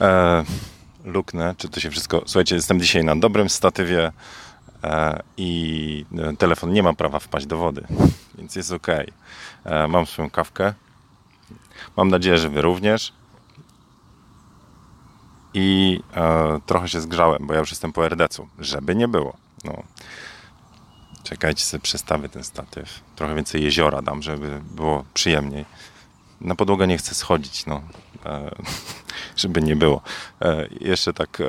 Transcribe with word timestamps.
E, 0.00 0.44
luknę, 1.04 1.54
czy 1.58 1.68
to 1.68 1.80
się 1.80 1.90
wszystko... 1.90 2.22
Słuchajcie, 2.26 2.54
jestem 2.54 2.80
dzisiaj 2.80 3.04
na 3.04 3.16
dobrym 3.16 3.48
statywie 3.48 4.12
e, 4.84 5.22
i 5.36 6.04
e, 6.18 6.36
telefon 6.36 6.72
nie 6.72 6.82
ma 6.82 6.94
prawa 6.94 7.18
wpaść 7.18 7.46
do 7.46 7.56
wody, 7.56 7.86
więc 8.38 8.56
jest 8.56 8.72
ok. 8.72 8.86
E, 9.64 9.88
mam 9.88 10.06
swoją 10.06 10.30
kawkę. 10.30 10.74
Mam 11.96 12.08
nadzieję, 12.08 12.38
że 12.38 12.48
wy 12.48 12.62
również. 12.62 13.12
I 15.54 16.00
e, 16.16 16.60
trochę 16.66 16.88
się 16.88 17.00
zgrzałem, 17.00 17.46
bo 17.46 17.54
ja 17.54 17.60
już 17.60 17.70
jestem 17.70 17.92
po 17.92 18.06
RDC-u, 18.08 18.48
żeby 18.58 18.96
nie 18.96 19.08
było. 19.08 19.36
No. 19.64 19.82
Czekajcie, 21.22 21.64
sobie 21.64 21.80
przestawię 21.80 22.28
ten 22.28 22.44
statyw. 22.44 23.00
Trochę 23.16 23.34
więcej 23.34 23.64
jeziora 23.64 24.02
dam, 24.02 24.22
żeby 24.22 24.60
było 24.70 25.04
przyjemniej. 25.14 25.64
Na 26.40 26.54
podłogę 26.54 26.86
nie 26.86 26.98
chcę 26.98 27.14
schodzić, 27.14 27.66
no. 27.66 27.82
E, 28.26 28.50
żeby 29.36 29.62
nie 29.62 29.76
było. 29.76 30.02
E, 30.42 30.68
jeszcze 30.80 31.12
tak, 31.12 31.40
e, 31.40 31.44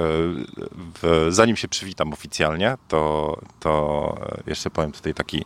w, 1.02 1.28
zanim 1.30 1.56
się 1.56 1.68
przywitam 1.68 2.14
oficjalnie, 2.14 2.78
to, 2.88 3.38
to 3.60 4.18
jeszcze 4.48 4.70
powiem 4.70 4.92
tutaj 4.92 5.14
taki 5.14 5.46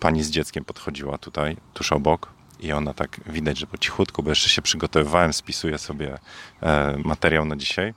pani 0.00 0.22
z 0.22 0.30
dzieckiem 0.30 0.64
podchodziła 0.64 1.18
tutaj, 1.18 1.56
tuż 1.74 1.92
obok. 1.92 2.32
I 2.60 2.72
ona 2.72 2.94
tak 2.94 3.20
widać, 3.26 3.58
że 3.58 3.66
po 3.66 3.78
cichutku, 3.78 4.22
bo 4.22 4.30
jeszcze 4.30 4.48
się 4.48 4.62
przygotowywałem, 4.62 5.32
spisuję 5.32 5.78
sobie 5.78 6.18
materiał 7.04 7.44
na 7.44 7.56
dzisiaj. 7.56 7.94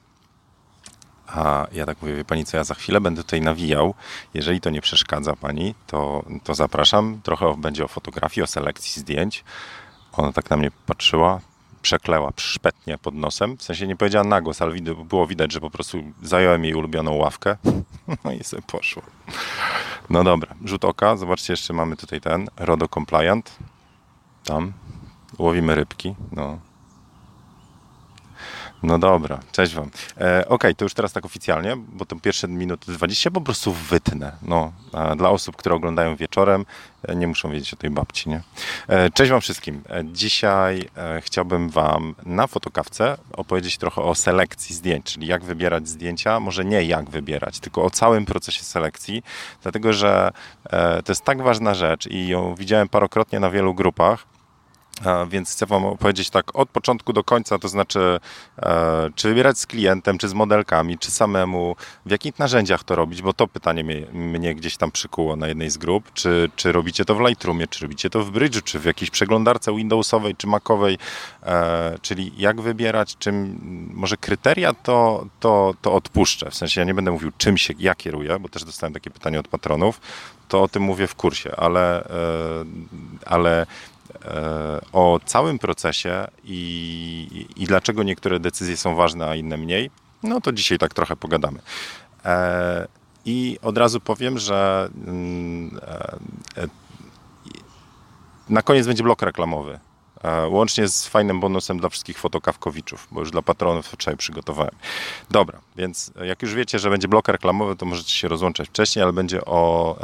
A 1.28 1.68
ja 1.72 1.86
tak 1.86 2.02
mówię, 2.02 2.16
wie 2.16 2.26
pani 2.26 2.46
co, 2.46 2.58
ja 2.58 2.64
za 2.64 2.74
chwilę 2.74 3.02
będę 3.02 3.24
tutaj 3.24 3.42
nawijał. 3.42 3.94
Jeżeli 4.34 4.62
to 4.62 4.70
nie 4.70 4.82
przeszkadza 4.82 5.36
pani, 5.36 5.76
to, 5.88 6.26
to 6.44 6.56
zapraszam. 6.56 7.20
Trochę 7.24 7.56
będzie 7.58 7.86
o 7.86 7.88
fotografii, 7.88 8.44
o 8.44 8.48
selekcji 8.48 9.02
zdjęć. 9.02 9.44
Ona 10.18 10.32
tak 10.32 10.50
na 10.50 10.58
mnie 10.58 10.72
patrzyła, 10.86 11.40
przekleła 11.82 12.32
szpetnie 12.38 12.98
pod 12.98 13.16
nosem. 13.16 13.58
W 13.58 13.64
sensie 13.64 13.88
nie 13.88 13.96
powiedziała 13.96 14.26
na 14.26 14.42
głos, 14.42 14.62
ale 14.62 14.72
było 15.06 15.28
widać, 15.28 15.52
że 15.52 15.60
po 15.60 15.70
prostu 15.70 15.98
zająłem 16.24 16.66
jej 16.66 16.74
ulubioną 16.74 17.16
ławkę. 17.16 17.58
No 18.24 18.32
i 18.32 18.44
sobie 18.44 18.64
poszło. 18.68 19.04
No 20.10 20.24
dobra, 20.24 20.56
rzut 20.66 20.86
oka. 20.86 21.18
Zobaczcie, 21.18 21.54
jeszcze 21.54 21.74
mamy 21.74 21.98
tutaj 21.98 22.22
ten 22.22 22.48
RODO 22.58 22.88
Compliant. 22.88 23.56
Tam 24.44 24.74
łowimy 25.40 25.76
rybki. 25.76 26.16
No, 26.32 26.60
no 28.86 29.00
dobra, 29.00 29.40
cześć 29.52 29.76
wam. 29.76 29.90
E, 30.22 30.50
ok, 30.50 30.64
to 30.78 30.86
już 30.86 30.94
teraz 30.94 31.14
tak 31.14 31.26
oficjalnie, 31.26 31.78
bo 31.78 32.06
to 32.06 32.16
pierwsze 32.16 32.48
minuty 32.48 32.92
20 32.92 33.32
po 33.32 33.42
prostu 33.42 33.74
wytnę. 33.74 34.32
No, 34.42 34.72
dla 35.18 35.30
osób, 35.30 35.56
które 35.56 35.76
oglądają 35.76 36.16
wieczorem, 36.16 36.66
e, 37.04 37.16
nie 37.16 37.28
muszą 37.28 37.52
wiedzieć 37.52 37.74
o 37.74 37.78
tej 37.78 37.90
babci, 37.90 38.30
nie? 38.30 38.42
E, 38.88 39.10
cześć 39.10 39.32
wam 39.32 39.42
wszystkim. 39.42 39.82
E, 39.90 40.04
dzisiaj 40.06 40.90
e, 40.98 41.22
chciałbym 41.22 41.70
wam 41.70 42.16
na 42.26 42.48
fotokawce 42.48 43.18
opowiedzieć 43.34 43.78
trochę 43.78 44.02
o 44.02 44.16
selekcji 44.16 44.76
zdjęć, 44.76 45.06
czyli 45.06 45.28
jak 45.28 45.44
wybierać 45.44 45.88
zdjęcia, 45.88 46.40
może 46.40 46.66
nie 46.66 46.84
jak 46.84 47.10
wybierać, 47.10 47.60
tylko 47.60 47.84
o 47.84 47.90
całym 47.90 48.26
procesie 48.26 48.64
selekcji, 48.64 49.24
dlatego 49.64 49.94
że 49.94 50.32
to 51.06 51.12
jest 51.12 51.24
tak 51.24 51.42
ważna 51.42 51.74
rzecz 51.74 52.08
i 52.08 52.28
ją 52.28 52.56
widziałem 52.56 52.90
parokrotnie 52.90 53.40
na 53.40 53.50
wielu 53.50 53.74
grupach, 53.74 54.26
więc 55.30 55.52
chcę 55.52 55.66
Wam 55.66 55.86
opowiedzieć 55.86 56.30
tak 56.30 56.56
od 56.56 56.70
początku 56.70 57.14
do 57.14 57.24
końca, 57.24 57.60
to 57.60 57.68
znaczy, 57.68 58.20
e, 58.58 59.10
czy 59.16 59.30
wybierać 59.30 59.60
z 59.60 59.68
klientem, 59.68 60.18
czy 60.18 60.28
z 60.30 60.34
modelkami, 60.34 60.98
czy 60.98 61.12
samemu, 61.12 61.76
w 62.06 62.12
jakich 62.12 62.40
narzędziach 62.40 62.84
to 62.84 62.96
robić, 62.96 63.22
bo 63.22 63.34
to 63.34 63.48
pytanie 63.48 63.84
mnie, 63.84 64.02
mnie 64.14 64.56
gdzieś 64.56 64.78
tam 64.78 64.92
przykuło 64.92 65.36
na 65.36 65.48
jednej 65.48 65.70
z 65.70 65.78
grup, 65.78 66.14
czy, 66.14 66.50
czy 66.56 66.72
robicie 66.72 67.06
to 67.06 67.16
w 67.16 67.20
Lightroomie, 67.20 67.68
czy 67.68 67.82
robicie 67.82 68.10
to 68.10 68.24
w 68.24 68.32
Bridge'u, 68.32 68.64
czy 68.64 68.80
w 68.80 68.86
jakiejś 68.86 69.12
przeglądarce 69.12 69.76
Windowsowej, 69.76 70.36
czy 70.36 70.48
Macowej, 70.48 70.98
e, 71.44 71.98
czyli 72.02 72.32
jak 72.38 72.62
wybierać, 72.62 73.18
czym, 73.18 73.60
może 73.94 74.18
kryteria 74.18 74.74
to, 74.74 75.26
to, 75.40 75.74
to 75.82 75.94
odpuszczę, 75.94 76.52
w 76.52 76.56
sensie 76.56 76.82
ja 76.82 76.86
nie 76.88 76.94
będę 76.94 77.12
mówił 77.12 77.32
czym 77.38 77.58
się, 77.58 77.74
ja 77.80 77.96
kieruję, 77.96 78.40
bo 78.40 78.50
też 78.50 78.64
dostałem 78.64 78.94
takie 78.94 79.10
pytanie 79.10 79.40
od 79.40 79.48
patronów, 79.48 80.02
to 80.48 80.64
o 80.64 80.68
tym 80.68 80.84
mówię 80.84 81.08
w 81.08 81.16
kursie, 81.16 81.56
ale, 81.56 82.04
e, 82.04 82.10
ale 83.26 83.66
o 84.92 85.20
całym 85.26 85.60
procesie 85.60 86.28
i, 86.44 87.46
i 87.56 87.66
dlaczego 87.66 88.04
niektóre 88.04 88.40
decyzje 88.40 88.78
są 88.78 88.96
ważne, 88.96 89.28
a 89.28 89.36
inne 89.36 89.58
mniej, 89.58 89.92
no 90.24 90.42
to 90.42 90.52
dzisiaj 90.52 90.78
tak 90.78 90.94
trochę 90.94 91.16
pogadamy. 91.16 91.60
E, 92.26 92.88
I 93.26 93.60
od 93.62 93.78
razu 93.78 94.00
powiem, 94.00 94.40
że 94.40 94.90
mm, 95.08 95.80
e, 96.58 96.68
na 98.50 98.62
koniec 98.62 98.88
będzie 98.88 99.04
blok 99.04 99.22
reklamowy. 99.22 99.80
E, 100.24 100.48
łącznie 100.48 100.88
z 100.88 101.08
fajnym 101.08 101.40
bonusem 101.40 101.80
dla 101.80 101.90
wszystkich 101.90 102.18
fotokawkowiczów, 102.18 103.08
bo 103.12 103.20
już 103.20 103.32
dla 103.32 103.42
patronów 103.42 103.88
wczoraj 103.88 104.18
przygotowałem. 104.18 104.76
Dobra, 105.32 105.60
więc 105.76 106.12
jak 106.26 106.42
już 106.42 106.54
wiecie, 106.54 106.80
że 106.80 106.90
będzie 106.90 107.08
blok 107.08 107.28
reklamowy, 107.28 107.76
to 107.76 107.86
możecie 107.86 108.14
się 108.14 108.28
rozłączać 108.28 108.70
wcześniej, 108.70 109.04
ale 109.04 109.14
będzie 109.14 109.46
o, 109.46 109.96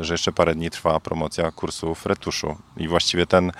e, 0.00 0.04
że 0.04 0.14
jeszcze 0.14 0.32
parę 0.32 0.54
dni 0.54 0.70
trwa 0.70 1.00
promocja 1.00 1.50
kursów 1.50 2.06
retuszu 2.06 2.56
i 2.76 2.88
właściwie 2.88 3.26
ten 3.26 3.52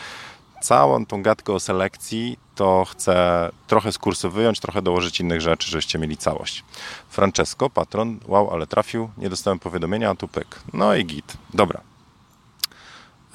całą 0.61 1.07
tą 1.07 1.23
gadkę 1.23 1.53
o 1.53 1.61
selekcji 1.61 2.39
to 2.55 2.85
chcę 2.91 3.49
trochę 3.67 3.93
z 3.93 3.99
kursu 3.99 4.31
wyjąć, 4.31 4.61
trochę 4.61 4.83
dołożyć 4.83 5.21
innych 5.21 5.41
rzeczy, 5.41 5.71
żebyście 5.71 5.99
mieli 5.99 6.17
całość. 6.17 6.65
Francesco, 7.09 7.71
patron, 7.71 8.19
wow, 8.27 8.51
ale 8.51 8.67
trafił, 8.67 9.11
nie 9.19 9.31
dostałem 9.31 9.59
powiadomienia, 9.59 10.11
a 10.11 10.15
tu 10.15 10.29
pyk. 10.29 10.61
No 10.73 10.95
i 10.95 11.05
git. 11.05 11.37
Dobra, 11.55 11.81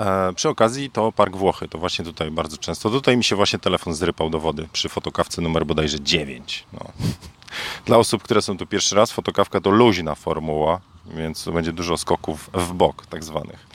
E, 0.04 0.34
przy 0.34 0.50
okazji 0.50 0.90
to 0.90 1.12
Park 1.12 1.36
Włochy, 1.36 1.68
to 1.68 1.78
właśnie 1.78 2.06
tutaj 2.06 2.32
bardzo 2.32 2.58
często. 2.58 2.90
Tutaj 2.90 3.18
mi 3.18 3.24
się 3.24 3.36
właśnie 3.36 3.60
telefon 3.60 3.94
zrypał 3.94 4.30
do 4.30 4.40
wody 4.40 4.68
przy 4.74 4.90
fotokawce 4.90 5.42
numer 5.42 5.66
bodajże 5.66 6.02
9. 6.02 6.66
No. 6.74 6.80
Dla 7.86 7.98
osób, 7.98 8.24
które 8.24 8.42
są 8.42 8.58
tu 8.58 8.66
pierwszy 8.66 8.96
raz, 8.96 9.12
fotokawka 9.12 9.62
to 9.62 9.70
luźna 9.70 10.16
formuła, 10.16 10.80
więc 11.06 11.50
będzie 11.54 11.74
dużo 11.74 11.98
skoków 11.98 12.50
w 12.54 12.74
bok 12.74 13.06
tak 13.06 13.24
zwanych. 13.24 13.68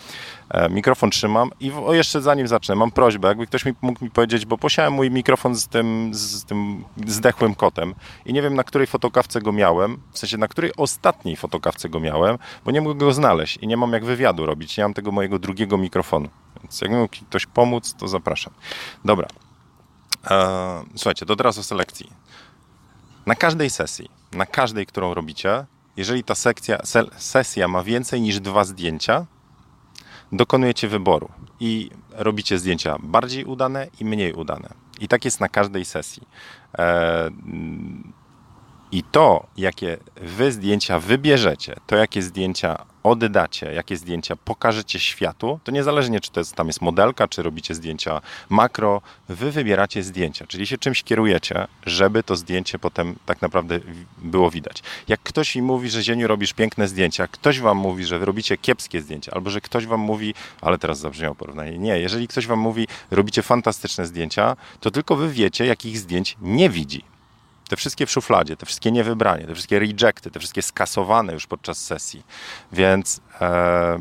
E, 0.51 0.69
mikrofon 0.69 1.11
trzymam 1.11 1.51
i 1.61 1.73
o, 1.73 1.95
jeszcze 1.95 2.23
zanim 2.23 2.49
zacznę, 2.49 2.75
mam 2.75 2.91
prośbę, 2.91 3.29
jakby 3.29 3.47
ktoś 3.47 3.65
mi 3.65 3.73
mógł 3.83 4.05
mi 4.05 4.11
powiedzieć, 4.11 4.47
bo 4.47 4.59
posiałem 4.59 4.93
mój 4.93 5.11
mikrofon 5.11 5.55
z 5.55 5.69
tym, 5.69 6.11
z 6.15 6.45
tym 6.45 6.85
zdechłym 7.07 7.55
kotem 7.55 7.95
i 8.27 8.33
nie 8.33 8.43
wiem 8.43 8.55
na 8.55 8.65
której 8.65 8.87
fotokawce 8.87 9.41
go 9.41 9.53
miałem, 9.53 10.01
w 10.13 10.19
sensie 10.19 10.37
na 10.37 10.49
której 10.49 10.73
ostatniej 10.77 11.37
fotokawce 11.37 11.89
go 11.89 12.01
miałem, 12.01 12.39
bo 12.65 12.71
nie 12.71 12.81
mogę 12.81 12.95
go 12.99 13.13
znaleźć 13.13 13.57
i 13.57 13.67
nie 13.67 13.77
mam 13.77 13.93
jak 13.93 14.05
wywiadu 14.05 14.47
robić, 14.47 14.77
nie 14.77 14.85
mam 14.85 14.95
tego 14.95 15.13
mojego 15.13 15.39
drugiego 15.39 15.79
mikrofonu. 15.79 16.29
Więc 16.63 16.81
jak 16.81 16.91
mógł 16.91 17.17
ktoś 17.29 17.47
pomóc, 17.47 17.95
to 17.95 18.09
zapraszam. 18.09 18.53
Dobra. 19.05 19.29
Eee, 20.31 20.85
słuchajcie, 20.97 21.27
to 21.27 21.37
teraz 21.37 21.59
o 21.59 21.63
selekcji. 21.63 22.13
Na 23.27 23.35
każdej 23.35 23.71
sesji, 23.71 24.11
na 24.33 24.47
każdej, 24.47 24.87
którą 24.87 25.15
robicie, 25.15 25.67
jeżeli 25.97 26.25
ta 26.25 26.35
sekcja, 26.35 26.79
sesja 27.17 27.69
ma 27.69 27.83
więcej 27.83 28.21
niż 28.21 28.41
dwa 28.41 28.65
zdjęcia, 28.65 29.27
dokonujecie 30.33 30.89
wyboru 30.89 31.29
i 31.61 31.91
robicie 32.13 32.59
zdjęcia 32.59 32.97
bardziej 33.03 33.45
udane 33.45 33.87
i 34.01 34.05
mniej 34.05 34.33
udane. 34.33 34.69
I 35.01 35.09
tak 35.09 35.25
jest 35.25 35.41
na 35.41 35.49
każdej 35.49 35.85
sesji. 35.85 36.23
E, 36.79 37.31
I 38.93 39.03
to, 39.03 39.47
jakie 39.57 39.97
wy 40.17 40.53
zdjęcia 40.53 41.01
wybierzecie, 41.01 41.77
to 41.87 41.97
jakie 41.97 42.23
zdjęcia 42.23 42.85
oddacie, 43.03 43.73
jakie 43.73 43.97
zdjęcia 43.97 44.37
pokażecie 44.37 45.01
światu, 45.01 45.61
to 45.65 45.73
niezależnie 45.73 46.21
czy 46.21 46.31
to 46.31 46.41
jest, 46.41 46.55
tam 46.55 46.67
jest 46.67 46.81
modelka, 46.81 47.29
czy 47.29 47.43
robicie 47.43 47.75
zdjęcia 47.75 48.21
makro, 48.49 49.01
wy 49.29 49.51
wybieracie 49.51 50.03
zdjęcia, 50.03 50.47
czyli 50.47 50.67
się 50.67 50.79
czymś 50.79 51.03
kierujecie, 51.03 51.67
żeby 51.87 52.23
to 52.23 52.37
zdjęcie 52.37 52.79
potem 52.79 53.17
tak 53.27 53.43
naprawdę 53.43 53.81
było 54.19 54.51
widać. 54.51 54.83
Jak 55.09 55.21
ktoś 55.21 55.57
mi 55.57 55.63
mówi, 55.63 55.91
że 55.91 56.03
Zieniu 56.03 56.29
robisz 56.29 56.53
piękne 56.53 56.89
zdjęcia, 56.89 57.27
ktoś 57.27 57.61
wam 57.61 57.79
mówi, 57.79 58.05
że 58.05 58.19
robicie 58.19 58.57
kiepskie 58.57 59.01
zdjęcia, 59.01 59.33
albo 59.33 59.51
że 59.51 59.61
ktoś 59.61 59.87
wam 59.87 60.01
mówi, 60.01 60.35
ale 60.61 60.79
teraz 60.79 60.99
zabrzmiało 60.99 61.35
porównanie, 61.35 61.79
nie, 61.79 61.99
jeżeli 61.99 62.29
ktoś 62.29 62.47
wam 62.47 62.59
mówi, 62.59 62.87
robicie 63.11 63.43
fantastyczne 63.43 64.07
zdjęcia, 64.07 64.57
to 64.81 64.91
tylko 64.91 65.17
wy 65.17 65.33
wiecie, 65.33 65.67
jakich 65.67 65.99
zdjęć 65.99 66.37
nie 66.41 66.71
widzi 66.71 67.18
te 67.69 67.77
wszystkie 67.77 68.07
w 68.07 68.11
szufladzie, 68.11 68.57
te 68.57 68.67
wszystkie 68.67 68.93
niewybranie, 68.93 69.47
te 69.47 69.55
wszystkie 69.55 69.79
rejecty, 69.79 70.31
te 70.31 70.39
wszystkie 70.39 70.63
skasowane 70.63 71.33
już 71.33 71.47
podczas 71.47 71.79
sesji. 71.79 72.23
Więc 72.73 73.21
e, 73.41 74.01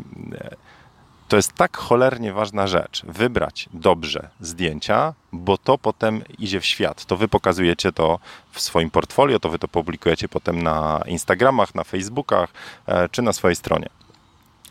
to 1.27 1.35
jest 1.35 1.53
tak 1.53 1.77
cholernie 1.77 2.33
ważna 2.33 2.67
rzecz. 2.67 3.05
Wybrać 3.05 3.69
dobrze 3.73 4.29
zdjęcia, 4.41 5.13
bo 5.31 5.57
to 5.57 5.77
potem 5.77 6.23
idzie 6.39 6.59
w 6.59 6.65
świat. 6.65 7.05
To 7.05 7.17
wy 7.17 7.27
pokazujecie 7.27 7.91
to 7.91 8.19
w 8.51 8.61
swoim 8.61 8.91
portfolio, 8.91 9.39
to 9.39 9.49
wy 9.49 9.59
to 9.59 9.67
publikujecie 9.67 10.29
potem 10.29 10.63
na 10.63 11.03
Instagramach, 11.05 11.75
na 11.75 11.83
Facebookach 11.83 12.49
e, 12.85 13.09
czy 13.09 13.21
na 13.21 13.33
swojej 13.33 13.55
stronie. 13.55 13.89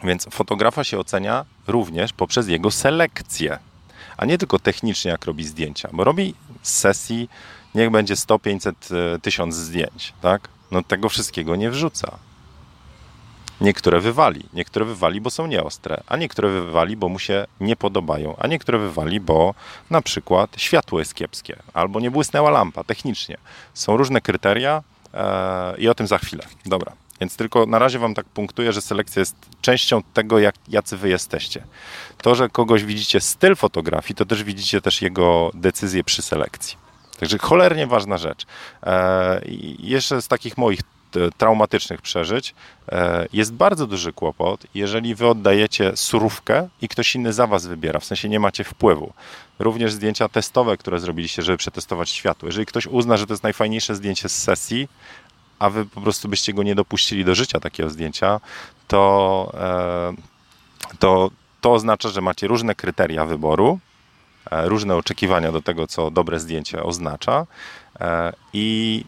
Więc 0.04 0.28
fotografa 0.30 0.84
się 0.84 0.98
ocenia 0.98 1.44
również 1.66 2.12
poprzez 2.12 2.48
jego 2.48 2.70
selekcję, 2.70 3.58
a 4.16 4.24
nie 4.24 4.38
tylko 4.38 4.58
technicznie, 4.58 5.10
jak 5.10 5.24
robi 5.24 5.44
zdjęcia, 5.44 5.88
bo 5.92 6.04
robi 6.04 6.34
z 6.62 6.72
sesji 6.72 7.28
niech 7.76 7.90
będzie 7.90 8.16
100, 8.16 8.38
500, 8.38 8.88
1000 9.22 9.54
zdjęć, 9.54 10.12
tak? 10.20 10.48
No 10.70 10.82
tego 10.82 11.08
wszystkiego 11.08 11.56
nie 11.56 11.70
wrzuca. 11.70 12.18
Niektóre 13.60 14.00
wywali, 14.00 14.42
niektóre 14.52 14.84
wywali, 14.84 15.20
bo 15.20 15.30
są 15.30 15.46
nieostre, 15.46 16.02
a 16.06 16.16
niektóre 16.16 16.48
wywali, 16.48 16.96
bo 16.96 17.08
mu 17.08 17.18
się 17.18 17.46
nie 17.60 17.76
podobają, 17.76 18.36
a 18.38 18.46
niektóre 18.46 18.78
wywali, 18.78 19.20
bo 19.20 19.54
na 19.90 20.02
przykład 20.02 20.50
światło 20.56 20.98
jest 20.98 21.14
kiepskie 21.14 21.56
albo 21.74 22.00
nie 22.00 22.10
błysnęła 22.10 22.50
lampa 22.50 22.84
technicznie. 22.84 23.36
Są 23.74 23.96
różne 23.96 24.20
kryteria 24.20 24.82
e, 25.14 25.76
i 25.78 25.88
o 25.88 25.94
tym 25.94 26.06
za 26.06 26.18
chwilę. 26.18 26.44
Dobra. 26.66 26.92
Więc 27.20 27.36
tylko 27.36 27.66
na 27.66 27.78
razie 27.78 27.98
wam 27.98 28.14
tak 28.14 28.26
punktuję, 28.26 28.72
że 28.72 28.82
selekcja 28.82 29.20
jest 29.20 29.36
częścią 29.60 30.02
tego, 30.02 30.38
jak, 30.38 30.54
jacy 30.68 30.96
wy 30.96 31.08
jesteście. 31.08 31.64
To, 32.18 32.34
że 32.34 32.48
kogoś 32.48 32.84
widzicie 32.84 33.20
styl 33.20 33.56
fotografii, 33.56 34.14
to 34.14 34.24
też 34.24 34.44
widzicie 34.44 34.80
też 34.80 35.02
jego 35.02 35.50
decyzje 35.54 36.04
przy 36.04 36.22
selekcji. 36.22 36.85
Także 37.20 37.38
cholernie 37.38 37.86
ważna 37.86 38.18
rzecz. 38.18 38.46
E, 38.82 39.40
jeszcze 39.78 40.22
z 40.22 40.28
takich 40.28 40.58
moich 40.58 40.80
traumatycznych 41.36 42.02
przeżyć, 42.02 42.54
e, 42.88 43.26
jest 43.32 43.52
bardzo 43.52 43.86
duży 43.86 44.12
kłopot, 44.12 44.66
jeżeli 44.74 45.14
wy 45.14 45.26
oddajecie 45.26 45.96
surówkę 45.96 46.68
i 46.82 46.88
ktoś 46.88 47.14
inny 47.14 47.32
za 47.32 47.46
was 47.46 47.66
wybiera, 47.66 48.00
w 48.00 48.04
sensie 48.04 48.28
nie 48.28 48.40
macie 48.40 48.64
wpływu. 48.64 49.12
Również 49.58 49.92
zdjęcia 49.92 50.28
testowe, 50.28 50.76
które 50.76 51.00
zrobiliście, 51.00 51.42
żeby 51.42 51.58
przetestować 51.58 52.10
światło. 52.10 52.48
Jeżeli 52.48 52.66
ktoś 52.66 52.86
uzna, 52.86 53.16
że 53.16 53.26
to 53.26 53.32
jest 53.32 53.42
najfajniejsze 53.42 53.94
zdjęcie 53.94 54.28
z 54.28 54.42
sesji, 54.42 54.88
a 55.58 55.70
wy 55.70 55.84
po 55.84 56.00
prostu 56.00 56.28
byście 56.28 56.52
go 56.52 56.62
nie 56.62 56.74
dopuścili 56.74 57.24
do 57.24 57.34
życia 57.34 57.60
takiego 57.60 57.90
zdjęcia, 57.90 58.40
to, 58.88 59.52
e, 59.60 60.96
to, 60.98 61.30
to 61.60 61.72
oznacza, 61.72 62.08
że 62.08 62.20
macie 62.20 62.46
różne 62.46 62.74
kryteria 62.74 63.24
wyboru, 63.24 63.78
e, 63.78 63.85
różne 64.50 64.96
oczekiwania 64.96 65.52
do 65.52 65.62
tego, 65.62 65.86
co 65.86 66.10
dobre 66.10 66.40
zdjęcie 66.40 66.82
oznacza. 66.82 67.46
I 68.52 69.04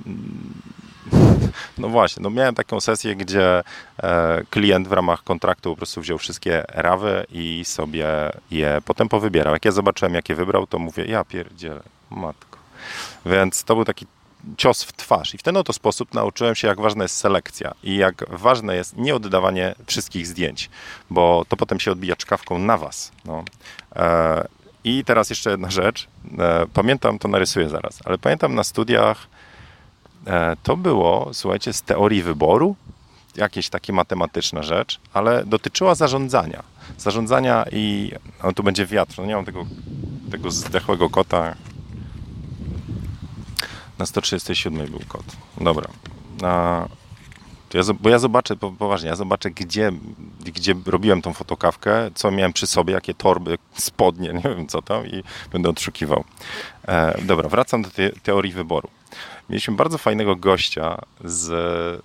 no 1.78 1.88
właśnie, 1.88 2.22
no 2.22 2.30
miałem 2.30 2.54
taką 2.54 2.80
sesję, 2.80 3.16
gdzie 3.16 3.62
e, 4.02 4.42
klient 4.50 4.88
w 4.88 4.92
ramach 4.92 5.24
kontraktu 5.24 5.70
po 5.70 5.76
prostu 5.76 6.00
wziął 6.00 6.18
wszystkie 6.18 6.64
rawy 6.68 7.26
i 7.30 7.64
sobie 7.64 8.06
je 8.50 8.78
potem 8.84 9.08
powybierał. 9.08 9.54
Jak 9.54 9.64
ja 9.64 9.72
zobaczyłem, 9.72 10.14
jakie 10.14 10.34
wybrał, 10.34 10.66
to 10.66 10.78
mówię, 10.78 11.04
ja 11.04 11.24
pierdzielę, 11.24 11.80
matko. 12.10 12.58
Więc 13.26 13.64
to 13.64 13.74
był 13.74 13.84
taki 13.84 14.06
cios 14.56 14.82
w 14.82 14.92
twarz. 14.92 15.34
I 15.34 15.38
w 15.38 15.42
ten 15.42 15.56
oto 15.56 15.72
sposób 15.72 16.14
nauczyłem 16.14 16.54
się, 16.54 16.68
jak 16.68 16.80
ważna 16.80 17.04
jest 17.04 17.16
selekcja 17.16 17.74
i 17.82 17.96
jak 17.96 18.24
ważne 18.28 18.76
jest 18.76 18.96
nie 18.96 19.14
oddawanie 19.14 19.74
wszystkich 19.86 20.26
zdjęć, 20.26 20.70
bo 21.10 21.44
to 21.48 21.56
potem 21.56 21.80
się 21.80 21.92
odbija 21.92 22.16
czkawką 22.16 22.58
na 22.58 22.78
was. 22.78 23.12
No. 23.24 23.44
I 24.84 25.04
teraz 25.04 25.30
jeszcze 25.30 25.50
jedna 25.50 25.70
rzecz. 25.70 26.08
E, 26.38 26.66
pamiętam, 26.74 27.18
to 27.18 27.28
narysuję 27.28 27.68
zaraz, 27.68 27.98
ale 28.04 28.18
pamiętam 28.18 28.54
na 28.54 28.64
studiach 28.64 29.26
E, 30.28 30.56
to 30.62 30.76
było, 30.76 31.30
słuchajcie, 31.32 31.72
z 31.72 31.82
teorii 31.82 32.22
wyboru, 32.22 32.76
jakieś 33.36 33.68
takie 33.68 33.92
matematyczna 33.92 34.62
rzecz, 34.62 35.00
ale 35.12 35.44
dotyczyła 35.44 35.94
zarządzania. 35.94 36.62
Zarządzania 36.98 37.64
i 37.72 38.12
no, 38.44 38.52
tu 38.52 38.62
będzie 38.62 38.86
wiatr, 38.86 39.14
no 39.18 39.26
nie 39.26 39.36
mam 39.36 39.44
tego, 39.44 39.66
tego 40.30 40.50
zdechłego 40.50 41.10
kota. 41.10 41.54
Na 43.98 44.06
137 44.06 44.86
był 44.86 45.00
kot. 45.08 45.24
Dobra. 45.60 45.88
Ja, 47.74 47.82
bo 48.00 48.08
ja 48.08 48.18
zobaczę, 48.18 48.56
poważnie, 48.56 49.08
ja 49.08 49.16
zobaczę, 49.16 49.50
gdzie, 49.50 49.92
gdzie 50.40 50.74
robiłem 50.86 51.22
tą 51.22 51.32
fotokawkę, 51.32 52.10
co 52.14 52.30
miałem 52.30 52.52
przy 52.52 52.66
sobie, 52.66 52.94
jakie 52.94 53.14
torby, 53.14 53.58
spodnie, 53.74 54.32
nie 54.44 54.54
wiem 54.56 54.66
co 54.66 54.82
tam 54.82 55.06
i 55.06 55.22
będę 55.52 55.68
odszukiwał. 55.68 56.24
E, 56.88 57.22
dobra, 57.22 57.48
wracam 57.48 57.82
do 57.82 57.90
te, 57.90 58.10
teorii 58.10 58.52
wyboru 58.52 58.88
mieliśmy 59.50 59.76
bardzo 59.76 59.98
fajnego 59.98 60.36
gościa 60.36 61.02
z, 61.24 61.50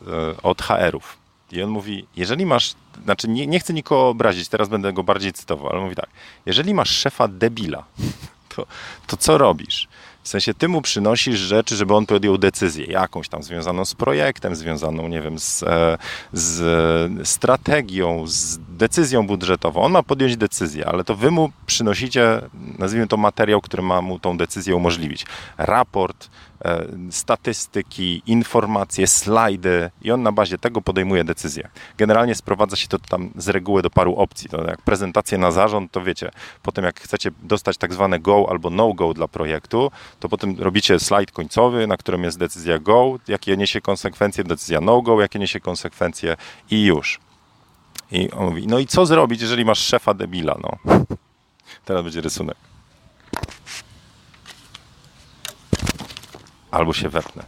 e, 0.07 0.41
od 0.43 0.61
HR-ów. 0.61 1.17
I 1.51 1.63
on 1.63 1.69
mówi, 1.69 2.05
jeżeli 2.15 2.45
masz, 2.45 2.73
znaczy 3.03 3.27
nie, 3.27 3.47
nie 3.47 3.59
chcę 3.59 3.73
nikogo 3.73 4.07
obrazić, 4.07 4.47
teraz 4.47 4.69
będę 4.69 4.93
go 4.93 5.03
bardziej 5.03 5.33
cytował, 5.33 5.69
ale 5.69 5.81
mówi 5.81 5.95
tak, 5.95 6.09
jeżeli 6.45 6.73
masz 6.73 6.89
szefa 6.89 7.27
debila, 7.27 7.83
to, 8.55 8.65
to 9.07 9.17
co 9.17 9.37
robisz? 9.37 9.87
W 10.23 10.27
sensie 10.27 10.53
ty 10.53 10.67
mu 10.67 10.81
przynosisz 10.81 11.39
rzeczy, 11.39 11.75
żeby 11.75 11.95
on 11.95 12.05
podjął 12.05 12.37
decyzję 12.37 12.85
jakąś 12.85 13.29
tam 13.29 13.43
związaną 13.43 13.85
z 13.85 13.95
projektem, 13.95 14.55
związaną, 14.55 15.07
nie 15.07 15.21
wiem, 15.21 15.39
z, 15.39 15.63
e, 15.63 15.97
z 16.33 17.27
strategią, 17.27 18.23
z 18.27 18.59
decyzją 18.69 19.27
budżetową. 19.27 19.81
On 19.81 19.91
ma 19.91 20.03
podjąć 20.03 20.37
decyzję, 20.37 20.87
ale 20.87 21.03
to 21.03 21.15
wy 21.15 21.31
mu 21.31 21.51
przynosicie, 21.65 22.41
nazwijmy 22.79 23.07
to 23.07 23.17
materiał, 23.17 23.61
który 23.61 23.83
ma 23.83 24.01
mu 24.01 24.19
tą 24.19 24.37
decyzję 24.37 24.75
umożliwić. 24.75 25.25
Raport, 25.57 26.29
statystyki, 27.09 28.21
informacje, 28.25 29.07
slajdy 29.07 29.91
i 30.01 30.11
on 30.11 30.23
na 30.23 30.31
bazie 30.31 30.57
tego 30.57 30.81
podejmuje 30.81 31.23
decyzję. 31.23 31.69
Generalnie 31.97 32.35
sprowadza 32.35 32.75
się 32.75 32.87
to 32.87 32.99
tam 32.99 33.29
z 33.35 33.49
reguły 33.49 33.81
do 33.81 33.89
paru 33.89 34.15
opcji. 34.15 34.49
To 34.49 34.63
jak 34.63 34.81
prezentację 34.81 35.37
na 35.37 35.51
zarząd, 35.51 35.91
to 35.91 36.01
wiecie, 36.01 36.31
potem 36.61 36.85
jak 36.85 36.99
chcecie 36.99 37.31
dostać 37.43 37.77
tak 37.77 37.93
zwane 37.93 38.19
go 38.19 38.45
albo 38.49 38.69
no-go 38.69 39.13
dla 39.13 39.27
projektu, 39.27 39.91
to 40.19 40.29
potem 40.29 40.55
robicie 40.59 40.99
slajd 40.99 41.31
końcowy, 41.31 41.87
na 41.87 41.97
którym 41.97 42.23
jest 42.23 42.39
decyzja 42.39 42.79
go, 42.79 43.19
jakie 43.27 43.57
niesie 43.57 43.81
konsekwencje, 43.81 44.43
decyzja 44.43 44.81
no-go, 44.81 45.21
jakie 45.21 45.39
niesie 45.39 45.59
konsekwencje 45.59 46.35
i 46.71 46.85
już. 46.85 47.19
I 48.11 48.31
on 48.31 48.45
mówi, 48.45 48.67
no 48.67 48.79
i 48.79 48.87
co 48.87 49.05
zrobić, 49.05 49.41
jeżeli 49.41 49.65
masz 49.65 49.79
szefa 49.79 50.13
debila, 50.13 50.57
no. 50.63 50.95
Teraz 51.85 52.03
będzie 52.03 52.21
rysunek. 52.21 52.57
Albo 56.73 56.93
się 56.93 57.09
wepnę. 57.09 57.43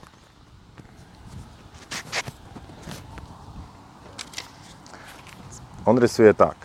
On 5.86 5.98
rysuje 5.98 6.34
tak, 6.34 6.56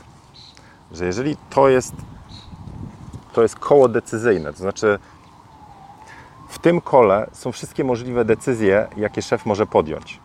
że 0.92 1.06
jeżeli 1.06 1.36
to 1.50 1.68
jest 1.68 1.92
to 3.32 3.42
jest 3.42 3.56
koło 3.58 3.88
decyzyjne, 3.88 4.52
to 4.52 4.58
znaczy 4.58 4.98
w 6.48 6.58
tym 6.58 6.80
kole 6.80 7.30
są 7.32 7.52
wszystkie 7.52 7.84
możliwe 7.84 8.24
decyzje, 8.24 8.88
jakie 8.96 9.22
szef 9.22 9.46
może 9.46 9.66
podjąć. 9.66 10.20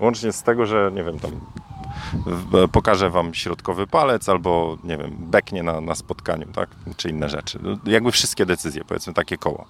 Łącznie 0.00 0.32
z 0.32 0.42
tego, 0.42 0.66
że 0.66 0.90
nie 0.94 1.04
wiem, 1.04 1.18
tam 1.18 1.30
pokażę 2.72 3.10
wam 3.10 3.34
środkowy 3.34 3.86
palec 3.86 4.28
albo 4.28 4.78
nie 4.84 4.98
wiem, 4.98 5.16
beknie 5.18 5.62
na, 5.62 5.80
na 5.80 5.94
spotkaniu, 5.94 6.46
tak? 6.52 6.68
Czy 6.96 7.10
inne 7.10 7.28
rzeczy. 7.28 7.58
Jakby 7.84 8.12
wszystkie 8.12 8.46
decyzje, 8.46 8.84
powiedzmy 8.84 9.14
takie 9.14 9.38
koło. 9.38 9.66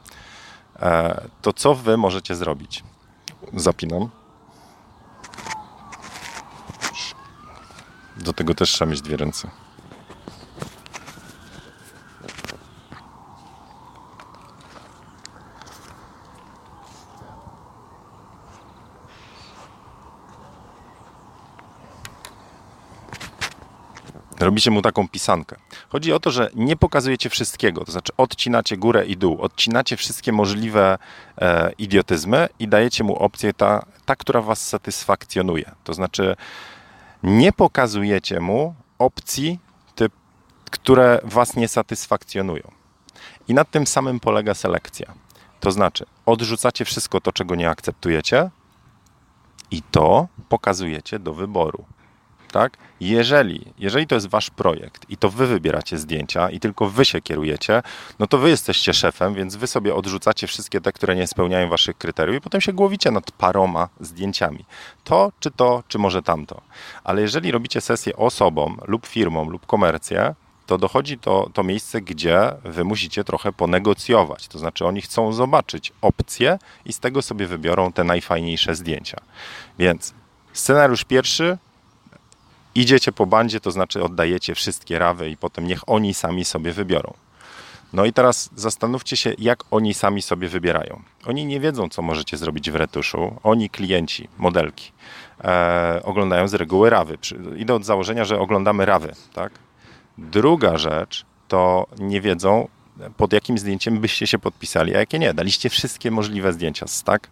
E, 0.80 1.20
to 1.42 1.52
co 1.52 1.74
wy 1.74 1.96
możecie 1.96 2.36
zrobić? 2.36 2.84
Zapinam. 3.54 4.08
Do 8.16 8.32
tego 8.32 8.54
też 8.54 8.70
trzeba 8.70 8.90
mieć 8.90 9.02
dwie 9.02 9.16
ręce. 9.16 9.50
Robicie 24.48 24.70
mu 24.70 24.82
taką 24.82 25.08
pisankę. 25.08 25.56
Chodzi 25.88 26.12
o 26.12 26.20
to, 26.20 26.30
że 26.30 26.50
nie 26.54 26.76
pokazujecie 26.76 27.30
wszystkiego, 27.30 27.84
to 27.84 27.92
znaczy 27.92 28.12
odcinacie 28.16 28.76
górę 28.76 29.06
i 29.06 29.16
dół, 29.16 29.40
odcinacie 29.40 29.96
wszystkie 29.96 30.32
możliwe 30.32 30.98
e, 31.38 31.72
idiotyzmy 31.78 32.48
i 32.58 32.68
dajecie 32.68 33.04
mu 33.04 33.16
opcję 33.16 33.52
ta, 33.52 33.86
ta, 34.04 34.16
która 34.16 34.40
was 34.40 34.68
satysfakcjonuje. 34.68 35.70
To 35.84 35.94
znaczy 35.94 36.36
nie 37.22 37.52
pokazujecie 37.52 38.40
mu 38.40 38.74
opcji, 38.98 39.58
które 40.70 41.20
was 41.24 41.56
nie 41.56 41.68
satysfakcjonują. 41.68 42.70
I 43.48 43.54
nad 43.54 43.70
tym 43.70 43.86
samym 43.86 44.20
polega 44.20 44.54
selekcja. 44.54 45.14
To 45.60 45.70
znaczy 45.70 46.06
odrzucacie 46.26 46.84
wszystko 46.84 47.20
to, 47.20 47.32
czego 47.32 47.54
nie 47.54 47.70
akceptujecie 47.70 48.50
i 49.70 49.82
to 49.82 50.28
pokazujecie 50.48 51.18
do 51.18 51.34
wyboru 51.34 51.84
tak? 52.52 52.76
Jeżeli, 53.00 53.64
jeżeli 53.78 54.06
to 54.06 54.14
jest 54.14 54.28
wasz 54.28 54.50
projekt 54.50 55.10
i 55.10 55.16
to 55.16 55.30
wy 55.30 55.46
wybieracie 55.46 55.98
zdjęcia 55.98 56.50
i 56.50 56.60
tylko 56.60 56.86
wy 56.86 57.04
się 57.04 57.20
kierujecie, 57.20 57.82
no 58.18 58.26
to 58.26 58.38
wy 58.38 58.48
jesteście 58.48 58.94
szefem, 58.94 59.34
więc 59.34 59.56
wy 59.56 59.66
sobie 59.66 59.94
odrzucacie 59.94 60.46
wszystkie 60.46 60.80
te, 60.80 60.92
które 60.92 61.16
nie 61.16 61.26
spełniają 61.26 61.68
waszych 61.68 61.98
kryteriów 61.98 62.36
i 62.36 62.40
potem 62.40 62.60
się 62.60 62.72
głowicie 62.72 63.10
nad 63.10 63.30
paroma 63.30 63.88
zdjęciami. 64.00 64.64
To, 65.04 65.32
czy 65.40 65.50
to, 65.50 65.82
czy 65.88 65.98
może 65.98 66.22
tamto. 66.22 66.60
Ale 67.04 67.22
jeżeli 67.22 67.50
robicie 67.50 67.80
sesję 67.80 68.16
osobom 68.16 68.80
lub 68.86 69.06
firmom 69.06 69.48
lub 69.48 69.66
komercję, 69.66 70.34
to 70.68 70.78
dochodzi 70.78 71.18
to, 71.18 71.50
to 71.52 71.62
miejsce, 71.62 72.00
gdzie 72.00 72.52
wy 72.64 72.84
musicie 72.84 73.24
trochę 73.24 73.52
ponegocjować. 73.52 74.48
To 74.48 74.58
znaczy, 74.58 74.86
oni 74.86 75.00
chcą 75.00 75.32
zobaczyć 75.32 75.92
opcje 76.00 76.58
i 76.84 76.92
z 76.92 77.00
tego 77.00 77.22
sobie 77.22 77.46
wybiorą 77.46 77.92
te 77.92 78.04
najfajniejsze 78.04 78.74
zdjęcia. 78.74 79.20
Więc 79.78 80.14
scenariusz 80.52 81.04
pierwszy 81.04 81.58
idziecie 82.74 83.12
po 83.12 83.26
bandzie, 83.26 83.60
to 83.60 83.70
znaczy 83.70 84.02
oddajecie 84.02 84.54
wszystkie 84.54 84.98
rawy 84.98 85.30
i 85.30 85.36
potem 85.36 85.66
niech 85.66 85.88
oni 85.88 86.14
sami 86.14 86.44
sobie 86.44 86.72
wybiorą. 86.72 87.14
No 87.92 88.04
i 88.04 88.12
teraz 88.12 88.50
zastanówcie 88.56 89.16
się, 89.16 89.34
jak 89.38 89.64
oni 89.70 89.94
sami 89.94 90.22
sobie 90.22 90.48
wybierają. 90.48 91.02
Oni 91.26 91.46
nie 91.46 91.60
wiedzą, 91.60 91.88
co 91.88 92.02
możecie 92.02 92.36
zrobić 92.36 92.70
w 92.70 92.74
retuszu. 92.74 93.36
Oni, 93.42 93.70
klienci, 93.70 94.28
modelki, 94.38 94.92
e, 95.44 96.00
oglądają 96.04 96.48
z 96.48 96.54
reguły 96.54 96.90
rawy. 96.90 97.18
Idę 97.56 97.74
od 97.74 97.84
założenia, 97.84 98.24
że 98.24 98.38
oglądamy 98.38 98.84
rawy. 98.84 99.14
Tak? 99.34 99.52
Druga 100.18 100.78
rzecz 100.78 101.24
to 101.48 101.86
nie 101.98 102.20
wiedzą, 102.20 102.68
pod 103.16 103.32
jakim 103.32 103.58
zdjęciem 103.58 103.98
byście 104.00 104.26
się 104.26 104.38
podpisali, 104.38 104.96
a 104.96 104.98
jakie 104.98 105.18
nie. 105.18 105.34
Daliście 105.34 105.70
wszystkie 105.70 106.10
możliwe 106.10 106.52
zdjęcia, 106.52 106.86
tak? 107.04 107.28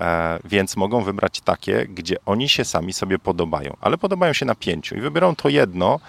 E, 0.00 0.38
więc 0.44 0.76
mogą 0.76 1.04
wybrać 1.04 1.40
takie, 1.40 1.86
gdzie 1.86 2.16
oni 2.26 2.48
się 2.48 2.64
sami 2.64 2.92
sobie 2.92 3.18
podobają, 3.18 3.76
ale 3.80 3.98
podobają 3.98 4.32
się 4.32 4.46
na 4.46 4.54
pięciu 4.54 4.96
i 4.96 5.00
wybiorą 5.00 5.36
to 5.36 5.48
jedno, 5.48 6.00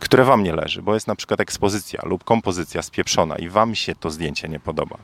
które 0.00 0.24
wam 0.24 0.42
nie 0.42 0.52
leży, 0.52 0.82
bo 0.82 0.94
jest 0.94 1.06
na 1.06 1.14
przykład 1.14 1.40
ekspozycja 1.40 2.00
lub 2.04 2.24
kompozycja 2.24 2.82
spieprzona 2.82 3.36
i 3.36 3.48
wam 3.48 3.74
się 3.74 3.94
to 3.94 4.10
zdjęcie 4.10 4.48
nie 4.48 4.60
podoba. 4.60 4.96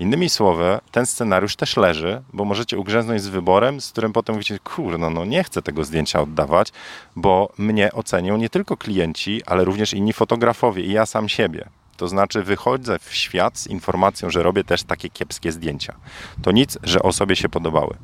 Innymi 0.00 0.30
słowy, 0.30 0.78
ten 0.90 1.06
scenariusz 1.06 1.56
też 1.56 1.76
leży, 1.76 2.22
bo 2.32 2.44
możecie 2.44 2.78
ugrzęznąć 2.78 3.22
z 3.22 3.28
wyborem, 3.28 3.80
z 3.80 3.92
którym 3.92 4.12
potem 4.12 4.34
mówicie, 4.34 4.58
kurno, 4.58 5.10
no 5.10 5.24
nie 5.24 5.44
chcę 5.44 5.62
tego 5.62 5.84
zdjęcia 5.84 6.20
oddawać, 6.20 6.72
bo 7.16 7.52
mnie 7.58 7.92
ocenią 7.92 8.36
nie 8.36 8.48
tylko 8.48 8.76
klienci, 8.76 9.42
ale 9.46 9.64
również 9.64 9.94
inni 9.94 10.12
fotografowie 10.12 10.82
i 10.82 10.92
ja 10.92 11.06
sam 11.06 11.28
siebie. 11.28 11.68
To 12.02 12.08
znaczy 12.08 12.42
wychodzę 12.42 12.98
w 12.98 13.14
świat 13.14 13.58
z 13.58 13.66
informacją, 13.66 14.30
że 14.30 14.42
robię 14.42 14.64
też 14.64 14.82
takie 14.82 15.08
kiepskie 15.08 15.52
zdjęcia. 15.52 15.94
To 16.42 16.52
nic, 16.52 16.78
że 16.82 17.02
osobie 17.02 17.36
się 17.36 17.48
podobały. 17.48 17.96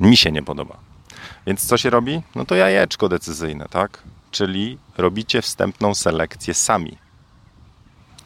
Mi 0.00 0.16
się 0.16 0.32
nie 0.32 0.42
podoba. 0.42 0.76
Więc 1.46 1.66
co 1.66 1.76
się 1.76 1.90
robi? 1.90 2.22
No 2.34 2.44
to 2.44 2.54
jajeczko 2.54 3.08
decyzyjne, 3.08 3.66
tak? 3.70 4.02
Czyli 4.30 4.78
robicie 4.96 5.42
wstępną 5.42 5.94
selekcję 5.94 6.54
sami. 6.54 6.98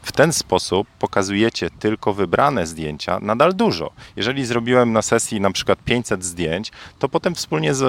W 0.01 0.11
ten 0.11 0.33
sposób 0.33 0.87
pokazujecie 0.99 1.69
tylko 1.69 2.13
wybrane 2.13 2.67
zdjęcia, 2.67 3.19
nadal 3.21 3.53
dużo. 3.53 3.91
Jeżeli 4.15 4.45
zrobiłem 4.45 4.93
na 4.93 5.01
sesji 5.01 5.41
na 5.41 5.51
przykład 5.51 5.79
500 5.83 6.25
zdjęć, 6.25 6.71
to 6.99 7.09
potem 7.09 7.35
wspólnie 7.35 7.73
z 7.73 7.83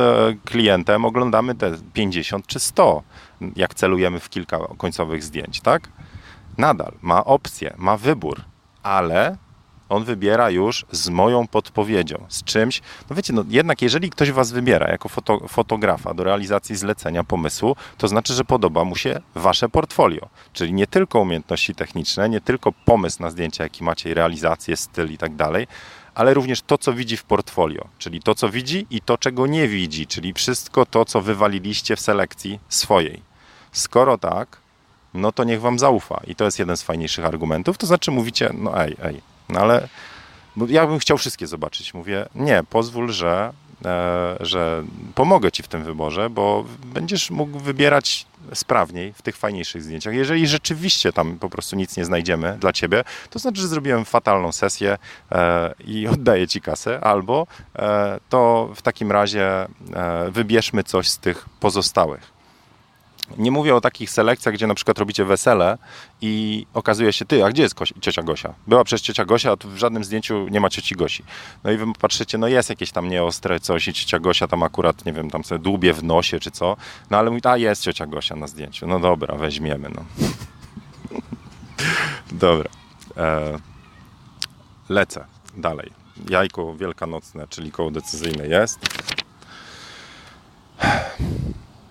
klientem 0.45 1.05
oglądamy 1.05 1.55
te 1.55 1.73
50 1.93 2.47
czy 2.47 2.61
100, 2.61 3.03
jak 3.57 3.75
celujemy 3.75 4.21
w 4.21 4.29
kilka 4.29 4.59
końcowych 4.79 5.25
zdjęć, 5.25 5.61
tak? 5.61 5.89
Nadal 6.59 6.93
ma 7.03 7.25
opcję, 7.25 7.75
ma 7.79 7.97
wybór, 7.97 8.41
ale 8.83 9.37
on 9.91 10.05
wybiera 10.05 10.51
już 10.51 10.87
z 10.91 11.09
moją 11.09 11.47
podpowiedzią, 11.47 12.27
z 12.29 12.45
czymś. 12.45 12.83
No 13.11 13.17
wiecie, 13.17 13.33
no 13.33 13.45
jednak 13.49 13.83
jeżeli 13.83 14.11
ktoś 14.11 14.33
was 14.33 14.53
wybiera 14.53 14.89
jako 14.91 15.09
foto, 15.09 15.49
fotografa 15.49 16.15
do 16.15 16.25
realizacji 16.25 16.77
zlecenia 16.77 17.25
pomysłu, 17.25 17.77
to 17.99 18.09
znaczy, 18.09 18.35
że 18.35 18.45
podoba 18.45 18.85
mu 18.85 18.97
się 18.97 19.21
wasze 19.35 19.69
portfolio. 19.69 20.29
Czyli 20.53 20.73
nie 20.73 20.87
tylko 20.87 21.21
umiejętności 21.21 21.75
techniczne, 21.75 22.29
nie 22.29 22.41
tylko 22.41 22.73
pomysł 22.73 23.23
na 23.23 23.31
zdjęcia, 23.31 23.65
jaki 23.65 23.85
macie, 23.85 24.15
realizację, 24.15 24.77
styl 24.77 25.13
i 25.13 25.19
tak 25.19 25.37
dalej, 25.37 25.67
ale 26.15 26.35
również 26.35 26.63
to, 26.63 26.79
co 26.79 26.93
widzi 26.93 27.17
w 27.17 27.25
portfolio, 27.25 27.89
czyli 27.99 28.23
to, 28.23 28.35
co 28.35 28.49
widzi 28.49 28.87
i 28.91 29.01
to, 29.01 29.19
czego 29.19 29.47
nie 29.47 29.69
widzi, 29.69 30.07
czyli 30.07 30.33
wszystko 30.33 30.87
to, 30.87 31.05
co 31.05 31.21
wywaliliście 31.21 31.97
w 31.97 32.01
selekcji 32.01 32.61
swojej. 32.69 33.23
Skoro 33.73 34.19
tak, 34.19 34.57
no 35.15 35.33
to 35.33 35.45
niech 35.45 35.61
wam 35.61 35.79
zaufa. 35.79 36.21
I 36.27 36.35
to 36.35 36.45
jest 36.45 36.59
jeden 36.59 36.77
z 36.77 36.83
fajniejszych 36.83 37.25
argumentów. 37.25 37.79
To 37.79 37.87
znaczy 37.87 38.11
mówicie, 38.11 38.51
no 38.55 38.85
ej, 38.85 38.97
ej, 39.03 39.21
no 39.49 39.61
ale 39.61 39.89
ja 40.69 40.87
bym 40.87 40.99
chciał 40.99 41.19
wszystkie 41.19 41.47
zobaczyć. 41.47 41.95
Mówię, 41.95 42.27
nie, 42.35 42.63
pozwól, 42.71 43.13
że, 43.13 43.53
e, 43.85 44.37
że 44.41 44.85
pomogę 45.15 45.53
ci 45.53 45.63
w 45.63 45.69
tym 45.69 45.85
wyborze, 45.85 46.31
bo 46.31 46.65
będziesz 46.85 47.31
mógł 47.31 47.59
wybierać 47.59 48.27
sprawniej 48.55 49.13
w 49.13 49.23
tych 49.23 49.37
fajniejszych 49.37 49.83
zdjęciach. 49.83 50.15
Jeżeli 50.15 50.47
rzeczywiście 50.47 51.13
tam 51.13 51.39
po 51.39 51.51
prostu 51.51 51.77
nic 51.77 51.97
nie 51.97 52.05
znajdziemy 52.05 52.57
dla 52.61 52.73
ciebie, 52.73 53.05
to 53.31 53.39
znaczy, 53.39 53.61
że 53.61 53.69
zrobiłem 53.69 54.05
fatalną 54.05 54.53
sesję 54.53 54.99
e, 55.33 55.75
i 55.85 56.09
oddaję 56.09 56.49
ci 56.49 56.61
kasę, 56.61 57.01
albo 57.01 57.47
e, 57.77 58.21
to 58.29 58.71
w 58.75 58.83
takim 58.83 59.13
razie 59.13 59.47
e, 59.47 59.69
wybierzmy 60.31 60.85
coś 60.85 61.09
z 61.09 61.19
tych 61.19 61.47
pozostałych. 61.61 62.40
Nie 63.39 63.51
mówię 63.51 63.75
o 63.75 63.81
takich 63.81 64.11
selekcjach, 64.11 64.55
gdzie 64.55 64.67
na 64.67 64.75
przykład 64.75 64.99
robicie 64.99 65.25
wesele 65.25 65.79
i 66.21 66.67
okazuje 66.75 67.13
się, 67.13 67.25
ty, 67.25 67.45
a 67.45 67.51
gdzie 67.51 67.63
jest 67.63 67.75
ciocia 68.01 68.23
Gosia? 68.23 68.55
Była 68.67 68.85
przez 68.85 69.03
ciocia 69.03 69.25
Gosia, 69.25 69.53
a 69.53 69.57
tu 69.57 69.69
w 69.69 69.77
żadnym 69.77 70.05
zdjęciu 70.05 70.49
nie 70.49 70.61
ma 70.61 70.71
cioci 70.71 70.95
Gosi. 70.95 71.25
No 71.65 71.71
i 71.71 71.77
wy 71.77 71.85
patrzycie, 72.01 72.39
no 72.39 72.49
jest 72.49 72.71
jakieś 72.71 72.91
tam 72.93 73.09
nieostre 73.09 73.61
coś 73.61 73.89
i 73.89 73.93
ciocia 73.93 74.19
Gosia 74.19 74.49
tam 74.49 74.63
akurat, 74.63 75.05
nie 75.05 75.13
wiem, 75.13 75.31
tam 75.31 75.45
sobie 75.45 75.59
dłubie 75.59 75.93
w 75.93 76.05
nosie 76.05 76.41
czy 76.41 76.51
co. 76.51 76.77
No 77.11 77.19
ale 77.19 77.31
mówi, 77.31 77.43
a 77.45 77.57
jest 77.57 77.83
ciocia 77.83 78.07
Gosia 78.07 78.37
na 78.37 78.47
zdjęciu. 78.47 78.87
No 78.87 79.01
dobra, 79.01 79.37
weźmiemy, 79.37 79.91
no. 79.95 80.05
dobra. 82.33 82.71
E, 83.17 83.59
lecę 84.89 85.25
dalej. 85.57 85.91
Jajko 86.29 86.75
wielkanocne, 86.75 87.49
czyli 87.49 87.73
koło 87.73 87.91
decyzyjne 87.91 88.47
jest. 88.47 88.79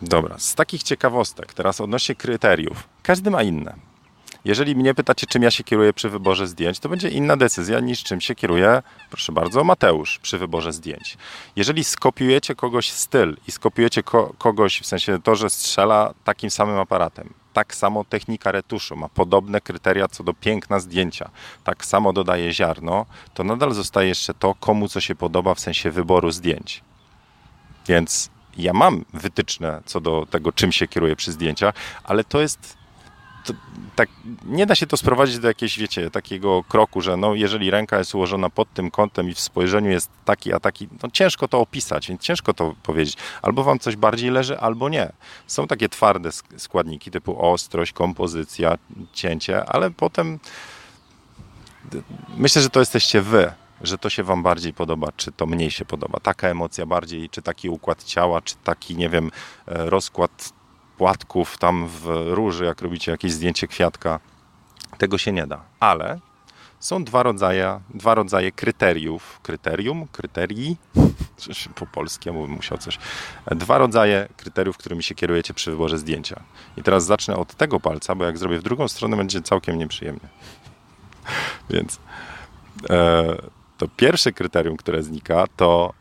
Dobra, 0.02 0.38
z 0.38 0.56
takich 0.56 0.84
ciekawostek, 0.84 1.54
teraz 1.54 1.82
odnośnie 1.82 2.16
kryteriów. 2.16 2.88
Każdy 3.04 3.32
ma 3.32 3.44
inne. 3.44 3.90
Jeżeli 4.46 4.76
mnie 4.76 4.94
pytacie, 4.94 5.28
czym 5.28 5.44
ja 5.44 5.52
się 5.52 5.64
kieruję 5.64 5.94
przy 5.94 6.10
wyborze 6.10 6.48
zdjęć, 6.48 6.80
to 6.80 6.90
będzie 6.90 7.10
inna 7.10 7.38
decyzja 7.38 7.80
niż 7.80 8.04
czym 8.04 8.22
się 8.22 8.36
kieruje, 8.36 8.84
proszę 9.10 9.32
bardzo, 9.32 9.64
Mateusz 9.64 10.20
przy 10.20 10.38
wyborze 10.38 10.74
zdjęć. 10.74 11.18
Jeżeli 11.56 11.84
skopiujecie 11.84 12.56
kogoś 12.56 12.92
styl 12.92 13.38
i 13.48 13.52
skopiujecie 13.52 14.04
ko 14.04 14.34
kogoś 14.38 14.80
w 14.80 14.86
sensie 14.86 15.20
to, 15.24 15.36
że 15.36 15.50
strzela 15.50 16.14
takim 16.24 16.52
samym 16.52 16.78
aparatem, 16.78 17.34
tak 17.54 17.76
samo 17.76 18.04
technika 18.04 18.52
retuszu 18.52 18.96
ma 18.96 19.10
podobne 19.10 19.62
kryteria 19.62 20.08
co 20.08 20.24
do 20.24 20.34
piękna 20.34 20.80
zdjęcia, 20.80 21.30
tak 21.64 21.86
samo 21.86 22.14
dodaje 22.14 22.54
ziarno, 22.54 23.06
to 23.34 23.44
nadal 23.44 23.74
zostaje 23.74 24.08
jeszcze 24.08 24.34
to, 24.34 24.56
komu 24.56 24.88
co 24.88 25.02
się 25.02 25.16
podoba 25.16 25.56
w 25.56 25.60
sensie 25.60 25.92
wyboru 25.92 26.32
zdjęć. 26.32 26.84
Więc 27.88 28.30
ja 28.62 28.74
mam 28.74 29.06
wytyczne 29.14 29.82
co 29.86 30.02
do 30.02 30.28
tego, 30.30 30.52
czym 30.52 30.72
się 30.72 30.88
kieruję 30.88 31.16
przy 31.16 31.32
zdjęciach, 31.32 31.76
ale 32.04 32.24
to 32.24 32.42
jest 32.42 32.80
to, 33.46 33.54
tak, 33.96 34.10
nie 34.46 34.66
da 34.66 34.76
się 34.76 34.88
to 34.88 34.98
sprowadzić 34.98 35.40
do 35.40 35.48
jakiegoś, 35.48 35.80
wiecie, 35.80 36.12
takiego 36.12 36.64
kroku, 36.64 37.02
że 37.02 37.18
no, 37.18 37.36
jeżeli 37.36 37.72
ręka 37.72 37.98
jest 37.98 38.16
ułożona 38.16 38.50
pod 38.50 38.74
tym 38.74 38.92
kątem 38.92 39.30
i 39.30 39.34
w 39.34 39.40
spojrzeniu 39.40 39.90
jest 39.90 40.12
taki, 40.26 40.54
a 40.54 40.60
taki, 40.60 40.88
no 41.04 41.10
ciężko 41.14 41.48
to 41.48 41.60
opisać, 41.60 42.08
więc 42.08 42.22
ciężko 42.22 42.54
to 42.54 42.76
powiedzieć. 42.84 43.18
Albo 43.42 43.64
wam 43.64 43.80
coś 43.80 43.96
bardziej 43.96 44.30
leży, 44.30 44.60
albo 44.60 44.90
nie. 44.90 45.12
Są 45.48 45.68
takie 45.68 45.90
twarde 45.90 46.30
składniki 46.58 47.12
typu 47.12 47.52
ostrość, 47.52 47.94
kompozycja, 47.94 48.78
cięcie, 49.14 49.66
ale 49.66 49.92
potem 49.92 50.40
myślę, 52.38 52.62
że 52.62 52.70
to 52.70 52.80
jesteście 52.80 53.22
wy, 53.22 53.52
że 53.82 53.98
to 53.98 54.10
się 54.10 54.24
Wam 54.24 54.44
bardziej 54.44 54.74
podoba, 54.74 55.12
czy 55.18 55.32
to 55.32 55.46
mniej 55.46 55.72
się 55.72 55.86
podoba. 55.86 56.20
Taka 56.20 56.48
emocja 56.48 56.86
bardziej, 56.86 57.30
czy 57.30 57.42
taki 57.42 57.70
układ 57.70 58.04
ciała, 58.04 58.42
czy 58.42 58.56
taki, 58.56 58.96
nie 58.96 59.10
wiem, 59.10 59.32
e, 59.68 59.90
rozkład 59.90 60.54
płatków 60.98 61.58
tam 61.58 61.88
w 61.88 62.06
róży, 62.30 62.66
jak 62.66 62.82
robicie 62.82 63.12
jakieś 63.12 63.32
zdjęcie 63.32 63.68
kwiatka. 63.68 64.20
Tego 64.98 65.18
się 65.18 65.32
nie 65.32 65.48
da. 65.48 65.62
Ale 65.80 66.20
są 66.80 67.04
dwa 67.04 67.24
rodzaje, 67.24 67.80
dwa 67.94 68.16
rodzaje 68.16 68.52
kryteriów. 68.52 69.40
Kryterium? 69.44 70.08
Kryterii? 70.12 70.78
Po 71.76 71.86
polskiemu 71.86 72.42
bym 72.42 72.52
musiał 72.52 72.78
coś. 72.78 72.98
Dwa 73.52 73.78
rodzaje 73.78 74.28
kryteriów, 74.38 74.78
którymi 74.78 75.04
się 75.04 75.16
kierujecie 75.16 75.54
przy 75.54 75.72
wyborze 75.72 75.98
zdjęcia. 75.98 76.40
I 76.78 76.84
teraz 76.84 77.06
zacznę 77.06 77.36
od 77.36 77.56
tego 77.56 77.80
palca, 77.80 78.16
bo 78.16 78.26
jak 78.26 78.38
zrobię 78.38 78.60
w 78.60 78.64
drugą 78.64 78.88
stronę, 78.88 79.18
będzie 79.18 79.42
całkiem 79.42 79.78
nieprzyjemnie. 79.78 80.30
Więc 81.70 82.00
e, 82.90 83.38
to 83.80 83.88
pierwsze 83.88 84.32
kryterium, 84.32 84.78
które 84.78 85.04
znika, 85.04 85.48
to 85.56 85.94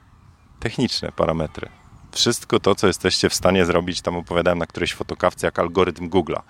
techniczne 0.61 1.13
parametry. 1.13 1.69
Wszystko 2.13 2.61
to, 2.61 2.75
co 2.75 2.87
jesteście 2.87 3.29
w 3.29 3.35
stanie 3.35 3.65
zrobić, 3.65 4.01
tam 4.01 4.17
opowiadałem 4.17 4.59
na 4.59 4.67
którejś 4.67 4.95
fotokawce, 4.95 5.47
jak 5.47 5.59
algorytm 5.59 6.09
Google'a 6.09 6.41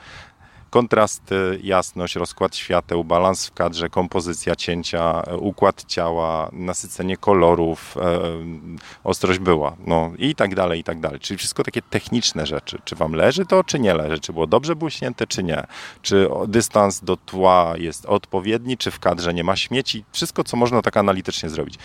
kontrast, 0.71 1.23
jasność, 1.63 2.17
rozkład 2.17 2.57
świateł, 2.57 3.05
balans 3.05 3.47
w 3.47 3.53
kadrze, 3.53 3.89
kompozycja 3.89 4.57
cięcia, 4.57 5.23
układ 5.39 5.85
ciała, 5.85 6.51
nasycenie 6.53 7.17
kolorów, 7.17 7.97
e, 7.97 8.21
ostrość 9.05 9.39
była, 9.39 9.77
no 9.87 10.13
i 10.19 10.35
tak 10.35 10.55
dalej, 10.55 10.81
i 10.81 10.85
tak 10.85 11.01
dalej. 11.01 11.21
Czyli 11.21 11.39
wszystko 11.39 11.63
takie 11.63 11.83
techniczne 11.83 12.47
rzeczy. 12.47 12.79
Czy 12.85 12.97
wam 12.97 13.13
leży 13.13 13.47
to, 13.47 13.65
czy 13.65 13.79
nie 13.79 13.95
leży? 13.95 14.19
Czy 14.19 14.33
było 14.33 14.47
dobrze 14.47 14.77
błyśnięte, 14.77 15.27
czy 15.27 15.43
nie? 15.43 15.67
Czy 16.03 16.29
dystans 16.49 17.01
do 17.01 17.17
tła 17.17 17.75
jest 17.77 18.07
odpowiedni, 18.07 18.77
czy 18.77 18.91
w 18.91 18.99
kadrze 18.99 19.35
nie 19.35 19.45
ma 19.45 19.57
śmieci? 19.57 20.05
Wszystko, 20.13 20.45
co 20.45 20.57
można 20.57 20.83
tak 20.83 20.97
analitycznie 20.97 21.49
zrobić. 21.49 21.79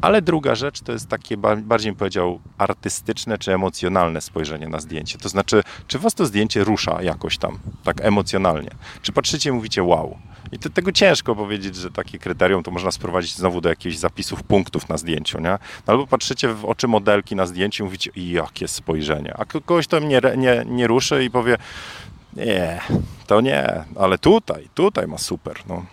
Ale 0.00 0.22
druga 0.22 0.54
rzecz 0.54 0.80
to 0.80 0.92
jest 0.92 1.08
takie, 1.08 1.36
bardziej 1.36 1.92
bym 1.92 1.98
powiedział, 1.98 2.40
artystyczne 2.58 3.38
czy 3.38 3.54
emocjonalne 3.54 4.20
spojrzenie 4.20 4.68
na 4.68 4.80
zdjęcie. 4.80 5.18
To 5.18 5.28
znaczy, 5.28 5.62
czy 5.86 5.98
was 5.98 6.14
to 6.14 6.26
zdjęcie 6.26 6.64
rusza 6.64 7.02
jakoś 7.02 7.38
tam, 7.38 7.58
tak 7.84 8.00
emocjonalnie? 8.00 8.70
Czy 9.02 9.12
patrzycie 9.12 9.50
i 9.50 9.52
mówicie 9.52 9.82
wow? 9.82 10.18
I 10.52 10.58
to, 10.58 10.70
tego 10.70 10.92
ciężko 10.92 11.36
powiedzieć, 11.36 11.76
że 11.76 11.90
takie 11.90 12.18
kryterium 12.18 12.62
to 12.62 12.70
można 12.70 12.90
sprowadzić 12.90 13.36
znowu 13.36 13.60
do 13.60 13.68
jakichś 13.68 13.96
zapisów 13.96 14.42
punktów 14.42 14.88
na 14.88 14.96
zdjęciu, 14.96 15.40
nie? 15.40 15.50
No 15.50 15.58
albo 15.86 16.06
patrzycie 16.06 16.48
w 16.48 16.64
oczy 16.64 16.88
modelki 16.88 17.36
na 17.36 17.46
zdjęciu 17.46 17.82
i 17.82 17.86
mówicie, 17.86 18.10
jakie 18.16 18.68
spojrzenie. 18.68 19.34
A 19.38 19.44
kogoś 19.44 19.86
to 19.86 19.98
nie, 19.98 20.20
nie, 20.36 20.62
nie 20.66 20.86
ruszy 20.86 21.24
i 21.24 21.30
powie, 21.30 21.56
nie, 22.36 22.80
to 23.26 23.40
nie, 23.40 23.84
ale 23.96 24.18
tutaj, 24.18 24.68
tutaj 24.74 25.06
ma 25.06 25.18
super. 25.18 25.56
No. 25.68 25.84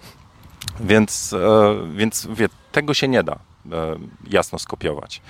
Więc, 0.80 1.34
e, 1.34 1.76
więc 1.96 2.28
wie, 2.36 2.50
tego 2.72 2.94
się 2.94 3.08
nie 3.08 3.24
da 3.24 3.53
jasno 4.30 4.60
skopiować. 4.60 5.22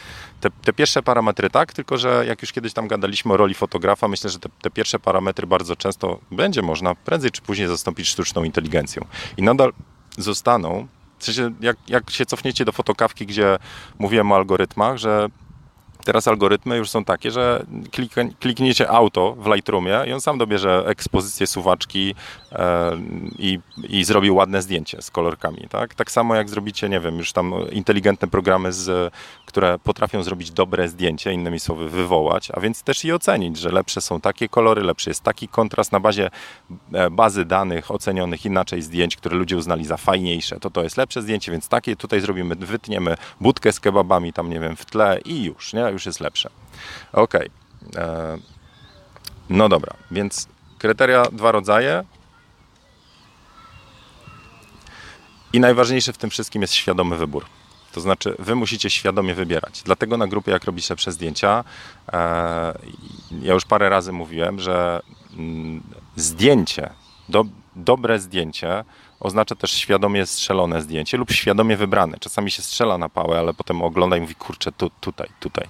Te, 0.41 0.49
te, 0.51 0.73
pierwsze 0.73 1.03
parametry 1.03 1.49
tak, 1.49 1.73
tylko 1.73 1.97
że 1.97 2.25
jak 2.27 2.41
już 2.41 2.51
kiedyś 2.51 2.73
tam 2.73 2.87
gadaliśmy 2.87 3.33
o 3.33 3.37
roli 3.37 3.53
fotografa, 3.53 4.07
myślę, 4.07 4.29
że 4.29 4.39
te, 4.39 4.49
te, 4.61 4.71
pierwsze 4.71 4.99
parametry 4.99 5.47
bardzo 5.47 5.75
często 5.75 6.19
będzie 6.31 6.61
można 6.61 6.95
prędzej 6.95 7.31
czy 7.31 7.41
później 7.41 7.67
zastąpić 7.67 8.07
sztuczną 8.07 8.43
inteligencją. 8.43 9.05
I 9.37 9.43
nadal 9.43 9.73
zostaną, 10.17 10.87
w 11.17 11.25
sensie 11.25 11.51
jak, 11.61 11.77
jak 11.87 12.09
się 12.09 12.25
cofniecie 12.25 12.65
do 12.65 12.71
fotokawki, 12.71 13.25
gdzie 13.25 13.57
mówiłem 13.99 14.31
o 14.31 14.35
algorytmach, 14.35 14.97
że 14.97 15.29
Teraz 16.05 16.27
algorytmy 16.27 16.77
już 16.77 16.89
są 16.89 17.05
takie, 17.05 17.31
że 17.31 17.65
klikniecie 18.39 18.89
auto 18.89 19.35
w 19.39 19.47
Lightroomie 19.47 19.99
i 20.07 20.13
on 20.13 20.21
sam 20.21 20.37
dobierze 20.37 20.83
ekspozycję 20.87 21.47
suwaczki 21.47 22.15
e, 22.15 22.42
i, 23.39 23.59
i 23.89 24.03
zrobi 24.03 24.31
ładne 24.31 24.61
zdjęcie 24.61 25.01
z 25.01 25.11
kolorkami. 25.11 25.67
Tak? 25.69 25.95
tak 25.95 26.11
samo 26.11 26.35
jak 26.35 26.49
zrobicie, 26.49 26.89
nie 26.89 26.99
wiem, 26.99 27.17
już 27.17 27.33
tam 27.33 27.53
inteligentne 27.71 28.27
programy, 28.27 28.73
z, 28.73 29.13
które 29.45 29.79
potrafią 29.79 30.23
zrobić 30.23 30.51
dobre 30.51 30.87
zdjęcie, 30.87 31.33
innymi 31.33 31.59
słowy 31.59 31.89
wywołać, 31.89 32.51
a 32.53 32.59
więc 32.59 32.83
też 32.83 33.05
i 33.05 33.13
ocenić, 33.13 33.57
że 33.57 33.69
lepsze 33.69 34.01
są 34.01 34.21
takie 34.21 34.49
kolory, 34.49 34.83
lepszy 34.83 35.09
jest 35.09 35.21
taki 35.21 35.47
kontrast 35.47 35.91
na 35.91 35.99
bazie 35.99 36.29
e, 36.93 37.09
bazy 37.09 37.45
danych 37.45 37.91
ocenionych 37.91 38.45
inaczej 38.45 38.81
zdjęć, 38.81 39.15
które 39.15 39.37
ludzie 39.37 39.57
uznali 39.57 39.85
za 39.85 39.97
fajniejsze. 39.97 40.59
To 40.59 40.69
to 40.69 40.83
jest 40.83 40.97
lepsze 40.97 41.21
zdjęcie, 41.21 41.51
więc 41.51 41.67
takie 41.67 41.95
tutaj 41.95 42.21
zrobimy, 42.21 42.55
wytniemy 42.55 43.15
budkę 43.41 43.71
z 43.71 43.79
kebabami 43.79 44.33
tam, 44.33 44.49
nie 44.49 44.59
wiem, 44.59 44.75
w 44.75 44.85
tle 44.85 45.19
i 45.25 45.43
już, 45.43 45.73
nie? 45.73 45.81
już 45.81 46.05
jest 46.05 46.19
lepsze. 46.19 46.49
Ok. 47.13 47.33
E, 47.35 48.37
no 49.49 49.69
dobra, 49.69 49.93
więc 50.11 50.47
kryteria 50.77 51.23
dwa 51.31 51.51
rodzaje. 51.51 52.03
I 55.53 55.59
najważniejsze 55.59 56.13
w 56.13 56.17
tym 56.17 56.29
wszystkim 56.29 56.61
jest 56.61 56.73
świadomy 56.73 57.17
wybór. 57.17 57.45
To 57.91 58.01
znaczy, 58.01 58.35
wy 58.39 58.55
musicie 58.55 58.89
świadomie 58.89 59.35
wybierać. 59.35 59.81
Dlatego 59.85 60.17
na 60.17 60.27
grupie, 60.27 60.51
jak 60.51 60.63
robicie 60.63 60.95
zdjęcia, 61.07 61.63
e, 62.13 62.17
ja 63.41 63.53
już 63.53 63.65
parę 63.65 63.89
razy 63.89 64.11
mówiłem, 64.11 64.59
że 64.59 65.01
mm, 65.37 65.83
zdjęcie, 66.15 66.89
do, 67.29 67.45
dobre 67.75 68.19
zdjęcie 68.19 68.83
oznacza 69.19 69.55
też 69.55 69.71
świadomie 69.71 70.25
strzelone 70.25 70.81
zdjęcie 70.81 71.17
lub 71.17 71.31
świadomie 71.31 71.77
wybrane. 71.77 72.17
Czasami 72.19 72.51
się 72.51 72.61
strzela 72.61 72.97
na 72.97 73.09
pałę, 73.09 73.39
ale 73.39 73.53
potem 73.53 73.81
ogląda 73.81 74.17
i 74.17 74.21
mówi, 74.21 74.35
kurczę, 74.35 74.71
tu, 74.71 74.89
tutaj, 75.01 75.29
tutaj. 75.39 75.67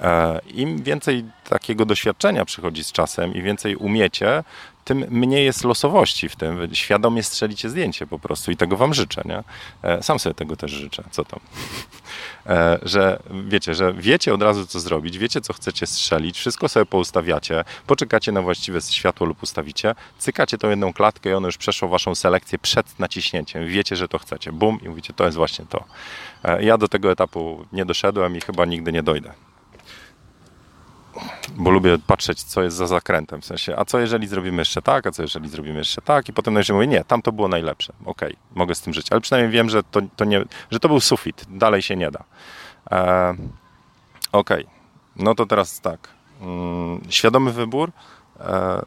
E, 0.00 0.40
Im 0.54 0.82
więcej 0.82 1.24
takiego 1.48 1.84
doświadczenia 1.84 2.44
przychodzi 2.44 2.84
z 2.84 2.92
czasem 2.92 3.34
i 3.34 3.42
więcej 3.42 3.76
umiecie, 3.76 4.44
tym 4.84 5.06
mniej 5.10 5.44
jest 5.44 5.64
losowości 5.64 6.28
w 6.28 6.36
tym. 6.36 6.74
Świadomie 6.74 7.22
strzelicie 7.22 7.70
zdjęcie 7.70 8.06
po 8.06 8.18
prostu 8.18 8.50
i 8.50 8.56
tego 8.56 8.76
wam 8.76 8.94
życzę, 8.94 9.22
nie? 9.24 9.42
E, 9.82 10.02
sam 10.02 10.18
sobie 10.18 10.34
tego 10.34 10.56
też 10.56 10.70
życzę, 10.70 11.04
co 11.10 11.24
tam. 11.24 11.40
E, 12.46 12.78
że 12.82 13.18
wiecie, 13.48 13.74
że 13.74 13.92
wiecie 13.92 14.34
od 14.34 14.42
razu 14.42 14.66
co 14.66 14.80
zrobić, 14.80 15.18
wiecie 15.18 15.40
co 15.40 15.52
chcecie 15.52 15.86
strzelić, 15.86 16.38
wszystko 16.38 16.68
sobie 16.68 16.86
poustawiacie, 16.86 17.64
poczekacie 17.86 18.32
na 18.32 18.42
właściwe 18.42 18.80
światło 18.80 19.26
lub 19.26 19.42
ustawicie, 19.42 19.94
cykacie 20.18 20.58
tą 20.58 20.70
jedną 20.70 20.92
klatkę 20.92 21.30
i 21.30 21.32
ono 21.32 21.48
już 21.48 21.56
przeszło 21.56 21.88
waszą 21.88 22.14
selekcję 22.14 22.58
przed 22.58 22.98
naciśnięciem. 22.98 23.66
Wiecie, 23.66 23.96
że 23.96 24.08
to 24.08 24.18
chcecie. 24.18 24.52
Bum 24.52 24.78
i 24.82 24.88
mówicie, 24.88 25.12
to 25.12 25.24
jest 25.24 25.36
właśnie 25.36 25.64
to. 25.68 25.84
E, 26.44 26.64
ja 26.64 26.78
do 26.78 26.88
tego 26.88 27.12
etapu 27.12 27.66
nie 27.72 27.84
doszedłem 27.84 28.36
i 28.36 28.40
chyba 28.40 28.64
nigdy 28.64 28.92
nie 28.92 29.02
dojdę 29.02 29.32
bo 31.56 31.70
lubię 31.70 31.98
patrzeć, 32.06 32.42
co 32.42 32.62
jest 32.62 32.76
za 32.76 32.86
zakrętem, 32.86 33.40
w 33.40 33.44
sensie, 33.44 33.76
a 33.76 33.84
co 33.84 33.98
jeżeli 33.98 34.28
zrobimy 34.28 34.58
jeszcze 34.58 34.82
tak, 34.82 35.06
a 35.06 35.10
co 35.10 35.22
jeżeli 35.22 35.48
zrobimy 35.48 35.78
jeszcze 35.78 36.02
tak? 36.02 36.28
I 36.28 36.32
potem 36.32 36.54
najwyżej 36.54 36.74
mówię, 36.74 36.86
nie, 36.86 37.04
tam 37.04 37.22
to 37.22 37.32
było 37.32 37.48
najlepsze, 37.48 37.92
okej, 38.04 38.32
okay, 38.32 38.42
mogę 38.54 38.74
z 38.74 38.80
tym 38.80 38.94
żyć, 38.94 39.06
ale 39.10 39.20
przynajmniej 39.20 39.52
wiem, 39.52 39.70
że 39.70 39.82
to, 39.82 40.00
to, 40.16 40.24
nie, 40.24 40.44
że 40.70 40.80
to 40.80 40.88
był 40.88 41.00
sufit, 41.00 41.44
dalej 41.48 41.82
się 41.82 41.96
nie 41.96 42.10
da. 42.10 42.24
E, 42.90 43.30
okej, 44.32 44.64
okay. 44.64 44.74
no 45.16 45.34
to 45.34 45.46
teraz 45.46 45.80
tak, 45.80 46.08
mm, 46.40 47.00
świadomy 47.08 47.52
wybór, 47.52 47.92
e, 48.40 48.82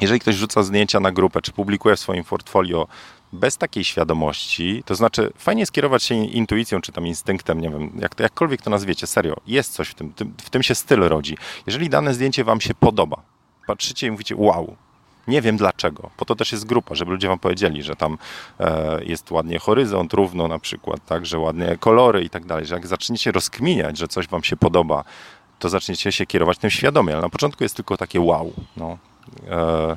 jeżeli 0.00 0.20
ktoś 0.20 0.34
rzuca 0.34 0.62
zdjęcia 0.62 1.00
na 1.00 1.12
grupę, 1.12 1.42
czy 1.42 1.52
publikuje 1.52 1.96
w 1.96 2.00
swoim 2.00 2.24
portfolio 2.24 2.86
bez 3.32 3.56
takiej 3.56 3.84
świadomości, 3.84 4.82
to 4.86 4.94
znaczy 4.94 5.32
fajnie 5.36 5.66
skierować 5.66 6.02
się 6.02 6.14
intuicją 6.14 6.80
czy 6.80 6.92
tam 6.92 7.06
instynktem, 7.06 7.60
nie 7.60 7.70
wiem, 7.70 7.92
jak 7.98 8.20
jakkolwiek 8.20 8.62
to 8.62 8.70
nazwiecie, 8.70 9.06
serio, 9.06 9.36
jest 9.46 9.72
coś 9.72 9.88
w 9.88 9.94
tym, 9.94 10.12
tym, 10.12 10.34
w 10.42 10.50
tym 10.50 10.62
się 10.62 10.74
styl 10.74 11.00
rodzi. 11.00 11.36
Jeżeli 11.66 11.88
dane 11.88 12.14
zdjęcie 12.14 12.44
wam 12.44 12.60
się 12.60 12.74
podoba, 12.74 13.22
patrzycie 13.66 14.06
i 14.06 14.10
mówicie 14.10 14.36
wow, 14.36 14.76
nie 15.28 15.42
wiem 15.42 15.56
dlaczego. 15.56 16.10
Po 16.16 16.24
to 16.24 16.34
też 16.34 16.52
jest 16.52 16.66
grupa, 16.66 16.94
żeby 16.94 17.10
ludzie 17.10 17.28
wam 17.28 17.38
powiedzieli, 17.38 17.82
że 17.82 17.96
tam 17.96 18.18
e, 18.60 19.04
jest 19.04 19.30
ładnie 19.30 19.58
horyzont, 19.58 20.12
równo 20.12 20.48
na 20.48 20.58
przykład, 20.58 21.06
tak, 21.06 21.26
że 21.26 21.38
ładnie 21.38 21.76
kolory 21.80 22.22
i 22.22 22.30
tak 22.30 22.46
dalej, 22.46 22.66
że 22.66 22.74
jak 22.74 22.86
zaczniecie 22.86 23.32
rozkminiać, 23.32 23.98
że 23.98 24.08
coś 24.08 24.28
wam 24.28 24.44
się 24.44 24.56
podoba, 24.56 25.04
to 25.58 25.68
zaczniecie 25.68 26.12
się 26.12 26.26
kierować 26.26 26.58
tym 26.58 26.70
świadomie, 26.70 27.12
ale 27.12 27.22
na 27.22 27.28
początku 27.28 27.64
jest 27.64 27.76
tylko 27.76 27.96
takie 27.96 28.20
wow. 28.20 28.52
No. 28.76 28.98
E, 29.50 29.96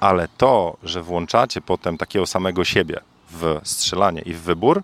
ale 0.00 0.28
to, 0.36 0.76
że 0.82 1.02
włączacie 1.02 1.60
potem 1.60 1.98
takiego 1.98 2.26
samego 2.26 2.64
siebie 2.64 3.00
w 3.30 3.60
strzelanie 3.64 4.20
i 4.20 4.34
w 4.34 4.40
wybór, 4.40 4.82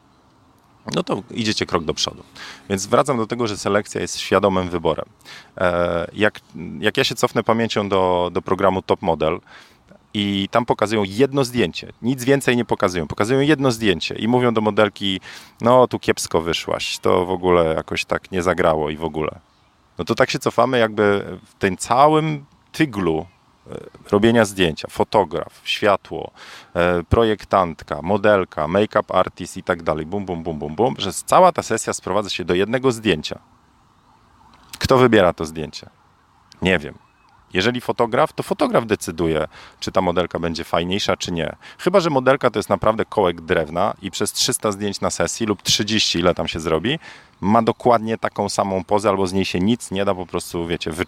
no 0.94 1.02
to 1.02 1.22
idziecie 1.30 1.66
krok 1.66 1.84
do 1.84 1.94
przodu. 1.94 2.22
Więc 2.68 2.86
wracam 2.86 3.16
do 3.16 3.26
tego, 3.26 3.46
że 3.46 3.58
selekcja 3.58 4.00
jest 4.00 4.18
świadomym 4.18 4.70
wyborem. 4.70 5.06
E, 5.58 6.06
jak, 6.12 6.40
jak 6.80 6.96
ja 6.96 7.04
się 7.04 7.14
cofnę 7.14 7.42
pamięcią 7.42 7.88
do, 7.88 8.30
do 8.32 8.42
programu 8.42 8.82
Top 8.82 9.02
Model, 9.02 9.40
i 10.16 10.48
tam 10.50 10.66
pokazują 10.66 11.02
jedno 11.06 11.44
zdjęcie, 11.44 11.92
nic 12.02 12.24
więcej 12.24 12.56
nie 12.56 12.64
pokazują, 12.64 13.06
pokazują 13.06 13.40
jedno 13.40 13.70
zdjęcie 13.70 14.14
i 14.14 14.28
mówią 14.28 14.54
do 14.54 14.60
modelki, 14.60 15.20
no 15.60 15.88
tu 15.88 15.98
kiepsko 15.98 16.40
wyszłaś, 16.40 16.98
to 16.98 17.26
w 17.26 17.30
ogóle 17.30 17.74
jakoś 17.74 18.04
tak 18.04 18.32
nie 18.32 18.42
zagrało 18.42 18.90
i 18.90 18.96
w 18.96 19.04
ogóle. 19.04 19.40
No 19.98 20.04
to 20.04 20.14
tak 20.14 20.30
się 20.30 20.38
cofamy 20.38 20.78
jakby 20.78 21.24
w 21.46 21.54
tym 21.54 21.76
całym 21.76 22.44
tyglu 22.72 23.26
robienia 24.10 24.44
zdjęcia, 24.44 24.88
fotograf, 24.90 25.60
światło, 25.64 26.30
e, 26.74 27.02
projektantka, 27.02 28.02
modelka, 28.02 28.68
make-up 28.68 29.14
artist 29.14 29.56
i 29.56 29.62
tak 29.62 29.82
dalej, 29.82 30.06
bum, 30.06 30.24
bum, 30.24 30.42
bum, 30.42 30.58
bum, 30.58 30.74
bum, 30.74 30.94
że 30.98 31.12
cała 31.12 31.52
ta 31.52 31.62
sesja 31.62 31.92
sprowadza 31.92 32.30
się 32.30 32.44
do 32.44 32.54
jednego 32.54 32.92
zdjęcia. 32.92 33.38
Kto 34.78 34.98
wybiera 34.98 35.32
to 35.32 35.44
zdjęcie? 35.44 35.90
Nie 36.62 36.78
wiem. 36.78 37.03
Jeżeli 37.54 37.80
fotograf, 37.80 38.32
to 38.32 38.42
fotograf 38.42 38.86
decyduje, 38.86 39.48
czy 39.80 39.92
ta 39.92 40.00
modelka 40.00 40.38
będzie 40.38 40.64
fajniejsza, 40.64 41.16
czy 41.16 41.32
nie. 41.32 41.56
Chyba, 41.78 42.00
że 42.00 42.10
modelka 42.10 42.50
to 42.50 42.58
jest 42.58 42.68
naprawdę 42.68 43.04
kołek 43.04 43.40
drewna 43.40 43.94
i 44.02 44.10
przez 44.10 44.32
300 44.32 44.72
zdjęć 44.72 45.00
na 45.00 45.10
sesji 45.10 45.46
lub 45.46 45.62
30, 45.62 46.18
ile 46.18 46.34
tam 46.34 46.48
się 46.48 46.60
zrobi, 46.60 46.98
ma 47.40 47.62
dokładnie 47.62 48.18
taką 48.18 48.48
samą 48.48 48.84
pozę, 48.84 49.08
albo 49.08 49.26
z 49.26 49.32
niej 49.32 49.44
się 49.44 49.60
nic 49.60 49.90
nie 49.90 50.04
da 50.04 50.14
po 50.14 50.26
prostu, 50.26 50.66
wiecie, 50.66 50.90
wy, 50.90 51.04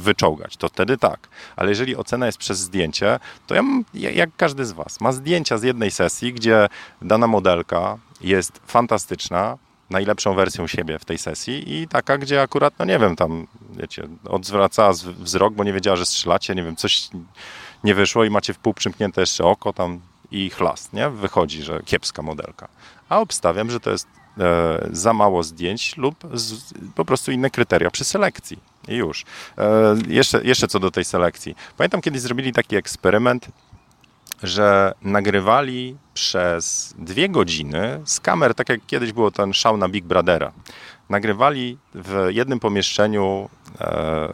wyczołgać. 0.00 0.56
To 0.56 0.68
wtedy 0.68 0.98
tak. 0.98 1.28
Ale 1.56 1.68
jeżeli 1.68 1.96
ocena 1.96 2.26
jest 2.26 2.38
przez 2.38 2.58
zdjęcie, 2.58 3.18
to 3.46 3.54
ja 3.54 3.62
jak 3.94 4.30
każdy 4.36 4.66
z 4.66 4.72
Was, 4.72 5.00
ma 5.00 5.12
zdjęcia 5.12 5.58
z 5.58 5.62
jednej 5.62 5.90
sesji, 5.90 6.32
gdzie 6.32 6.68
dana 7.02 7.26
modelka 7.26 7.98
jest 8.20 8.60
fantastyczna, 8.66 9.58
najlepszą 9.90 10.34
wersją 10.34 10.66
siebie 10.66 10.98
w 10.98 11.04
tej 11.04 11.18
sesji 11.18 11.74
i 11.74 11.88
taka, 11.88 12.18
gdzie 12.18 12.42
akurat, 12.42 12.74
no 12.78 12.84
nie 12.84 12.98
wiem, 12.98 13.16
tam, 13.16 13.46
wiecie, 13.70 14.08
odwracała 14.28 14.92
wzrok, 15.18 15.54
bo 15.54 15.64
nie 15.64 15.72
wiedziała, 15.72 15.96
że 15.96 16.06
strzelacie, 16.06 16.54
nie 16.54 16.62
wiem, 16.62 16.76
coś 16.76 17.08
nie 17.84 17.94
wyszło 17.94 18.24
i 18.24 18.30
macie 18.30 18.54
w 18.54 18.58
pół 18.58 18.74
przymknięte 18.74 19.20
jeszcze 19.20 19.44
oko 19.44 19.72
tam 19.72 20.00
i 20.30 20.50
chlast, 20.50 20.92
nie? 20.92 21.10
Wychodzi, 21.10 21.62
że 21.62 21.82
kiepska 21.82 22.22
modelka. 22.22 22.68
A 23.08 23.20
obstawiam, 23.20 23.70
że 23.70 23.80
to 23.80 23.90
jest 23.90 24.08
e, 24.38 24.88
za 24.92 25.12
mało 25.12 25.42
zdjęć 25.42 25.96
lub 25.96 26.14
z, 26.34 26.74
po 26.94 27.04
prostu 27.04 27.32
inne 27.32 27.50
kryteria 27.50 27.90
przy 27.90 28.04
selekcji. 28.04 28.58
I 28.88 28.94
już. 28.94 29.24
E, 29.58 29.96
jeszcze, 30.08 30.44
jeszcze 30.44 30.68
co 30.68 30.80
do 30.80 30.90
tej 30.90 31.04
selekcji. 31.04 31.56
Pamiętam, 31.76 32.00
kiedyś 32.00 32.20
zrobili 32.20 32.52
taki 32.52 32.76
eksperyment, 32.76 33.48
że 34.46 34.92
nagrywali 35.02 35.96
przez 36.14 36.94
dwie 36.98 37.28
godziny 37.28 38.00
z 38.04 38.20
kamer, 38.20 38.54
tak 38.54 38.68
jak 38.68 38.86
kiedyś 38.86 39.12
było 39.12 39.30
ten 39.30 39.52
szał 39.52 39.76
na 39.76 39.88
Big 39.88 40.04
Brothera. 40.04 40.52
Nagrywali 41.08 41.78
w 41.94 42.28
jednym 42.30 42.60
pomieszczeniu 42.60 43.48
e, 43.80 44.28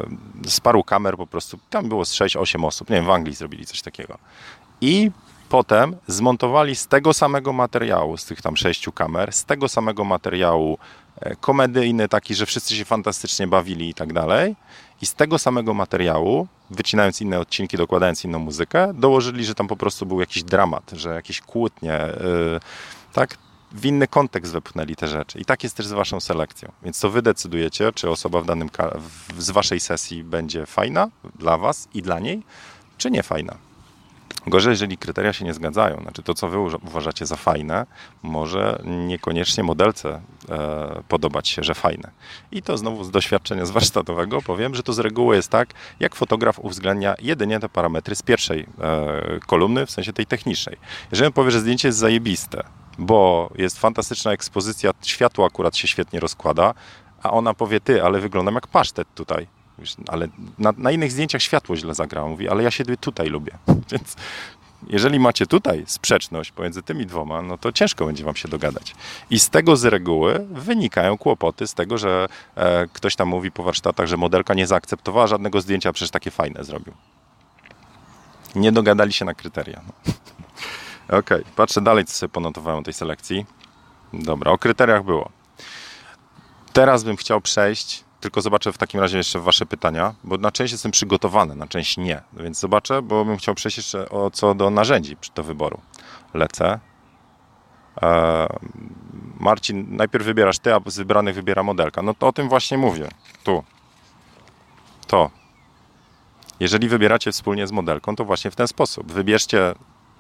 z 0.46 0.60
paru 0.60 0.84
kamer 0.84 1.16
po 1.16 1.26
prostu, 1.26 1.58
tam 1.70 1.88
było 1.88 2.04
z 2.04 2.14
6-8 2.14 2.66
osób, 2.66 2.90
nie 2.90 2.96
wiem, 2.96 3.04
w 3.04 3.10
Anglii 3.10 3.34
zrobili 3.34 3.66
coś 3.66 3.82
takiego. 3.82 4.18
I 4.80 5.10
potem 5.48 5.96
zmontowali 6.06 6.76
z 6.76 6.86
tego 6.86 7.12
samego 7.12 7.52
materiału, 7.52 8.16
z 8.16 8.24
tych 8.24 8.42
tam 8.42 8.56
sześciu 8.56 8.92
kamer, 8.92 9.32
z 9.32 9.44
tego 9.44 9.68
samego 9.68 10.04
materiału 10.04 10.78
e, 11.20 11.36
komedyjny, 11.36 12.08
taki, 12.08 12.34
że 12.34 12.46
wszyscy 12.46 12.76
się 12.76 12.84
fantastycznie 12.84 13.46
bawili 13.46 13.88
i 13.88 13.94
tak 13.94 14.12
dalej. 14.12 14.56
I 15.02 15.06
z 15.06 15.14
tego 15.14 15.38
samego 15.38 15.74
materiału, 15.74 16.46
wycinając 16.70 17.20
inne 17.20 17.40
odcinki, 17.40 17.76
dokładając 17.76 18.24
inną 18.24 18.38
muzykę, 18.38 18.94
dołożyli, 18.94 19.44
że 19.44 19.54
tam 19.54 19.68
po 19.68 19.76
prostu 19.76 20.06
był 20.06 20.20
jakiś 20.20 20.42
dramat, 20.42 20.90
że 20.92 21.14
jakieś 21.14 21.40
kłótnie, 21.40 22.00
yy, 22.20 22.60
tak? 23.12 23.38
W 23.72 23.86
inny 23.86 24.08
kontekst 24.08 24.52
wepchnęli 24.52 24.96
te 24.96 25.08
rzeczy. 25.08 25.38
I 25.38 25.44
tak 25.44 25.62
jest 25.62 25.76
też 25.76 25.86
z 25.86 25.92
waszą 25.92 26.20
selekcją. 26.20 26.72
Więc 26.82 27.00
to 27.00 27.10
wy 27.10 27.22
decydujecie, 27.22 27.92
czy 27.92 28.10
osoba 28.10 28.40
w 28.40 28.46
danym 28.46 28.70
z 29.38 29.50
waszej 29.50 29.80
sesji 29.80 30.24
będzie 30.24 30.66
fajna 30.66 31.08
dla 31.38 31.58
was 31.58 31.88
i 31.94 32.02
dla 32.02 32.18
niej, 32.18 32.42
czy 32.98 33.10
niefajna. 33.10 33.56
Gorzej, 34.46 34.70
jeżeli 34.70 34.98
kryteria 34.98 35.32
się 35.32 35.44
nie 35.44 35.54
zgadzają, 35.54 36.02
znaczy 36.02 36.22
to, 36.22 36.34
co 36.34 36.48
wy 36.48 36.58
uważacie 36.58 37.26
za 37.26 37.36
fajne, 37.36 37.86
może 38.22 38.82
niekoniecznie 38.84 39.64
modelce 39.64 40.20
e, 40.48 41.02
podobać 41.08 41.48
się, 41.48 41.62
że 41.62 41.74
fajne. 41.74 42.10
I 42.52 42.62
to 42.62 42.78
znowu 42.78 43.04
z 43.04 43.10
doświadczenia 43.10 43.66
z 43.66 43.70
warsztatowego 43.70 44.42
powiem, 44.42 44.74
że 44.74 44.82
to 44.82 44.92
z 44.92 44.98
reguły 44.98 45.36
jest 45.36 45.48
tak, 45.48 45.68
jak 46.00 46.14
fotograf 46.14 46.58
uwzględnia 46.58 47.14
jedynie 47.20 47.60
te 47.60 47.68
parametry 47.68 48.14
z 48.14 48.22
pierwszej 48.22 48.60
e, 48.80 49.40
kolumny, 49.46 49.86
w 49.86 49.90
sensie 49.90 50.12
tej 50.12 50.26
technicznej. 50.26 50.76
Jeżeli 51.10 51.32
powie, 51.32 51.50
że 51.50 51.60
zdjęcie 51.60 51.88
jest 51.88 51.98
zajebiste, 51.98 52.62
bo 52.98 53.50
jest 53.54 53.78
fantastyczna 53.80 54.32
ekspozycja, 54.32 54.90
światło 55.02 55.46
akurat 55.46 55.76
się 55.76 55.88
świetnie 55.88 56.20
rozkłada, 56.20 56.74
a 57.22 57.30
ona 57.30 57.54
powie, 57.54 57.80
ty, 57.80 58.04
ale 58.04 58.20
wyglądam 58.20 58.54
jak 58.54 58.66
pasztet 58.66 59.08
tutaj 59.14 59.61
ale 60.08 60.28
na, 60.58 60.72
na, 60.76 60.90
innych 60.90 61.12
zdjęciach 61.12 61.42
światło 61.42 61.76
źle 61.76 61.94
zagrało. 61.94 62.28
Mówi, 62.28 62.48
ale 62.48 62.62
ja 62.62 62.70
się 62.70 62.84
tutaj 62.84 63.28
lubię. 63.28 63.52
Więc 63.92 64.16
jeżeli 64.88 65.18
macie 65.18 65.46
tutaj 65.46 65.84
sprzeczność 65.86 66.52
pomiędzy 66.52 66.82
tymi 66.82 67.06
dwoma, 67.06 67.42
no 67.42 67.58
to 67.58 67.72
ciężko 67.72 68.06
będzie 68.06 68.24
wam 68.24 68.36
się 68.36 68.48
dogadać. 68.48 68.94
I 69.30 69.40
z 69.40 69.50
tego 69.50 69.76
z 69.76 69.84
reguły 69.84 70.46
wynikają 70.50 71.18
kłopoty, 71.18 71.66
z 71.66 71.74
tego, 71.74 71.98
że 71.98 72.28
e, 72.56 72.86
ktoś 72.92 73.16
tam 73.16 73.28
mówi 73.28 73.50
po 73.50 73.62
warsztatach, 73.62 74.06
że 74.06 74.16
modelka 74.16 74.54
nie 74.54 74.66
zaakceptowała 74.66 75.26
żadnego 75.26 75.60
zdjęcia, 75.60 75.92
przecież 75.92 76.10
takie 76.10 76.30
fajne 76.30 76.64
zrobił. 76.64 76.94
Nie 78.54 78.72
dogadali 78.72 79.12
się 79.12 79.24
na 79.24 79.34
kryteria. 79.34 79.80
No. 79.86 80.12
Okej, 81.18 81.40
okay, 81.40 81.44
patrzę 81.56 81.80
dalej, 81.80 82.04
co 82.04 82.14
sobie 82.14 82.32
ponotowałem 82.32 82.84
tej 82.84 82.94
selekcji. 82.94 83.46
Dobra, 84.12 84.52
o 84.52 84.58
kryteriach 84.58 85.04
było. 85.04 85.30
Teraz 86.72 87.04
bym 87.04 87.16
chciał 87.16 87.40
przejść 87.40 88.04
tylko 88.22 88.40
zobaczę 88.40 88.72
w 88.72 88.78
takim 88.78 89.00
razie 89.00 89.18
jeszcze 89.18 89.40
wasze 89.40 89.66
pytania, 89.66 90.14
bo 90.24 90.38
na 90.38 90.52
część 90.52 90.72
jestem 90.72 90.92
przygotowany, 90.92 91.54
na 91.54 91.66
część 91.66 91.96
nie. 91.96 92.22
Więc 92.32 92.60
zobaczę, 92.60 93.02
bo 93.02 93.24
bym 93.24 93.36
chciał 93.36 93.54
przejść 93.54 93.76
jeszcze 93.76 94.08
o 94.10 94.30
co 94.30 94.54
do 94.54 94.70
narzędzi 94.70 95.16
do 95.34 95.42
wyboru. 95.42 95.80
Lecę. 96.34 96.80
Eee, 98.02 98.48
Marcin, 99.40 99.96
najpierw 99.96 100.24
wybierasz 100.24 100.58
ty, 100.58 100.74
a 100.74 100.80
z 100.86 100.96
wybranych 100.96 101.34
wybiera 101.34 101.62
modelka. 101.62 102.02
No 102.02 102.14
to 102.14 102.28
o 102.28 102.32
tym 102.32 102.48
właśnie 102.48 102.78
mówię. 102.78 103.08
Tu. 103.44 103.64
To. 105.06 105.30
Jeżeli 106.60 106.88
wybieracie 106.88 107.32
wspólnie 107.32 107.66
z 107.66 107.72
modelką, 107.72 108.16
to 108.16 108.24
właśnie 108.24 108.50
w 108.50 108.56
ten 108.56 108.68
sposób. 108.68 109.12
Wybierzcie, 109.12 109.74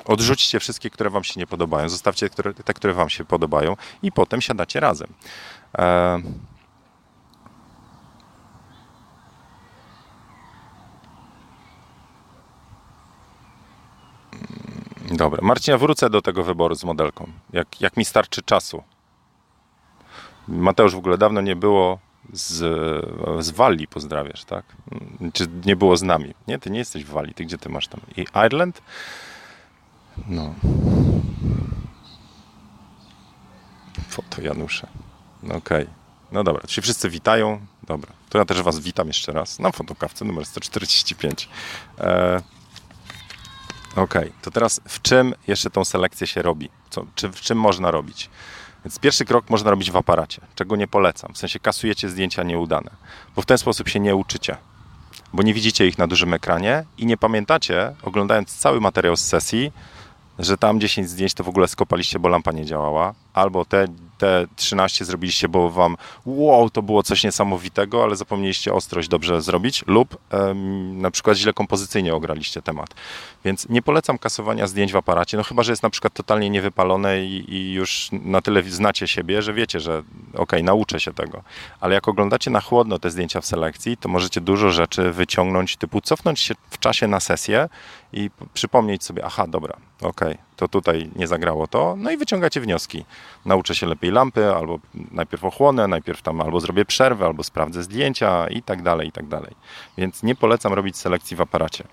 odrzućcie 0.04 0.60
wszystkie, 0.60 0.90
które 0.90 1.10
wam 1.10 1.24
się 1.24 1.40
nie 1.40 1.46
podobają, 1.46 1.88
zostawcie 1.88 2.30
te, 2.64 2.74
które 2.74 2.94
wam 2.94 3.08
się 3.08 3.24
podobają 3.24 3.76
i 4.02 4.12
potem 4.12 4.40
siadacie 4.40 4.80
razem. 4.80 5.08
Dobra. 15.10 15.38
Marcina, 15.42 15.78
wrócę 15.78 16.10
do 16.10 16.22
tego 16.22 16.44
wyboru 16.44 16.74
z 16.74 16.84
modelką. 16.84 17.32
Jak, 17.52 17.80
jak 17.80 17.96
mi 17.96 18.04
starczy 18.04 18.42
czasu. 18.42 18.82
Mateusz 20.48 20.94
w 20.94 20.98
ogóle 20.98 21.18
dawno 21.18 21.40
nie 21.40 21.56
było 21.56 21.98
z, 22.32 22.58
z 23.44 23.50
Walii, 23.50 23.88
pozdrawiasz, 23.88 24.44
tak? 24.44 24.64
Czy 25.32 25.46
nie 25.64 25.76
było 25.76 25.96
z 25.96 26.02
nami? 26.02 26.34
Nie, 26.48 26.58
ty 26.58 26.70
nie 26.70 26.78
jesteś 26.78 27.04
w 27.04 27.10
Walii. 27.10 27.34
Ty 27.34 27.44
gdzie 27.44 27.58
ty 27.58 27.68
masz 27.68 27.88
tam? 27.88 28.00
I 28.16 28.26
Ireland? 28.46 28.82
No. 30.28 30.54
Foto 34.08 34.42
Janusze. 34.42 34.86
No 35.42 35.54
okej. 35.54 35.82
Okay. 35.82 35.94
No 36.32 36.44
dobra, 36.44 36.62
czyli 36.66 36.82
wszyscy 36.82 37.10
witają. 37.10 37.60
Dobra, 37.82 38.12
to 38.28 38.38
ja 38.38 38.44
też 38.44 38.62
was 38.62 38.78
witam 38.78 39.06
jeszcze 39.06 39.32
raz 39.32 39.58
na 39.58 39.72
fotokawce 39.72 40.24
numer 40.24 40.46
145. 40.46 41.48
E 41.98 42.42
Okej, 43.92 44.04
okay. 44.04 44.32
to 44.42 44.50
teraz 44.50 44.80
w 44.88 45.02
czym 45.02 45.34
jeszcze 45.46 45.70
tą 45.70 45.84
selekcję 45.84 46.26
się 46.26 46.42
robi? 46.42 46.68
Co, 46.90 47.06
czy 47.14 47.28
w 47.28 47.40
czym 47.40 47.58
można 47.58 47.90
robić? 47.90 48.30
Więc 48.84 48.98
pierwszy 48.98 49.24
krok 49.24 49.50
można 49.50 49.70
robić 49.70 49.90
w 49.90 49.96
aparacie, 49.96 50.40
czego 50.54 50.76
nie 50.76 50.88
polecam. 50.88 51.34
W 51.34 51.38
sensie 51.38 51.58
kasujecie 51.60 52.08
zdjęcia 52.08 52.42
nieudane, 52.42 52.90
bo 53.36 53.42
w 53.42 53.46
ten 53.46 53.58
sposób 53.58 53.88
się 53.88 54.00
nie 54.00 54.16
uczycie, 54.16 54.56
bo 55.32 55.42
nie 55.42 55.54
widzicie 55.54 55.86
ich 55.86 55.98
na 55.98 56.06
dużym 56.06 56.34
ekranie 56.34 56.84
i 56.98 57.06
nie 57.06 57.16
pamiętacie, 57.16 57.94
oglądając 58.02 58.56
cały 58.56 58.80
materiał 58.80 59.16
z 59.16 59.20
sesji, 59.20 59.72
że 60.38 60.58
tam 60.58 60.80
10 60.80 61.10
zdjęć 61.10 61.34
to 61.34 61.44
w 61.44 61.48
ogóle 61.48 61.68
skopaliście, 61.68 62.18
bo 62.18 62.28
lampa 62.28 62.52
nie 62.52 62.64
działała, 62.64 63.14
albo 63.34 63.64
te, 63.64 63.86
te 64.22 64.46
13 64.56 65.04
zrobiliście, 65.04 65.48
bo 65.48 65.70
wam 65.70 65.96
wow, 66.26 66.70
to 66.70 66.82
było 66.82 67.02
coś 67.02 67.24
niesamowitego, 67.24 68.02
ale 68.02 68.16
zapomnieliście 68.16 68.74
ostrość 68.74 69.08
dobrze 69.08 69.42
zrobić, 69.42 69.84
lub 69.86 70.18
um, 70.32 71.00
na 71.00 71.10
przykład 71.10 71.36
źle 71.36 71.52
kompozycyjnie 71.52 72.14
ograliście 72.14 72.62
temat. 72.62 72.94
Więc 73.44 73.68
nie 73.68 73.82
polecam 73.82 74.18
kasowania 74.18 74.66
zdjęć 74.66 74.92
w 74.92 74.96
aparacie, 74.96 75.36
no 75.36 75.42
chyba, 75.42 75.62
że 75.62 75.72
jest 75.72 75.82
na 75.82 75.90
przykład 75.90 76.12
totalnie 76.14 76.50
niewypalone 76.50 77.24
i, 77.24 77.54
i 77.54 77.72
już 77.72 78.08
na 78.12 78.40
tyle 78.42 78.62
znacie 78.62 79.08
siebie, 79.08 79.42
że 79.42 79.54
wiecie, 79.54 79.80
że 79.80 79.98
okej, 79.98 80.42
okay, 80.42 80.62
nauczę 80.62 81.00
się 81.00 81.12
tego. 81.14 81.42
Ale 81.80 81.94
jak 81.94 82.08
oglądacie 82.08 82.50
na 82.50 82.60
chłodno 82.60 82.98
te 82.98 83.10
zdjęcia 83.10 83.40
w 83.40 83.46
selekcji, 83.46 83.96
to 83.96 84.08
możecie 84.08 84.40
dużo 84.40 84.70
rzeczy 84.70 85.12
wyciągnąć, 85.12 85.76
typu 85.76 86.00
cofnąć 86.00 86.40
się 86.40 86.54
w 86.70 86.78
czasie 86.78 87.06
na 87.06 87.20
sesję 87.20 87.68
i 88.12 88.30
przypomnieć 88.54 89.04
sobie, 89.04 89.24
aha, 89.24 89.46
dobra, 89.48 89.76
okej, 90.02 90.32
okay, 90.32 90.38
to 90.56 90.68
tutaj 90.68 91.10
nie 91.16 91.26
zagrało 91.26 91.66
to, 91.66 91.94
no 91.98 92.10
i 92.10 92.16
wyciągacie 92.16 92.60
wnioski. 92.60 93.04
Nauczę 93.44 93.74
się 93.74 93.86
lepiej 93.86 94.10
lampy, 94.10 94.54
albo 94.54 94.78
najpierw 95.10 95.44
ochłonę, 95.44 95.88
najpierw 95.88 96.22
tam 96.22 96.40
albo 96.40 96.60
zrobię 96.60 96.84
przerwę, 96.84 97.26
albo 97.26 97.42
sprawdzę 97.42 97.82
zdjęcia 97.82 98.48
i 98.48 98.62
tak 98.62 98.82
dalej, 98.82 99.08
i 99.08 99.12
tak 99.12 99.26
dalej. 99.26 99.54
Więc 99.98 100.22
nie 100.22 100.34
polecam 100.34 100.72
robić 100.72 100.96
selekcji 100.96 101.36
w 101.36 101.40
aparacie. 101.40 101.84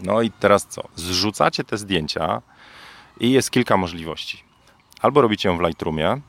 No 0.00 0.22
i 0.22 0.30
teraz 0.30 0.66
co? 0.66 0.82
Zrzucacie 0.94 1.64
te 1.64 1.78
zdjęcia 1.78 2.42
i 3.20 3.30
jest 3.30 3.50
kilka 3.50 3.76
możliwości. 3.76 4.44
Albo 5.00 5.20
robicie 5.20 5.48
ją 5.48 5.58
w 5.58 5.60
Lightroomie, 5.60 6.20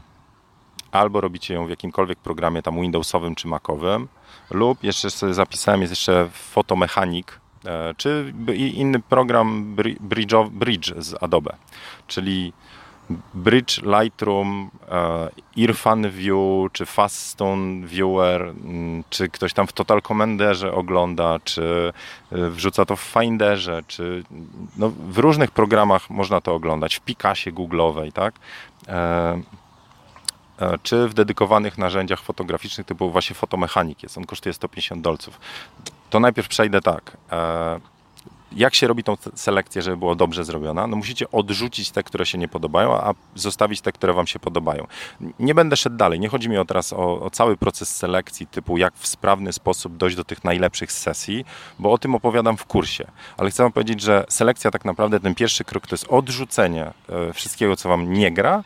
albo 0.92 1.22
robicie 1.22 1.54
ją 1.54 1.66
w 1.66 1.70
jakimkolwiek 1.70 2.20
programie 2.20 2.62
tam 2.62 2.82
Windowsowym 2.82 3.36
czy 3.36 3.48
Macowym, 3.48 4.08
lub 4.52 4.84
jeszcze 4.84 5.10
sobie 5.10 5.34
zapisałem, 5.34 5.82
jest 5.82 5.92
jeszcze 5.92 6.30
Photomechanik, 6.34 7.32
e, 7.32 7.45
czy 7.98 8.34
inny 8.56 9.00
program 9.00 9.76
Bridge, 10.52 10.94
z 10.98 11.24
Adobe, 11.24 11.56
czyli 12.08 12.54
Bridge, 13.34 13.82
Lightroom, 13.82 14.70
e, 14.92 15.30
Irfan 15.56 16.10
View, 16.10 16.72
czy 16.74 16.86
Faststone 16.86 17.88
Viewer, 17.88 18.54
czy 19.10 19.30
ktoś 19.30 19.54
tam 19.54 19.68
w 19.68 19.74
Total 19.74 20.02
Commanderze 20.02 20.74
ogląda, 20.74 21.40
czy 21.44 21.94
e, 22.32 22.50
wrzuca 22.50 22.86
to 22.86 22.96
w 22.96 23.02
Finderze, 23.02 23.84
czy 23.88 24.24
no, 24.78 24.90
w 24.90 25.18
różnych 25.18 25.52
programach 25.52 26.10
można 26.10 26.42
to 26.42 26.56
oglądać, 26.56 26.96
w 26.96 27.02
Picasie 27.02 27.52
Google'owej, 27.52 28.12
tak? 28.12 28.34
E, 30.60 30.78
czy 30.84 31.08
w 31.08 31.14
dedykowanych 31.14 31.78
narzędziach 31.78 32.22
fotograficznych 32.22 32.88
typu 32.88 33.12
właśnie 33.12 33.36
fotomechanik 33.36 34.04
jest. 34.04 34.18
On 34.18 34.26
kosztuje 34.26 34.54
150 34.54 35.02
dolców. 35.02 35.40
To 36.10 36.20
najpierw 36.20 36.48
przejdę 36.48 36.82
tak 36.82 37.18
jak 38.56 38.76
się 38.76 38.88
robi 38.88 39.04
tą 39.04 39.18
selekcję, 39.36 39.82
żeby 39.82 39.98
było 39.98 40.16
dobrze 40.16 40.46
zrobiona? 40.46 40.88
No 40.88 40.98
musicie 40.98 41.32
odrzucić 41.32 41.92
te, 41.92 42.04
które 42.04 42.26
się 42.26 42.38
nie 42.38 42.48
podobają, 42.48 42.94
a 42.94 43.14
zostawić 43.36 43.82
te, 43.82 43.92
które 43.92 44.14
wam 44.14 44.28
się 44.28 44.40
podobają. 44.40 44.88
Nie 45.40 45.56
będę 45.56 45.78
szedł 45.78 45.98
dalej. 45.98 46.20
Nie 46.20 46.30
chodzi 46.30 46.50
mi 46.50 46.58
o 46.58 46.66
teraz 46.66 46.94
o, 46.94 47.22
o 47.22 47.30
cały 47.30 47.58
proces 47.58 47.96
selekcji, 47.96 48.48
typu 48.48 48.78
jak 48.78 48.94
w 48.94 49.08
sprawny 49.08 49.54
sposób 49.54 49.98
dojść 49.98 50.16
do 50.16 50.24
tych 50.24 50.44
najlepszych 50.44 50.92
sesji, 50.92 51.46
bo 51.80 51.92
o 51.92 51.98
tym 51.98 52.16
opowiadam 52.16 52.58
w 52.58 52.66
kursie. 52.66 53.08
Ale 53.38 53.50
chcę 53.50 53.64
wam 53.64 53.72
powiedzieć, 53.72 54.02
że 54.02 54.26
selekcja 54.30 54.72
tak 54.72 54.86
naprawdę, 54.86 55.20
ten 55.20 55.36
pierwszy 55.36 55.64
krok 55.64 55.88
to 55.88 55.94
jest 55.94 56.06
odrzucenie 56.10 56.92
e, 57.10 57.34
wszystkiego, 57.34 57.76
co 57.76 57.90
wam 57.90 58.14
nie 58.14 58.32
gra, 58.32 58.64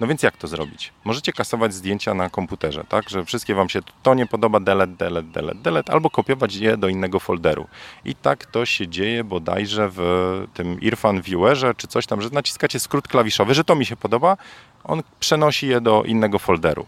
no 0.00 0.06
więc 0.06 0.22
jak 0.22 0.36
to 0.36 0.48
zrobić? 0.48 0.92
Możecie 1.04 1.32
kasować 1.32 1.74
zdjęcia 1.74 2.14
na 2.14 2.30
komputerze, 2.30 2.84
tak? 2.88 3.10
Że 3.10 3.24
wszystkie 3.24 3.54
wam 3.54 3.68
się 3.68 3.80
to 4.02 4.14
nie 4.14 4.26
podoba, 4.26 4.60
delete, 4.60 4.92
delete, 4.92 5.28
delete, 5.28 5.58
delete, 5.58 5.92
albo 5.92 6.10
kopiować 6.10 6.54
je 6.54 6.76
do 6.76 6.88
innego 6.88 7.20
folderu. 7.20 7.66
I 8.04 8.14
tak 8.14 8.46
to 8.46 8.66
się 8.66 8.88
dzieje 8.88 9.24
bodajże 9.24 9.88
w 9.92 10.02
tym 10.54 10.80
Irfan 10.80 11.22
Viewerze, 11.22 11.74
czy 11.74 11.86
coś 11.86 12.06
tam, 12.06 12.22
że 12.22 12.30
naciskacie 12.30 12.80
skrót 12.80 13.08
klawiszowy, 13.08 13.54
że 13.54 13.64
to 13.64 13.74
mi 13.74 13.86
się 13.86 13.96
podoba, 13.96 14.36
on 14.84 15.02
przenosi 15.20 15.68
je 15.68 15.80
do 15.80 16.02
innego 16.02 16.38
folderu. 16.38 16.86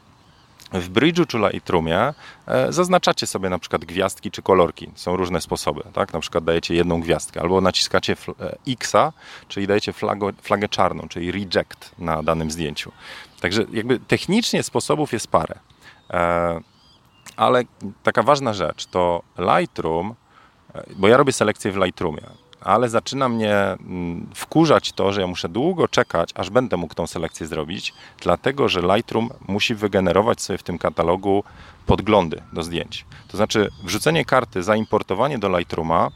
W 0.72 0.90
Bridge'u 0.90 1.26
czy 1.26 1.38
Lightroomie 1.38 2.14
e, 2.46 2.72
zaznaczacie 2.72 3.26
sobie 3.26 3.48
na 3.48 3.58
przykład 3.58 3.84
gwiazdki 3.84 4.30
czy 4.30 4.42
kolorki. 4.42 4.90
Są 4.94 5.16
różne 5.16 5.40
sposoby, 5.40 5.82
tak? 5.92 6.12
Na 6.12 6.20
przykład 6.20 6.44
dajecie 6.44 6.74
jedną 6.74 7.00
gwiazdkę 7.00 7.40
albo 7.40 7.60
naciskacie 7.60 8.16
e, 8.40 8.72
Xa, 8.72 9.12
czyli 9.48 9.66
dajecie 9.66 9.92
flagę, 9.92 10.32
flagę 10.42 10.68
czarną, 10.68 11.08
czyli 11.08 11.32
reject 11.32 11.94
na 11.98 12.22
danym 12.22 12.50
zdjęciu. 12.50 12.92
Także 13.40 13.64
jakby 13.72 13.98
technicznie 13.98 14.62
sposobów 14.62 15.12
jest 15.12 15.28
parę. 15.28 15.58
E, 16.10 16.60
ale 17.36 17.62
taka 18.02 18.22
ważna 18.22 18.54
rzecz 18.54 18.86
to 18.86 19.22
Lightroom, 19.38 20.14
bo 20.96 21.08
ja 21.08 21.16
robię 21.16 21.32
selekcję 21.32 21.72
w 21.72 21.76
Lightroomie 21.76 22.22
ale 22.64 22.88
zaczyna 22.88 23.28
mnie 23.28 23.56
mm, 23.56 24.26
wkurzać 24.34 24.92
to, 24.92 25.12
że 25.12 25.20
ja 25.20 25.26
muszę 25.26 25.48
długo 25.48 25.88
czekać, 25.88 26.30
aż 26.34 26.50
będę 26.50 26.76
mógł 26.76 26.94
tą 26.94 27.06
selekcję 27.06 27.46
zrobić, 27.46 27.92
dlatego 28.22 28.68
że 28.68 28.80
Lightroom 28.80 29.30
musi 29.48 29.74
wygenerować 29.74 30.42
sobie 30.42 30.58
w 30.58 30.62
tym 30.62 30.78
katalogu 30.78 31.44
podglądy 31.86 32.42
do 32.52 32.62
zdjęć. 32.62 33.04
To 33.28 33.36
znaczy 33.36 33.70
wrzucenie 33.82 34.24
karty, 34.24 34.62
zaimportowanie 34.62 35.38
do 35.38 35.58
Lightrooma 35.58 36.10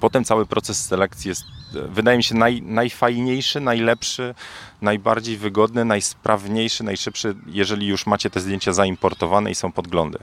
Potem 0.00 0.24
cały 0.24 0.46
proces 0.46 0.86
selekcji 0.86 1.28
jest, 1.28 1.44
wydaje 1.72 2.16
mi 2.16 2.24
się, 2.24 2.34
naj, 2.34 2.62
najfajniejszy, 2.62 3.60
najlepszy, 3.60 4.34
najbardziej 4.82 5.36
wygodny, 5.36 5.84
najsprawniejszy, 5.84 6.84
najszybszy, 6.84 7.34
jeżeli 7.46 7.86
już 7.86 8.06
macie 8.06 8.30
te 8.30 8.40
zdjęcia 8.40 8.72
zaimportowane 8.72 9.50
i 9.50 9.54
są 9.54 9.72
podglądy. 9.72 10.18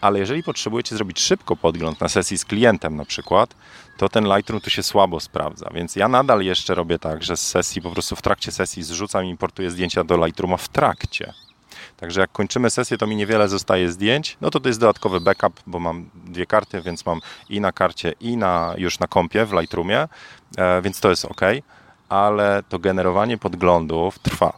Ale 0.00 0.18
jeżeli 0.18 0.42
potrzebujecie 0.42 0.96
zrobić 0.96 1.20
szybko 1.20 1.56
podgląd 1.56 2.00
na 2.00 2.08
sesji 2.08 2.38
z 2.38 2.44
klientem 2.44 2.96
na 2.96 3.04
przykład, 3.04 3.54
to 4.00 4.08
ten 4.08 4.24
Lightroom 4.24 4.60
tu 4.60 4.70
się 4.70 4.82
słabo 4.82 5.20
sprawdza. 5.20 5.70
Więc 5.74 5.96
ja 5.96 6.08
nadal 6.08 6.42
jeszcze 6.42 6.74
robię 6.74 6.98
tak, 6.98 7.22
że 7.22 7.36
z 7.36 7.46
sesji, 7.46 7.82
po 7.82 7.90
prostu 7.90 8.16
w 8.16 8.22
trakcie 8.22 8.52
sesji 8.52 8.82
zrzucam 8.82 9.24
i 9.24 9.28
importuję 9.28 9.70
zdjęcia 9.70 10.04
do 10.04 10.26
Lightrooma 10.26 10.56
w 10.56 10.68
trakcie. 10.68 11.32
Także 11.96 12.20
jak 12.20 12.32
kończymy 12.32 12.70
sesję, 12.70 12.98
to 12.98 13.06
mi 13.06 13.16
niewiele 13.16 13.48
zostaje 13.48 13.92
zdjęć. 13.92 14.36
No 14.40 14.50
to 14.50 14.60
to 14.60 14.68
jest 14.68 14.80
dodatkowy 14.80 15.20
backup, 15.20 15.60
bo 15.66 15.78
mam 15.78 16.10
dwie 16.14 16.46
karty, 16.46 16.82
więc 16.82 17.06
mam 17.06 17.20
i 17.48 17.60
na 17.60 17.72
karcie, 17.72 18.14
i 18.20 18.36
na, 18.36 18.74
już 18.78 18.98
na 18.98 19.06
kompie 19.06 19.46
w 19.46 19.52
Lightroomie, 19.52 20.08
e, 20.58 20.82
więc 20.82 21.00
to 21.00 21.10
jest 21.10 21.24
ok, 21.24 21.40
ale 22.08 22.62
to 22.68 22.78
generowanie 22.78 23.38
podglądów 23.38 24.18
trwa. 24.18 24.52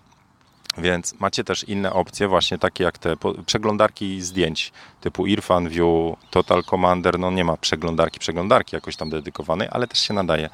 Więc 0.79 1.21
macie 1.21 1.45
też 1.45 1.65
inne 1.65 1.93
opcje, 1.93 2.29
właśnie 2.29 2.59
takie 2.59 2.85
jak 2.85 2.99
te 2.99 3.17
przeglądarki 3.47 4.23
zdjęć 4.23 4.73
typu 5.01 5.27
Irfan 5.27 5.69
View, 5.69 6.17
Total 6.31 6.65
Commander. 6.65 7.19
No 7.19 7.31
nie 7.31 7.45
ma 7.45 7.57
przeglądarki, 7.57 8.19
przeglądarki 8.19 8.77
jakoś 8.77 8.97
tam 8.97 9.11
dedykowanej, 9.11 9.69
ale 9.71 9.87
też 9.87 10.01
się 10.01 10.15
nadaje. 10.15 10.51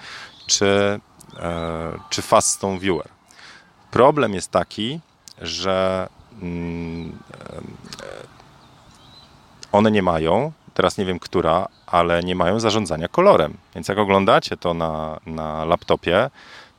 Czy, 0.47 1.01
e, 1.37 1.93
czy 2.11 2.23
Faststone 2.23 2.79
Viewer. 2.79 3.09
Problem 3.91 4.35
jest 4.35 4.51
taki, 4.51 5.01
że 5.43 6.09
mm, 6.43 7.19
e, 7.33 7.61
one 9.73 9.91
nie 9.91 10.03
mają, 10.03 10.53
teraz 10.75 10.99
nie 10.99 11.05
wiem 11.05 11.19
która, 11.19 11.67
ale 11.87 12.23
nie 12.23 12.35
mają 12.35 12.61
zarządzania 12.61 13.09
kolorem. 13.09 13.57
Więc 13.75 13.89
jak 13.89 13.99
oglądacie 13.99 14.57
to 14.57 14.75
na, 14.75 15.21
na 15.27 15.65
laptopie, 15.65 16.31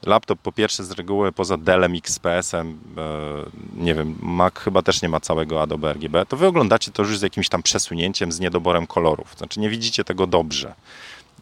Laptop 0.05 0.39
po 0.39 0.51
pierwsze 0.51 0.83
z 0.83 0.91
reguły 0.91 1.31
poza 1.31 1.57
Dellem, 1.57 1.95
XPS-em, 1.95 2.79
e, 2.97 3.83
nie 3.83 3.95
wiem, 3.95 4.15
Mac 4.21 4.53
chyba 4.55 4.81
też 4.81 5.01
nie 5.01 5.09
ma 5.09 5.19
całego 5.19 5.61
Adobe 5.61 5.93
RGB, 5.93 6.25
to 6.25 6.37
wy 6.37 6.47
oglądacie 6.47 6.91
to 6.91 7.01
już 7.01 7.17
z 7.17 7.21
jakimś 7.21 7.49
tam 7.49 7.63
przesunięciem, 7.63 8.31
z 8.31 8.39
niedoborem 8.39 8.87
kolorów. 8.87 9.35
Znaczy 9.37 9.59
nie 9.59 9.69
widzicie 9.69 10.03
tego 10.03 10.27
dobrze. 10.27 10.73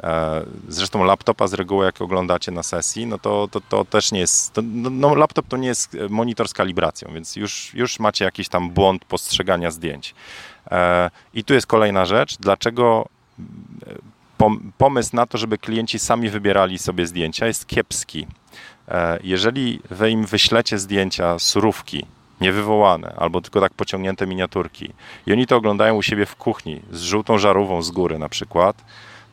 E, 0.03 0.45
zresztą 0.67 1.03
laptopa 1.03 1.47
z 1.47 1.53
reguły 1.53 1.85
jak 1.85 2.01
oglądacie 2.01 2.51
na 2.51 2.63
sesji, 2.63 3.05
no 3.05 3.17
to, 3.17 3.47
to, 3.51 3.61
to 3.61 3.85
też 3.85 4.11
nie 4.11 4.19
jest, 4.19 4.53
to, 4.53 4.61
no, 4.65 4.89
no 4.89 5.15
laptop 5.15 5.47
to 5.47 5.57
nie 5.57 5.67
jest 5.67 5.97
monitor 6.09 6.47
z 6.47 6.53
kalibracją, 6.53 7.13
więc 7.13 7.35
już, 7.35 7.73
już 7.73 7.99
macie 7.99 8.25
jakiś 8.25 8.49
tam 8.49 8.69
błąd 8.69 9.05
postrzegania 9.05 9.71
zdjęć. 9.71 10.15
E, 10.71 11.11
I 11.33 11.43
tu 11.43 11.53
jest 11.53 11.67
kolejna 11.67 12.05
rzecz, 12.05 12.37
dlaczego 12.37 13.07
pomysł 14.77 15.15
na 15.15 15.25
to, 15.25 15.37
żeby 15.37 15.57
klienci 15.57 15.99
sami 15.99 16.29
wybierali 16.29 16.77
sobie 16.77 17.07
zdjęcia 17.07 17.47
jest 17.47 17.67
kiepski. 17.67 18.27
E, 18.87 19.19
jeżeli 19.23 19.79
wy 19.89 20.11
im 20.11 20.25
wyślecie 20.25 20.79
zdjęcia 20.79 21.39
surówki, 21.39 22.05
niewywołane, 22.41 23.13
albo 23.17 23.41
tylko 23.41 23.61
tak 23.61 23.73
pociągnięte 23.73 24.27
miniaturki 24.27 24.93
i 25.27 25.33
oni 25.33 25.47
to 25.47 25.55
oglądają 25.55 25.95
u 25.95 26.01
siebie 26.01 26.25
w 26.25 26.35
kuchni 26.35 26.81
z 26.91 27.01
żółtą 27.01 27.37
żarówką 27.37 27.81
z 27.81 27.91
góry 27.91 28.19
na 28.19 28.29
przykład, 28.29 28.83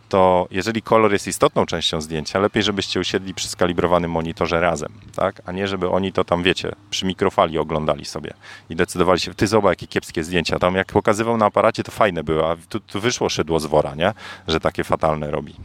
to 0.08 0.48
jeżeli 0.50 0.82
kolor 0.82 1.12
jest 1.12 1.26
istotną 1.26 1.66
częścią 1.66 2.00
zdjęcia, 2.00 2.38
lepiej, 2.38 2.62
żebyście 2.62 3.00
usiedli 3.00 3.34
przy 3.34 3.48
skalibrowanym 3.48 4.10
monitorze 4.10 4.60
razem, 4.60 4.92
tak? 5.16 5.42
A 5.46 5.52
nie, 5.52 5.68
żeby 5.68 5.90
oni 5.90 6.12
to 6.12 6.24
tam, 6.24 6.42
wiecie, 6.42 6.72
przy 6.90 7.06
mikrofali 7.06 7.58
oglądali 7.58 8.04
sobie 8.04 8.34
i 8.70 8.76
decydowali 8.76 9.20
się, 9.20 9.34
ty 9.34 9.46
zobacz, 9.46 9.70
jakie 9.70 9.86
kiepskie 9.86 10.24
zdjęcia. 10.24 10.58
Tam 10.58 10.74
jak 10.74 10.86
pokazywał 10.86 11.36
na 11.36 11.46
aparacie, 11.46 11.82
to 11.82 11.92
fajne 11.92 12.24
było, 12.24 12.50
a 12.50 12.56
tu, 12.68 12.80
tu 12.80 13.00
wyszło 13.00 13.28
szydło 13.28 13.60
z 13.60 13.66
wora, 13.66 13.94
nie? 13.94 14.12
Że 14.48 14.60
takie 14.60 14.84
fatalne 14.84 15.30
robi. 15.30 15.54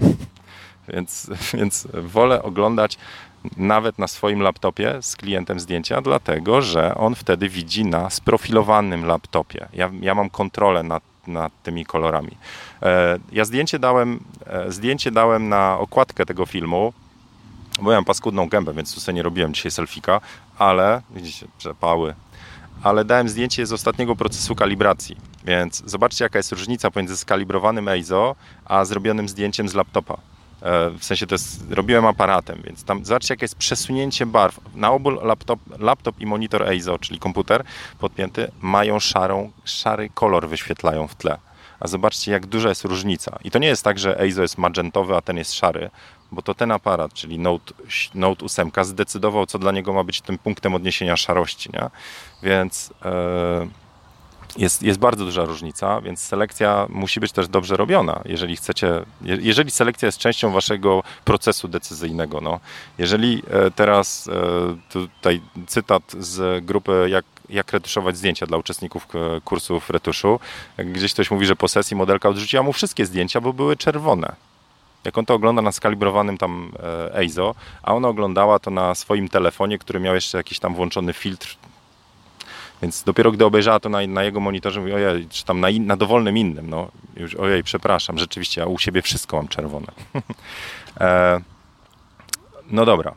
Więc, 0.93 1.29
więc 1.53 1.87
wolę 1.93 2.43
oglądać 2.43 2.97
nawet 3.57 3.99
na 3.99 4.07
swoim 4.07 4.41
laptopie 4.41 4.97
z 5.01 5.15
klientem 5.15 5.59
zdjęcia, 5.59 6.01
dlatego 6.01 6.61
że 6.61 6.95
on 6.95 7.15
wtedy 7.15 7.49
widzi 7.49 7.85
na 7.85 8.09
sprofilowanym 8.09 9.05
laptopie. 9.05 9.67
Ja, 9.73 9.91
ja 10.01 10.15
mam 10.15 10.29
kontrolę 10.29 10.83
nad, 10.83 11.03
nad 11.27 11.63
tymi 11.63 11.85
kolorami. 11.85 12.31
E, 12.81 13.19
ja 13.31 13.45
zdjęcie 13.45 13.79
dałem, 13.79 14.19
e, 14.45 14.71
zdjęcie 14.71 15.11
dałem 15.11 15.49
na 15.49 15.79
okładkę 15.79 16.25
tego 16.25 16.45
filmu, 16.45 16.93
bo 17.81 17.91
ja 17.91 17.97
mam 17.97 18.05
paskudną 18.05 18.49
gębę, 18.49 18.73
więc 18.73 18.93
tu 18.93 18.99
sobie 18.99 19.15
nie 19.15 19.23
robiłem 19.23 19.53
dzisiaj 19.53 19.71
selfika, 19.71 20.21
ale 20.57 21.01
widzicie, 21.11 21.47
przepały. 21.57 22.13
Ale 22.83 23.05
dałem 23.05 23.29
zdjęcie 23.29 23.65
z 23.65 23.73
ostatniego 23.73 24.15
procesu 24.15 24.55
kalibracji, 24.55 25.15
więc 25.45 25.83
zobaczcie 25.85 26.25
jaka 26.25 26.39
jest 26.39 26.51
różnica 26.51 26.91
pomiędzy 26.91 27.17
skalibrowanym 27.17 27.87
EIZO, 27.87 28.35
a 28.65 28.85
zrobionym 28.85 29.29
zdjęciem 29.29 29.69
z 29.69 29.73
laptopa. 29.73 30.17
E, 30.61 30.89
w 30.89 31.03
sensie 31.03 31.27
to 31.27 31.35
jest, 31.35 31.71
robiłem 31.71 32.05
aparatem, 32.05 32.61
więc 32.63 32.83
tam 32.83 33.05
zobaczcie 33.05 33.33
jakie 33.33 33.43
jest 33.43 33.55
przesunięcie 33.55 34.25
barw. 34.25 34.59
Na 34.75 34.91
obu 34.91 35.09
laptop, 35.09 35.59
laptop 35.79 36.19
i 36.19 36.25
monitor 36.25 36.69
EIZO, 36.69 36.99
czyli 36.99 37.19
komputer 37.19 37.63
podpięty, 37.99 38.51
mają 38.61 38.99
szarą, 38.99 39.51
szary 39.65 40.09
kolor 40.13 40.49
wyświetlają 40.49 41.07
w 41.07 41.15
tle. 41.15 41.37
A 41.79 41.87
zobaczcie 41.87 42.31
jak 42.31 42.45
duża 42.45 42.69
jest 42.69 42.85
różnica. 42.85 43.39
I 43.43 43.51
to 43.51 43.59
nie 43.59 43.67
jest 43.67 43.83
tak, 43.83 43.99
że 43.99 44.19
EIZO 44.21 44.41
jest 44.41 44.57
magentowy, 44.57 45.15
a 45.15 45.21
ten 45.21 45.37
jest 45.37 45.53
szary, 45.53 45.89
bo 46.31 46.41
to 46.41 46.55
ten 46.55 46.71
aparat, 46.71 47.13
czyli 47.13 47.39
Note, 47.39 47.73
Note 48.15 48.45
8 48.45 48.71
zdecydował, 48.81 49.45
co 49.45 49.59
dla 49.59 49.71
niego 49.71 49.93
ma 49.93 50.03
być 50.03 50.21
tym 50.21 50.37
punktem 50.37 50.75
odniesienia 50.75 51.17
szarości, 51.17 51.69
nie? 51.73 51.89
Więc... 52.43 52.93
Yy 53.05 53.88
jest, 54.57 54.83
jest 54.83 54.99
bardzo 54.99 55.25
duża 55.25 55.45
różnica, 55.45 56.01
więc 56.01 56.19
selekcja 56.19 56.87
musi 56.89 57.19
być 57.19 57.31
też 57.31 57.47
dobrze 57.47 57.77
robiona, 57.77 58.21
jeżeli 58.25 58.55
chcecie, 58.55 59.01
jeżeli 59.21 59.71
selekcja 59.71 60.05
jest 60.05 60.17
częścią 60.17 60.51
waszego 60.51 61.03
procesu 61.25 61.67
decyzyjnego. 61.67 62.41
No. 62.41 62.59
Jeżeli 62.97 63.43
e, 63.49 63.71
teraz 63.71 64.27
e, 64.27 64.31
tutaj 64.89 65.41
cytat 65.67 66.03
z 66.19 66.65
grupy 66.65 67.07
jak, 67.09 67.25
jak 67.49 67.73
retuszować 67.73 68.17
zdjęcia 68.17 68.45
dla 68.45 68.57
uczestników 68.57 69.07
kursów 69.45 69.89
retuszu, 69.89 70.39
gdzieś 70.77 71.13
ktoś 71.13 71.31
mówi, 71.31 71.45
że 71.45 71.55
po 71.55 71.67
sesji 71.67 71.97
modelka 71.97 72.29
odrzuciła 72.29 72.63
mu 72.63 72.73
wszystkie 72.73 73.05
zdjęcia, 73.05 73.41
bo 73.41 73.53
były 73.53 73.77
czerwone. 73.77 74.35
Jak 75.05 75.17
on 75.17 75.25
to 75.25 75.33
ogląda 75.33 75.61
na 75.61 75.71
skalibrowanym 75.71 76.37
tam 76.37 76.71
e, 76.83 77.17
EIZO, 77.17 77.55
a 77.83 77.93
ona 77.93 78.07
oglądała 78.07 78.59
to 78.59 78.71
na 78.71 78.95
swoim 78.95 79.29
telefonie, 79.29 79.77
który 79.77 79.99
miał 79.99 80.15
jeszcze 80.15 80.37
jakiś 80.37 80.59
tam 80.59 80.75
włączony 80.75 81.13
filtr 81.13 81.57
więc 82.81 83.03
dopiero 83.03 83.31
gdy 83.31 83.45
obejrzała 83.45 83.79
to 83.79 83.89
na, 83.89 84.07
na 84.07 84.23
jego 84.23 84.39
monitorze, 84.39 84.79
mówi, 84.79 84.93
ojej, 84.93 85.27
czy 85.29 85.45
tam 85.45 85.59
na, 85.59 85.69
in, 85.69 85.87
na 85.87 85.97
dowolnym 85.97 86.37
innym, 86.37 86.69
no 86.69 86.91
już 87.15 87.35
ojej, 87.35 87.63
przepraszam, 87.63 88.17
rzeczywiście, 88.17 88.61
ja 88.61 88.67
u 88.67 88.79
siebie 88.79 89.01
wszystko 89.01 89.37
mam 89.37 89.47
czerwone. 89.47 89.87
e, 91.01 91.41
no 92.71 92.85
dobra, 92.85 93.13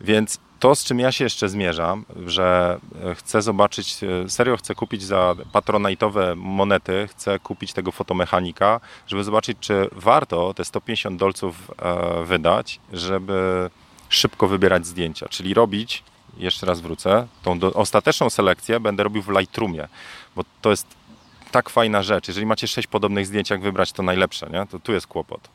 więc 0.00 0.38
to, 0.64 0.74
z 0.74 0.84
czym 0.84 0.98
ja 0.98 1.12
się 1.12 1.24
jeszcze 1.24 1.48
zmierzam, 1.48 2.04
że 2.26 2.78
chcę 3.14 3.42
zobaczyć, 3.42 3.96
e, 4.04 4.30
serio 4.30 4.56
chcę 4.56 4.74
kupić 4.74 5.02
za 5.02 5.34
patronajtowe 5.52 6.34
monety, 6.36 7.08
chcę 7.10 7.38
kupić 7.38 7.72
tego 7.72 7.92
fotomechanika, 7.92 8.80
żeby 9.06 9.24
zobaczyć, 9.24 9.58
czy 9.60 9.88
warto 9.92 10.54
te 10.54 10.64
150 10.64 11.20
dolców 11.20 11.70
e, 11.78 12.24
wydać, 12.24 12.80
żeby 12.92 13.70
szybko 14.08 14.48
wybierać 14.48 14.86
zdjęcia, 14.86 15.28
czyli 15.28 15.54
robić 15.54 16.02
jeszcze 16.36 16.66
raz 16.66 16.80
wrócę, 16.80 17.26
tą 17.42 17.58
do, 17.58 17.72
ostateczną 17.72 18.30
selekcję 18.30 18.80
będę 18.80 19.02
robił 19.02 19.22
w 19.22 19.28
Lightroomie, 19.28 19.88
bo 20.36 20.44
to 20.62 20.70
jest 20.70 20.86
tak 21.50 21.70
fajna 21.70 22.02
rzecz. 22.02 22.28
Jeżeli 22.28 22.46
macie 22.46 22.68
sześć 22.68 22.88
podobnych 22.88 23.26
zdjęć, 23.26 23.50
jak 23.50 23.62
wybrać 23.62 23.92
to 23.92 24.02
najlepsze, 24.02 24.50
nie? 24.50 24.66
to 24.66 24.78
tu 24.78 24.92
jest 24.92 25.06
kłopot 25.06 25.48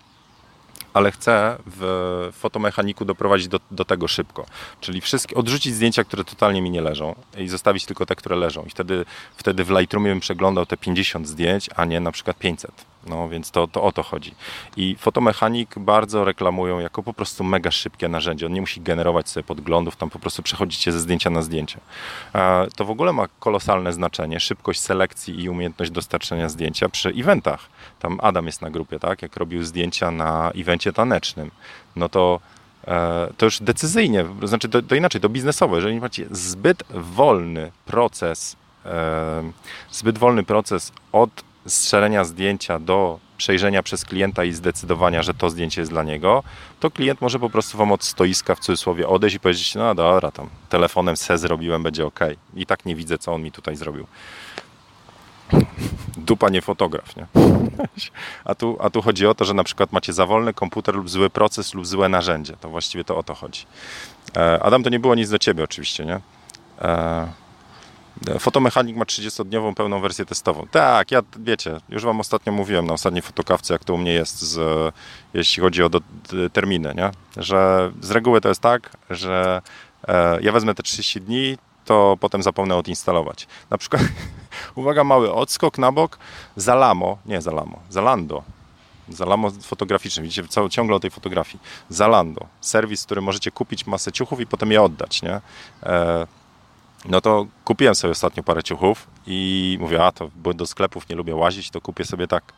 ale 0.94 1.12
chcę 1.12 1.58
w 1.66 2.30
fotomechaniku 2.34 3.06
doprowadzić 3.06 3.48
do, 3.48 3.60
do 3.72 3.86
tego 3.86 4.08
szybko. 4.08 4.46
Czyli 4.82 5.02
wszystkie, 5.02 5.36
odrzucić 5.36 5.76
zdjęcia, 5.76 6.04
które 6.04 6.24
totalnie 6.24 6.62
mi 6.62 6.70
nie 6.70 6.82
leżą 6.82 7.16
i 7.38 7.48
zostawić 7.48 7.86
tylko 7.86 8.06
te, 8.06 8.16
które 8.16 8.36
leżą. 8.36 8.64
I 8.64 8.70
wtedy, 8.70 9.06
wtedy 9.38 9.64
w 9.64 9.70
Lightroomie 9.70 10.10
bym 10.10 10.20
przeglądał 10.20 10.66
te 10.66 10.78
50 10.78 11.28
zdjęć, 11.28 11.70
a 11.76 11.86
nie 11.86 12.00
na 12.00 12.12
przykład 12.12 12.38
500. 12.38 12.72
No 13.08 13.30
więc 13.30 13.52
to, 13.52 13.68
to 13.68 13.84
o 13.84 13.92
to 13.92 14.04
chodzi. 14.04 14.36
I 14.78 14.96
fotomechanik 15.00 15.80
bardzo 15.80 16.26
reklamują 16.26 16.80
jako 16.80 17.04
po 17.04 17.14
prostu 17.14 17.44
mega 17.44 17.72
szybkie 17.72 18.10
narzędzie. 18.10 18.46
On 18.46 18.54
nie 18.54 18.62
musi 18.62 18.82
generować 18.82 19.30
sobie 19.30 19.44
podglądów, 19.44 19.96
tam 19.96 20.10
po 20.10 20.20
prostu 20.20 20.44
przechodzicie 20.44 20.92
ze 20.92 21.00
zdjęcia 21.00 21.30
na 21.30 21.42
zdjęcie. 21.42 21.80
To 22.76 22.86
w 22.86 22.90
ogóle 22.90 23.14
ma 23.14 23.28
kolosalne 23.40 23.94
znaczenie. 23.94 24.40
Szybkość 24.40 24.80
selekcji 24.80 25.44
i 25.44 25.50
umiejętność 25.50 25.92
dostarczenia 25.92 26.50
zdjęcia 26.50 26.90
przy 26.90 27.10
eventach. 27.10 27.70
Tam 28.00 28.20
Adam 28.22 28.46
jest 28.46 28.62
na 28.62 28.70
grupie, 28.70 29.00
tak? 29.00 29.22
Jak 29.22 29.38
robił 29.38 29.64
zdjęcia 29.64 30.12
na 30.12 30.52
evencie 30.56 30.94
tanecznym, 30.94 31.52
no 31.96 32.10
to 32.10 32.40
e, 32.88 33.28
to 33.38 33.46
już 33.46 33.60
decyzyjnie, 33.60 34.26
znaczy 34.44 34.70
to, 34.70 34.82
to 34.82 34.96
inaczej, 34.96 35.22
to 35.22 35.30
biznesowo, 35.30 35.76
jeżeli 35.76 36.00
macie 36.00 36.26
zbyt 36.32 36.84
wolny 36.90 37.72
proces, 37.86 38.56
e, 38.86 39.52
zbyt 39.92 40.18
wolny 40.18 40.44
proces 40.44 40.92
od 41.12 41.49
strzelenia 41.70 42.24
zdjęcia 42.24 42.80
do 42.80 43.20
przejrzenia 43.38 43.84
przez 43.84 44.06
klienta 44.06 44.44
i 44.44 44.52
zdecydowania, 44.52 45.24
że 45.24 45.34
to 45.34 45.50
zdjęcie 45.50 45.82
jest 45.82 45.92
dla 45.92 46.04
niego, 46.04 46.44
to 46.80 46.92
klient 46.92 47.22
może 47.22 47.40
po 47.40 47.50
prostu 47.50 47.78
wam 47.78 47.92
od 47.92 48.04
stoiska 48.04 48.56
w 48.56 48.60
cudzysłowie 48.60 49.08
odejść 49.08 49.36
i 49.36 49.40
powiedzieć, 49.40 49.76
no 49.76 49.96
dobra, 49.96 50.32
tam 50.32 50.50
telefonem 50.70 51.18
se 51.18 51.38
zrobiłem, 51.38 51.84
będzie 51.84 52.06
ok. 52.06 52.20
I 52.56 52.66
tak 52.66 52.86
nie 52.86 52.96
widzę, 52.96 53.18
co 53.18 53.34
on 53.34 53.42
mi 53.42 53.52
tutaj 53.52 53.76
zrobił. 53.76 54.08
Dupa 56.18 56.50
nie 56.50 56.62
fotograf, 56.62 57.16
nie? 57.16 57.26
A 58.46 58.56
tu, 58.56 58.78
a 58.82 58.90
tu 58.90 59.02
chodzi 59.02 59.28
o 59.28 59.36
to, 59.36 59.46
że 59.46 59.54
na 59.54 59.64
przykład 59.64 59.92
macie 59.92 60.14
za 60.14 60.26
wolny 60.26 60.54
komputer 60.54 60.96
lub 60.96 61.10
zły 61.10 61.30
proces 61.30 61.74
lub 61.74 61.88
złe 61.88 62.10
narzędzie. 62.10 62.54
To 62.62 62.70
właściwie 62.70 63.04
to 63.04 63.18
o 63.18 63.24
to 63.24 63.36
chodzi. 63.36 63.66
E, 64.38 64.64
Adam, 64.64 64.84
to 64.84 64.90
nie 64.90 65.00
było 65.00 65.16
nic 65.16 65.30
do 65.30 65.40
ciebie 65.40 65.64
oczywiście, 65.64 66.06
nie? 66.06 66.20
E, 68.28 68.40
Fotomechanik 68.40 68.96
ma 68.96 69.06
30-dniową 69.06 69.74
pełną 69.76 70.00
wersję 70.00 70.26
testową. 70.26 70.68
Tak, 70.72 71.12
ja 71.12 71.22
wiecie, 71.40 71.78
już 71.90 72.04
wam 72.04 72.20
ostatnio 72.20 72.54
mówiłem 72.54 72.88
na 72.88 72.94
ostatniej 72.94 73.22
fotokawce, 73.22 73.74
jak 73.74 73.84
to 73.84 73.94
u 73.94 73.98
mnie 73.98 74.14
jest, 74.14 74.42
z, 74.42 74.60
jeśli 75.34 75.62
chodzi 75.64 75.84
o 75.84 75.90
do, 75.90 76.02
terminy, 76.54 76.94
nie? 76.96 77.12
że 77.38 77.92
z 78.02 78.12
reguły 78.12 78.42
to 78.42 78.50
jest 78.50 78.62
tak, 78.62 78.98
że 79.10 79.62
e, 80.08 80.42
ja 80.42 80.52
wezmę 80.52 80.76
te 80.76 80.84
30 80.84 81.22
dni, 81.22 81.58
to 81.86 82.18
potem 82.20 82.44
zapomnę 82.44 82.76
odinstalować. 82.76 83.48
Na 83.70 83.78
przykład, 83.78 84.02
uwaga, 84.76 85.04
mały 85.04 85.34
odskok 85.34 85.78
na 85.78 85.92
bok, 85.92 86.18
Zalamo, 86.56 87.18
nie 87.26 87.42
Zalamo, 87.42 87.80
Zalando, 87.90 88.44
Zalamo 89.10 89.52
fotograficzne, 89.52 90.24
widzicie 90.24 90.48
cały, 90.48 90.70
ciągle 90.70 90.96
o 90.96 91.00
tej 91.00 91.12
fotografii. 91.12 91.64
Zalando, 91.90 92.46
serwis, 92.62 93.06
który 93.06 93.22
możecie 93.22 93.52
kupić 93.52 93.88
masę 93.88 94.12
ciuchów 94.12 94.40
i 94.40 94.48
potem 94.48 94.72
je 94.72 94.82
oddać, 94.82 95.22
nie? 95.22 95.42
E, 95.84 96.28
no 97.06 97.22
to 97.22 97.46
kupiłem 97.66 97.96
sobie 97.96 98.12
ostatnio 98.12 98.44
parę 98.44 98.64
ciuchów 98.64 99.08
i 99.28 99.78
mówię, 99.82 100.06
a 100.06 100.12
to 100.12 100.30
bo 100.36 100.54
do 100.54 100.66
sklepów 100.66 101.10
nie 101.10 101.16
lubię 101.16 101.36
łazić, 101.36 101.70
to 101.70 101.82
kupię 101.82 102.06
sobie 102.06 102.28
tak. 102.28 102.54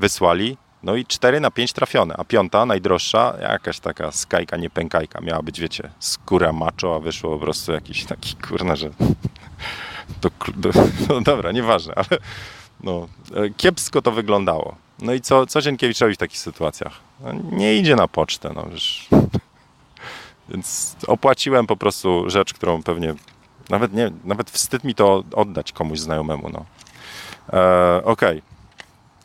Wysłali, 0.00 0.56
no 0.82 0.96
i 0.96 1.06
4 1.06 1.40
na 1.40 1.50
5 1.50 1.72
trafione, 1.72 2.14
a 2.18 2.24
piąta, 2.24 2.66
najdroższa, 2.66 3.36
jakaś 3.40 3.80
taka 3.80 4.12
skajka, 4.12 4.56
nie 4.56 4.70
pękajka. 4.70 5.20
Miała 5.20 5.42
być, 5.42 5.60
wiecie, 5.60 5.90
skóra 5.98 6.52
macho, 6.52 6.96
a 6.96 6.98
wyszło 6.98 7.30
po 7.30 7.38
prostu 7.38 7.72
jakiś 7.72 8.04
taki, 8.04 8.36
kurna, 8.36 8.76
że... 8.76 8.90
Do, 10.56 10.70
no 11.08 11.20
dobra, 11.20 11.52
nieważne, 11.52 11.94
ale 11.94 12.20
no, 12.80 13.08
e, 13.34 13.50
kiepsko 13.50 14.02
to 14.02 14.12
wyglądało. 14.12 14.76
No 14.98 15.12
i 15.12 15.20
co, 15.20 15.46
co 15.46 15.60
Zienkiewicz 15.60 15.98
w 15.98 16.16
takich 16.16 16.38
sytuacjach? 16.38 16.92
No, 17.20 17.32
nie 17.52 17.76
idzie 17.76 17.96
na 17.96 18.08
pocztę, 18.08 18.52
no 18.54 18.66
wiesz. 18.70 19.08
Więc 20.48 20.96
opłaciłem 21.06 21.66
po 21.66 21.76
prostu 21.76 22.30
rzecz, 22.30 22.54
którą 22.54 22.82
pewnie 22.82 23.14
nawet, 23.70 23.92
nie, 23.92 24.10
nawet 24.24 24.50
wstyd 24.50 24.84
mi 24.84 24.94
to 24.94 25.24
oddać 25.34 25.72
komuś 25.72 25.98
znajomemu. 25.98 26.50
No. 26.50 26.64
E, 27.52 28.04
Okej, 28.04 28.38
okay. 28.38 28.42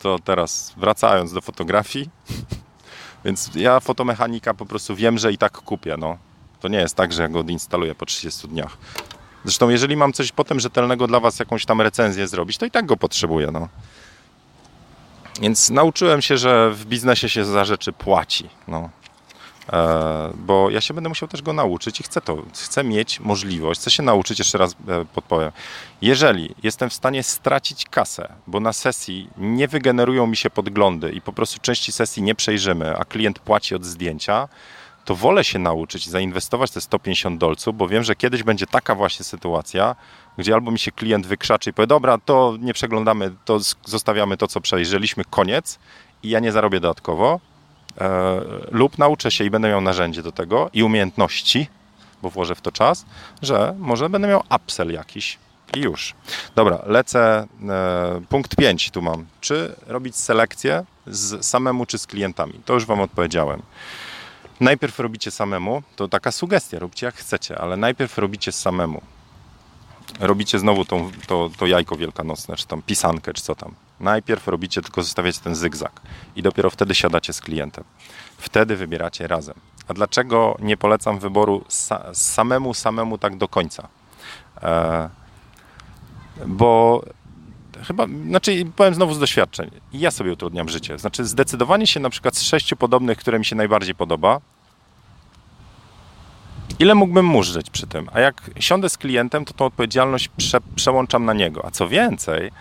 to 0.01 0.19
teraz 0.19 0.73
wracając 0.77 1.33
do 1.33 1.41
fotografii. 1.41 2.09
Więc 3.25 3.49
ja 3.55 3.79
fotomechanika 3.79 4.53
po 4.53 4.65
prostu 4.65 4.95
wiem, 4.95 5.17
że 5.17 5.31
i 5.31 5.37
tak 5.37 5.51
kupię. 5.51 5.95
No. 5.97 6.17
To 6.59 6.67
nie 6.67 6.77
jest 6.77 6.95
tak, 6.95 7.13
że 7.13 7.21
ja 7.21 7.29
go 7.29 7.39
odinstaluję 7.39 7.95
po 7.95 8.05
30 8.05 8.47
dniach. 8.47 8.77
Zresztą 9.43 9.69
jeżeli 9.69 9.95
mam 9.95 10.13
coś 10.13 10.31
potem 10.31 10.59
rzetelnego 10.59 11.07
dla 11.07 11.19
Was, 11.19 11.39
jakąś 11.39 11.65
tam 11.65 11.81
recenzję 11.81 12.27
zrobić, 12.27 12.57
to 12.57 12.65
i 12.65 12.71
tak 12.71 12.85
go 12.85 12.97
potrzebuję. 12.97 13.51
No. 13.51 13.67
Więc 15.41 15.69
nauczyłem 15.69 16.21
się, 16.21 16.37
że 16.37 16.71
w 16.71 16.85
biznesie 16.85 17.29
się 17.29 17.45
za 17.45 17.65
rzeczy 17.65 17.93
płaci. 17.93 18.49
No. 18.67 18.89
E, 19.71 20.31
bo 20.35 20.69
ja 20.69 20.81
się 20.81 20.93
będę 20.93 21.09
musiał 21.09 21.29
też 21.29 21.41
go 21.41 21.53
nauczyć 21.53 21.99
i 21.99 22.03
chcę 22.03 22.21
to, 22.21 22.37
chcę 22.53 22.83
mieć 22.83 23.19
możliwość, 23.19 23.81
chcę 23.81 23.91
się 23.91 24.03
nauczyć, 24.03 24.39
jeszcze 24.39 24.57
raz 24.57 24.75
e, 24.87 25.05
podpowiem. 25.05 25.51
Jeżeli 26.01 26.55
jestem 26.63 26.89
w 26.89 26.93
stanie 26.93 27.23
stracić 27.23 27.85
kasę, 27.85 28.33
bo 28.47 28.59
na 28.59 28.73
sesji 28.73 29.29
nie 29.37 29.67
wygenerują 29.67 30.27
mi 30.27 30.37
się 30.37 30.49
podglądy 30.49 31.11
i 31.11 31.21
po 31.21 31.33
prostu 31.33 31.59
części 31.59 31.91
sesji 31.91 32.23
nie 32.23 32.35
przejrzymy, 32.35 32.97
a 32.97 33.05
klient 33.05 33.39
płaci 33.39 33.75
od 33.75 33.85
zdjęcia, 33.85 34.47
to 35.05 35.15
wolę 35.15 35.43
się 35.43 35.59
nauczyć, 35.59 36.09
zainwestować 36.09 36.71
te 36.71 36.81
150 36.81 37.39
dolców, 37.39 37.77
bo 37.77 37.87
wiem, 37.87 38.03
że 38.03 38.15
kiedyś 38.15 38.43
będzie 38.43 38.67
taka 38.67 38.95
właśnie 38.95 39.25
sytuacja, 39.25 39.95
gdzie 40.37 40.53
albo 40.53 40.71
mi 40.71 40.79
się 40.79 40.91
klient 40.91 41.27
wykrzaczy 41.27 41.69
i 41.69 41.73
powie, 41.73 41.87
dobra, 41.87 42.17
to 42.17 42.57
nie 42.59 42.73
przeglądamy, 42.73 43.35
to 43.45 43.59
zostawiamy 43.85 44.37
to, 44.37 44.47
co 44.47 44.61
przejrzeliśmy, 44.61 45.23
koniec 45.29 45.79
i 46.23 46.29
ja 46.29 46.39
nie 46.39 46.51
zarobię 46.51 46.79
dodatkowo, 46.79 47.39
lub 48.71 48.97
nauczę 48.97 49.31
się 49.31 49.43
i 49.43 49.49
będę 49.49 49.69
miał 49.69 49.81
narzędzie 49.81 50.23
do 50.23 50.31
tego 50.31 50.69
i 50.73 50.83
umiejętności, 50.83 51.67
bo 52.21 52.29
włożę 52.29 52.55
w 52.55 52.61
to 52.61 52.71
czas, 52.71 53.05
że 53.41 53.75
może 53.79 54.09
będę 54.09 54.27
miał 54.27 54.43
upsell 54.55 54.91
jakiś 54.91 55.37
i 55.77 55.79
już. 55.79 56.13
Dobra, 56.55 56.81
lecę. 56.85 57.47
E, 57.69 58.21
punkt 58.29 58.55
5 58.55 58.91
tu 58.91 59.01
mam. 59.01 59.25
Czy 59.41 59.75
robić 59.87 60.15
selekcję 60.15 60.85
z 61.07 61.45
samemu 61.45 61.85
czy 61.85 61.97
z 61.97 62.07
klientami? 62.07 62.53
To 62.65 62.73
już 62.73 62.85
Wam 62.85 63.01
odpowiedziałem. 63.01 63.61
Najpierw 64.59 64.99
robicie 64.99 65.31
samemu, 65.31 65.83
to 65.95 66.07
taka 66.07 66.31
sugestia, 66.31 66.79
róbcie 66.79 67.05
jak 67.05 67.15
chcecie, 67.15 67.57
ale 67.57 67.77
najpierw 67.77 68.17
robicie 68.17 68.51
samemu 68.51 69.01
robicie 70.19 70.59
znowu 70.59 70.85
tą, 70.85 71.11
to, 71.27 71.49
to 71.57 71.67
jajko 71.67 71.95
wielkanocne, 71.95 72.55
czy 72.55 72.67
tam 72.67 72.81
pisankę, 72.81 73.33
czy 73.33 73.43
co 73.43 73.55
tam. 73.55 73.75
Najpierw 74.01 74.47
robicie, 74.47 74.81
tylko 74.81 75.03
zostawiacie 75.03 75.39
ten 75.43 75.55
zygzak 75.55 76.01
i 76.35 76.41
dopiero 76.41 76.69
wtedy 76.69 76.95
siadacie 76.95 77.33
z 77.33 77.41
klientem. 77.41 77.83
Wtedy 78.37 78.75
wybieracie 78.75 79.27
razem. 79.27 79.55
A 79.87 79.93
dlaczego 79.93 80.57
nie 80.59 80.77
polecam 80.77 81.19
wyboru 81.19 81.65
sa 81.69 82.13
samemu, 82.13 82.73
samemu 82.73 83.17
tak 83.17 83.37
do 83.37 83.47
końca? 83.47 83.87
E, 84.61 85.09
bo 86.47 87.03
chyba, 87.87 88.07
znaczy 88.27 88.65
powiem 88.75 88.95
znowu 88.95 89.13
z 89.13 89.19
doświadczeń, 89.19 89.71
ja 89.93 90.11
sobie 90.11 90.33
utrudniam 90.33 90.69
życie. 90.69 90.99
Znaczy 90.99 91.25
zdecydowanie 91.25 91.87
się 91.87 91.99
na 91.99 92.09
przykład 92.09 92.35
z 92.37 92.41
sześciu 92.41 92.75
podobnych, 92.75 93.17
które 93.17 93.39
mi 93.39 93.45
się 93.45 93.55
najbardziej 93.55 93.95
podoba, 93.95 94.41
ile 96.79 96.95
mógłbym 96.95 97.25
mu 97.25 97.43
żyć 97.43 97.69
przy 97.69 97.87
tym? 97.87 98.09
A 98.13 98.19
jak 98.19 98.51
siądę 98.59 98.89
z 98.89 98.97
klientem, 98.97 99.45
to 99.45 99.53
tą 99.53 99.65
odpowiedzialność 99.65 100.27
prze, 100.27 100.57
przełączam 100.75 101.25
na 101.25 101.33
niego. 101.33 101.65
A 101.65 101.71
co 101.71 101.87
więcej, 101.87 102.51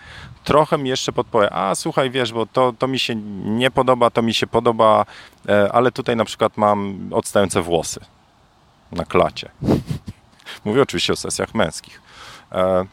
trochę 0.43 0.77
mi 0.77 0.89
jeszcze 0.89 1.11
podpowie, 1.11 1.53
a 1.53 1.75
słuchaj, 1.75 2.11
wiesz, 2.11 2.33
bo 2.33 2.45
to, 2.45 2.73
to 2.79 2.87
mi 2.87 2.99
się 2.99 3.15
nie 3.45 3.71
podoba, 3.71 4.09
to 4.09 4.21
mi 4.21 4.33
się 4.33 4.47
podoba, 4.47 5.05
e, 5.49 5.71
ale 5.71 5.91
tutaj 5.91 6.15
na 6.15 6.25
przykład 6.25 6.57
mam 6.57 7.09
odstające 7.13 7.61
włosy 7.61 7.99
na 8.91 9.05
klacie. 9.05 9.49
Mówię 10.65 10.81
oczywiście 10.81 11.13
o 11.13 11.15
sesjach 11.15 11.55
męskich. 11.55 12.01
E, 12.51 12.85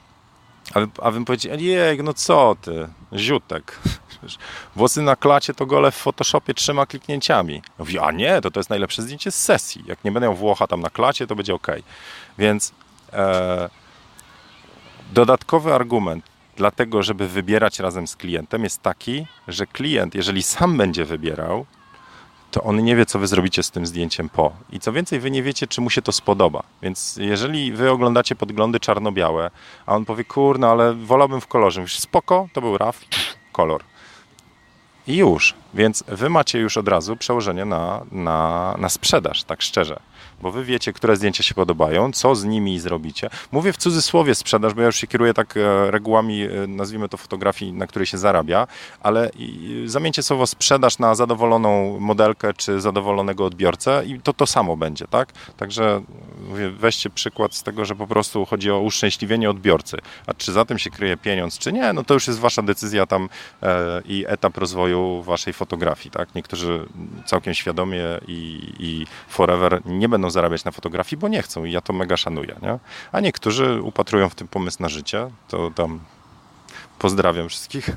a, 0.74 0.80
a 1.02 1.10
bym 1.10 1.24
powiedział, 1.24 1.58
jej, 1.58 2.02
no 2.02 2.14
co 2.14 2.56
ty, 2.62 2.88
ziutek. 3.14 3.78
Włosy 4.76 5.02
na 5.02 5.16
klacie 5.16 5.54
to 5.54 5.66
gole 5.66 5.90
w 5.90 5.96
Photoshopie 5.96 6.54
trzema 6.54 6.86
kliknięciami. 6.86 7.62
Mówi, 7.78 7.98
a 7.98 8.10
nie, 8.10 8.40
to 8.40 8.50
to 8.50 8.60
jest 8.60 8.70
najlepsze 8.70 9.02
zdjęcie 9.02 9.30
z 9.30 9.44
sesji. 9.44 9.84
Jak 9.86 10.04
nie 10.04 10.12
będę 10.12 10.34
Włocha 10.34 10.66
tam 10.66 10.80
na 10.80 10.90
klacie, 10.90 11.26
to 11.26 11.36
będzie 11.36 11.54
ok. 11.54 11.66
Więc 12.38 12.72
e, 13.12 13.68
dodatkowy 15.12 15.74
argument 15.74 16.24
dlatego, 16.58 17.02
żeby 17.02 17.28
wybierać 17.28 17.78
razem 17.78 18.06
z 18.06 18.16
klientem 18.16 18.64
jest 18.64 18.82
taki, 18.82 19.26
że 19.48 19.66
klient, 19.66 20.14
jeżeli 20.14 20.42
sam 20.42 20.76
będzie 20.76 21.04
wybierał, 21.04 21.66
to 22.50 22.62
on 22.62 22.84
nie 22.84 22.96
wie, 22.96 23.06
co 23.06 23.18
wy 23.18 23.26
zrobicie 23.26 23.62
z 23.62 23.70
tym 23.70 23.86
zdjęciem 23.86 24.28
po. 24.28 24.52
I 24.70 24.80
co 24.80 24.92
więcej, 24.92 25.20
wy 25.20 25.30
nie 25.30 25.42
wiecie, 25.42 25.66
czy 25.66 25.80
mu 25.80 25.90
się 25.90 26.02
to 26.02 26.12
spodoba. 26.12 26.62
Więc 26.82 27.16
jeżeli 27.16 27.72
wy 27.72 27.90
oglądacie 27.90 28.36
podglądy 28.36 28.80
czarno-białe, 28.80 29.50
a 29.86 29.94
on 29.94 30.04
powie, 30.04 30.24
kurno, 30.24 30.70
ale 30.70 30.94
wolałbym 30.94 31.40
w 31.40 31.46
kolorze. 31.46 31.80
Mówisz, 31.80 31.98
spoko, 31.98 32.48
to 32.52 32.60
był 32.60 32.78
RAW, 32.78 33.00
kolor. 33.52 33.82
I 35.06 35.16
już. 35.16 35.54
Więc 35.74 36.04
wy 36.08 36.30
macie 36.30 36.58
już 36.58 36.76
od 36.76 36.88
razu 36.88 37.16
przełożenie 37.16 37.64
na, 37.64 38.04
na, 38.12 38.74
na 38.78 38.88
sprzedaż, 38.88 39.44
tak 39.44 39.62
szczerze 39.62 40.00
bo 40.42 40.50
wy 40.50 40.64
wiecie, 40.64 40.92
które 40.92 41.16
zdjęcia 41.16 41.42
się 41.42 41.54
podobają, 41.54 42.12
co 42.12 42.34
z 42.34 42.44
nimi 42.44 42.78
zrobicie. 42.78 43.30
Mówię 43.52 43.72
w 43.72 43.76
cudzysłowie 43.76 44.34
sprzedaż, 44.34 44.74
bo 44.74 44.80
ja 44.80 44.86
już 44.86 44.96
się 44.96 45.06
kieruję 45.06 45.34
tak 45.34 45.56
e, 45.56 45.90
regułami, 45.90 46.42
e, 46.42 46.66
nazwijmy 46.66 47.08
to 47.08 47.16
fotografii, 47.16 47.72
na 47.72 47.86
której 47.86 48.06
się 48.06 48.18
zarabia, 48.18 48.66
ale 49.00 49.30
zamieńcie 49.84 50.22
słowo 50.22 50.46
sprzedaż 50.46 50.98
na 50.98 51.14
zadowoloną 51.14 52.00
modelkę 52.00 52.54
czy 52.54 52.80
zadowolonego 52.80 53.44
odbiorcę 53.44 54.02
i 54.06 54.20
to 54.20 54.32
to 54.32 54.46
samo 54.46 54.76
będzie, 54.76 55.06
tak? 55.06 55.32
Także 55.56 56.02
mówię, 56.48 56.70
weźcie 56.70 57.10
przykład 57.10 57.54
z 57.54 57.62
tego, 57.62 57.84
że 57.84 57.94
po 57.94 58.06
prostu 58.06 58.44
chodzi 58.44 58.70
o 58.70 58.80
uszczęśliwienie 58.80 59.50
odbiorcy. 59.50 59.96
A 60.26 60.34
czy 60.34 60.52
za 60.52 60.64
tym 60.64 60.78
się 60.78 60.90
kryje 60.90 61.16
pieniądz, 61.16 61.58
czy 61.58 61.72
nie, 61.72 61.92
no 61.92 62.04
to 62.04 62.14
już 62.14 62.26
jest 62.26 62.38
wasza 62.38 62.62
decyzja 62.62 63.06
tam 63.06 63.28
e, 63.62 64.02
i 64.04 64.24
etap 64.28 64.56
rozwoju 64.56 65.22
waszej 65.22 65.52
fotografii, 65.52 66.10
tak? 66.10 66.34
Niektórzy 66.34 66.86
całkiem 67.26 67.54
świadomie 67.54 68.04
i, 68.28 68.72
i 68.78 69.06
forever 69.28 69.80
nie 69.84 70.07
będą 70.08 70.30
zarabiać 70.30 70.64
na 70.64 70.70
fotografii, 70.70 71.20
bo 71.20 71.28
nie 71.28 71.42
chcą 71.42 71.64
i 71.64 71.72
ja 71.72 71.80
to 71.80 71.92
mega 71.92 72.16
szanuję. 72.16 72.56
Nie? 72.62 72.78
A 73.12 73.20
niektórzy 73.20 73.82
upatrują 73.82 74.28
w 74.28 74.34
tym 74.34 74.48
pomysł 74.48 74.82
na 74.82 74.88
życie, 74.88 75.30
to 75.48 75.70
tam 75.70 76.00
pozdrawiam 76.98 77.48
wszystkich 77.48 77.90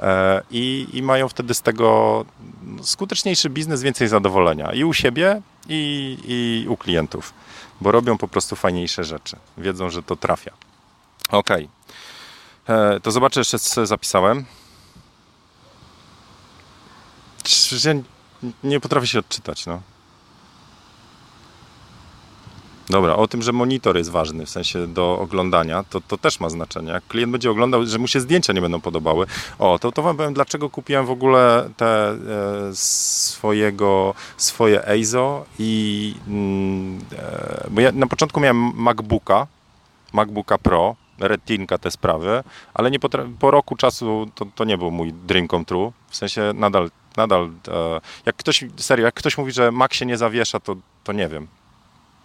e, 0.00 0.42
I, 0.50 0.86
i 0.92 1.02
mają 1.02 1.28
wtedy 1.28 1.54
z 1.54 1.62
tego 1.62 2.24
skuteczniejszy 2.82 3.50
biznes, 3.50 3.82
więcej 3.82 4.08
zadowolenia 4.08 4.72
i 4.72 4.84
u 4.84 4.92
siebie, 4.92 5.42
i, 5.68 6.18
i 6.24 6.68
u 6.68 6.76
klientów, 6.76 7.34
bo 7.80 7.92
robią 7.92 8.18
po 8.18 8.28
prostu 8.28 8.56
fajniejsze 8.56 9.04
rzeczy. 9.04 9.36
Wiedzą, 9.58 9.90
że 9.90 10.02
to 10.02 10.16
trafia. 10.16 10.50
Ok. 11.30 11.50
E, 12.68 13.00
to 13.00 13.10
zobaczę 13.10 13.40
jeszcze, 13.40 13.58
co 13.58 13.86
zapisałem. 13.86 14.44
Ja 17.84 17.94
nie 18.64 18.80
potrafię 18.80 19.06
się 19.06 19.18
odczytać, 19.18 19.66
no. 19.66 19.80
Dobra, 22.88 23.16
o 23.16 23.28
tym, 23.28 23.42
że 23.42 23.52
monitor 23.52 23.96
jest 23.96 24.10
ważny, 24.10 24.46
w 24.46 24.50
sensie 24.50 24.86
do 24.86 25.18
oglądania, 25.20 25.84
to, 25.90 26.00
to 26.00 26.18
też 26.18 26.40
ma 26.40 26.48
znaczenie. 26.48 26.92
Jak 26.92 27.06
klient 27.06 27.32
będzie 27.32 27.50
oglądał, 27.50 27.86
że 27.86 27.98
mu 27.98 28.08
się 28.08 28.20
zdjęcia 28.20 28.52
nie 28.52 28.60
będą 28.60 28.80
podobały, 28.80 29.26
o, 29.58 29.78
to, 29.78 29.92
to 29.92 30.02
wam 30.02 30.16
powiem, 30.16 30.34
dlaczego 30.34 30.70
kupiłem 30.70 31.06
w 31.06 31.10
ogóle 31.10 31.70
te 31.76 32.10
e, 32.10 32.16
swojego, 32.72 34.14
swoje 34.36 34.88
EIZO 34.88 35.44
i 35.58 36.14
mm, 36.28 36.98
e, 37.18 37.66
bo 37.70 37.80
ja 37.80 37.92
na 37.92 38.06
początku 38.06 38.40
miałem 38.40 38.72
MacBooka, 38.74 39.46
MacBooka 40.12 40.58
Pro, 40.58 40.96
Retinka 41.18 41.78
te 41.78 41.90
sprawy, 41.90 42.42
ale 42.74 42.90
nie 42.90 42.98
po 43.38 43.50
roku 43.50 43.76
czasu 43.76 44.30
to, 44.34 44.46
to 44.54 44.64
nie 44.64 44.78
był 44.78 44.90
mój 44.90 45.12
dream 45.12 45.48
come 45.48 45.64
true, 45.64 45.92
w 46.08 46.16
sensie 46.16 46.52
nadal, 46.54 46.90
nadal 47.16 47.50
e, 47.68 48.00
jak 48.26 48.36
ktoś, 48.36 48.64
serio, 48.76 49.04
jak 49.04 49.14
ktoś 49.14 49.38
mówi, 49.38 49.52
że 49.52 49.72
Mac 49.72 49.94
się 49.94 50.06
nie 50.06 50.16
zawiesza, 50.16 50.60
to, 50.60 50.76
to 51.04 51.12
nie 51.12 51.28
wiem, 51.28 51.46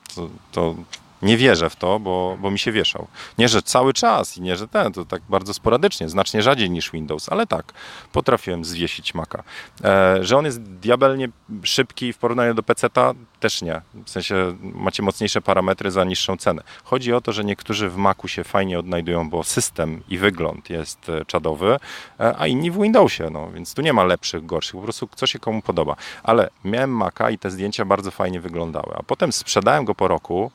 to, 0.10 0.32
to 0.54 0.86
nie 1.22 1.38
wierzę 1.38 1.70
w 1.70 1.76
to, 1.76 2.00
bo, 2.00 2.38
bo 2.42 2.52
mi 2.52 2.60
się 2.60 2.72
wieszał. 2.72 3.08
Nie, 3.38 3.50
że 3.50 3.62
cały 3.62 3.94
czas 3.94 4.38
i 4.38 4.42
nie, 4.42 4.56
że 4.56 4.68
ten, 4.68 4.94
to 4.94 5.06
tak 5.06 5.22
bardzo 5.30 5.54
sporadycznie, 5.54 6.10
znacznie 6.10 6.42
rzadziej 6.42 6.70
niż 6.70 6.92
Windows, 6.92 7.30
ale 7.30 7.48
tak, 7.48 7.74
potrafiłem 8.12 8.66
zwiesić 8.66 9.14
Maca. 9.14 9.44
E, 9.84 10.18
że 10.22 10.38
on 10.38 10.46
jest 10.46 10.62
diabelnie 10.62 11.30
szybki 11.64 12.14
w 12.14 12.18
porównaniu 12.18 12.54
do 12.54 12.64
PC-ta, 12.64 13.14
też 13.40 13.62
nie. 13.62 13.82
W 14.06 14.10
sensie 14.10 14.58
macie 14.62 15.04
mocniejsze 15.04 15.42
parametry 15.42 15.92
za 15.92 16.04
niższą 16.04 16.38
cenę. 16.38 16.62
Chodzi 16.84 17.14
o 17.14 17.22
to, 17.22 17.32
że 17.32 17.44
niektórzy 17.44 17.90
w 17.90 17.98
Macu 17.98 18.28
się 18.28 18.44
fajnie 18.44 18.80
odnajdują, 18.80 19.30
bo 19.30 19.44
system 19.44 20.04
i 20.10 20.18
wygląd 20.18 20.70
jest 20.70 21.10
e, 21.10 21.26
czadowy, 21.26 21.78
e, 22.20 22.36
a 22.38 22.48
inni 22.48 22.72
w 22.72 22.82
Windowsie, 22.82 23.30
no 23.32 23.52
więc 23.52 23.74
tu 23.74 23.82
nie 23.82 23.94
ma 23.94 24.04
lepszych, 24.04 24.46
gorszych, 24.46 24.76
po 24.76 24.82
prostu 24.82 25.10
co 25.16 25.28
się 25.28 25.40
komu 25.40 25.62
podoba. 25.62 25.96
Ale 26.24 26.50
miałem 26.64 26.90
Maca 26.90 27.30
i 27.30 27.38
te 27.38 27.52
zdjęcia 27.52 27.86
bardzo 27.86 28.12
fajnie 28.12 28.40
wyglądały, 28.40 28.96
a 28.96 29.04
potem 29.04 29.32
sprzedałem 29.32 29.86
go 29.86 29.96
po 29.96 30.08
roku, 30.08 30.52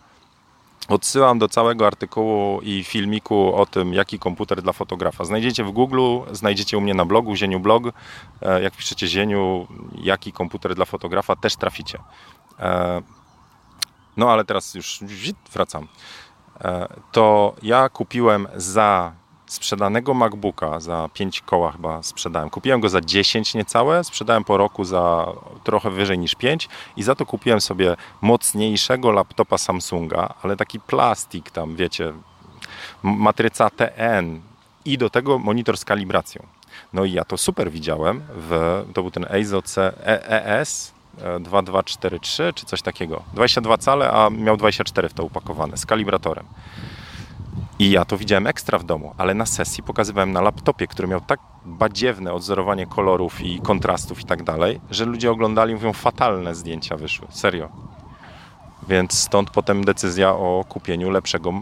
Odsyłam 0.89 1.39
do 1.39 1.49
całego 1.49 1.87
artykułu 1.87 2.61
i 2.62 2.85
filmiku 2.85 3.55
o 3.55 3.66
tym, 3.66 3.95
jaki 3.95 4.18
komputer 4.18 4.62
dla 4.62 4.72
fotografa. 4.72 5.24
Znajdziecie 5.24 5.64
w 5.64 5.70
Google, 5.70 6.18
znajdziecie 6.32 6.78
u 6.78 6.80
mnie 6.80 6.95
na 6.95 7.05
blogu, 7.05 7.37
Zieniu 7.37 7.61
Blog. 7.61 7.85
E, 8.43 8.62
jak 8.62 8.76
piszecie 8.76 9.07
Zieniu, 9.07 9.66
jaki 10.03 10.32
komputer 10.32 10.74
dla 10.74 10.85
fotografa, 10.85 11.37
też 11.37 11.57
traficie. 11.57 11.99
E, 12.59 13.03
no 14.16 14.32
ale 14.32 14.45
teraz 14.45 14.74
już 14.74 15.01
wracam. 15.53 15.89
E, 16.61 16.89
to 17.12 17.55
ja 17.62 17.89
kupiłem 17.89 18.49
za 18.55 19.12
sprzedanego 19.47 20.14
MacBooka 20.14 20.80
za 20.80 21.09
5 21.14 21.40
koła 21.40 21.72
chyba 21.72 22.03
sprzedałem. 22.03 22.51
Kupiłem 22.51 22.80
go 22.80 22.88
za 22.88 23.01
10 23.01 23.55
niecałe, 23.55 24.05
sprzedałem 24.05 24.45
po 24.45 24.57
roku 24.57 24.84
za 24.84 25.32
trochę 25.64 25.90
wyżej 25.90 26.18
niż 26.18 26.34
5 26.34 26.68
i 26.97 27.03
za 27.03 27.14
to 27.14 27.26
kupiłem 27.26 27.61
sobie 27.61 27.97
mocniejszego 28.20 29.11
laptopa 29.11 29.59
Samsunga, 29.59 30.34
ale 30.42 30.57
taki 30.57 30.80
plastik 30.80 31.51
tam, 31.51 31.76
wiecie, 31.76 32.12
matryca 33.03 33.70
TN 33.70 34.40
i 34.84 34.99
do 34.99 35.11
tego 35.11 35.38
monitor 35.38 35.76
z 35.76 35.84
kalibracją. 35.84 36.47
No 36.92 37.05
i 37.05 37.12
ja 37.12 37.24
to 37.24 37.36
super 37.36 37.70
widziałem, 37.70 38.22
w, 38.28 38.82
to 38.95 39.03
był 39.03 39.11
ten 39.11 39.26
EIZO 39.30 39.62
ES 40.05 40.95
2243 41.40 42.53
czy 42.55 42.66
coś 42.66 42.82
takiego. 42.82 43.22
22 43.32 43.78
cale, 43.78 44.11
a 44.11 44.30
miał 44.30 44.57
24 44.57 45.09
w 45.09 45.14
to 45.14 45.24
upakowane 45.24 45.76
z 45.76 45.86
kalibratorem. 45.86 46.45
I 47.79 47.91
ja 47.91 48.05
to 48.05 48.16
widziałem 48.18 48.47
ekstra 48.47 48.79
w 48.79 48.85
domu, 48.85 49.14
ale 49.18 49.35
na 49.35 49.47
sesji 49.47 49.83
pokazywałem 49.83 50.33
na 50.33 50.41
laptopie, 50.41 50.87
który 50.87 51.09
miał 51.09 51.20
tak 51.20 51.41
badziewne 51.64 52.33
odzorowanie 52.33 52.87
kolorów 52.87 53.41
i 53.41 53.61
kontrastów 53.61 54.20
i 54.20 54.25
tak 54.25 54.43
dalej, 54.43 54.81
że 54.91 55.05
ludzie 55.05 55.31
oglądali 55.31 55.72
i 55.72 55.75
mówią, 55.75 55.93
fatalne 55.93 56.55
zdjęcia 56.55 56.97
wyszły. 56.97 57.27
Serio. 57.31 57.68
Więc 58.89 59.18
stąd 59.18 59.51
potem 59.51 59.85
decyzja 59.85 60.30
o 60.30 60.64
kupieniu 60.68 61.11
lepszego 61.11 61.53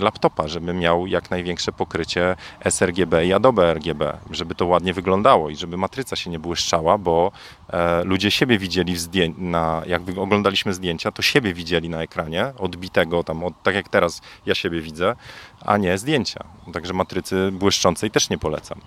laptopa, 0.00 0.48
żeby 0.48 0.74
miał 0.74 1.06
jak 1.06 1.30
największe 1.30 1.72
pokrycie 1.72 2.36
sRGB 2.64 3.26
i 3.26 3.32
Adobe 3.32 3.74
RGB, 3.74 4.18
żeby 4.30 4.54
to 4.54 4.66
ładnie 4.66 4.92
wyglądało 4.92 5.50
i 5.50 5.56
żeby 5.56 5.76
matryca 5.76 6.16
się 6.16 6.30
nie 6.30 6.38
błyszczała, 6.38 6.98
bo 6.98 7.32
e, 7.70 8.04
ludzie 8.04 8.30
siebie 8.30 8.58
widzieli 8.58 8.94
w 8.94 8.98
zdję- 8.98 9.38
na, 9.38 9.82
jak 9.86 10.02
oglądaliśmy 10.18 10.74
zdjęcia, 10.74 11.12
to 11.12 11.22
siebie 11.22 11.54
widzieli 11.54 11.88
na 11.88 12.02
ekranie, 12.02 12.52
odbitego 12.58 13.24
tam, 13.24 13.44
od, 13.44 13.62
tak 13.62 13.74
jak 13.74 13.88
teraz 13.88 14.22
ja 14.46 14.54
siebie 14.54 14.80
widzę, 14.80 15.16
a 15.64 15.76
nie 15.76 15.98
zdjęcia. 15.98 16.44
Także 16.72 16.92
matrycy 16.92 17.50
błyszczącej 17.52 18.10
też 18.10 18.30
nie 18.30 18.38
polecam. 18.38 18.80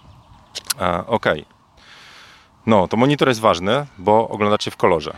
E, 0.82 1.08
ok. 1.08 1.26
No, 2.66 2.88
to 2.88 2.98
monitor 2.98 3.28
jest 3.28 3.40
ważny, 3.40 3.86
bo 3.98 4.30
oglądacie 4.30 4.72
w 4.72 4.78
kolorze. 4.78 5.14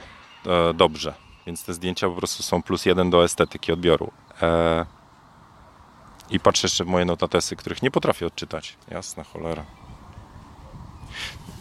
E, 0.45 0.73
dobrze 0.73 1.22
więc 1.45 1.65
te 1.65 1.73
zdjęcia 1.73 2.09
po 2.09 2.15
prostu 2.15 2.43
są 2.43 2.63
plus 2.63 2.85
jeden 2.85 3.09
do 3.09 3.23
estetyki 3.23 3.71
odbioru. 3.71 4.11
E... 4.41 4.85
I 6.29 6.39
patrzę 6.39 6.65
jeszcze 6.65 6.83
w 6.83 6.87
moje 6.87 7.05
notatesy, 7.05 7.55
których 7.55 7.81
nie 7.81 7.91
potrafię 7.91 8.25
odczytać. 8.25 8.77
Jasna 8.91 9.23
cholera. 9.23 9.65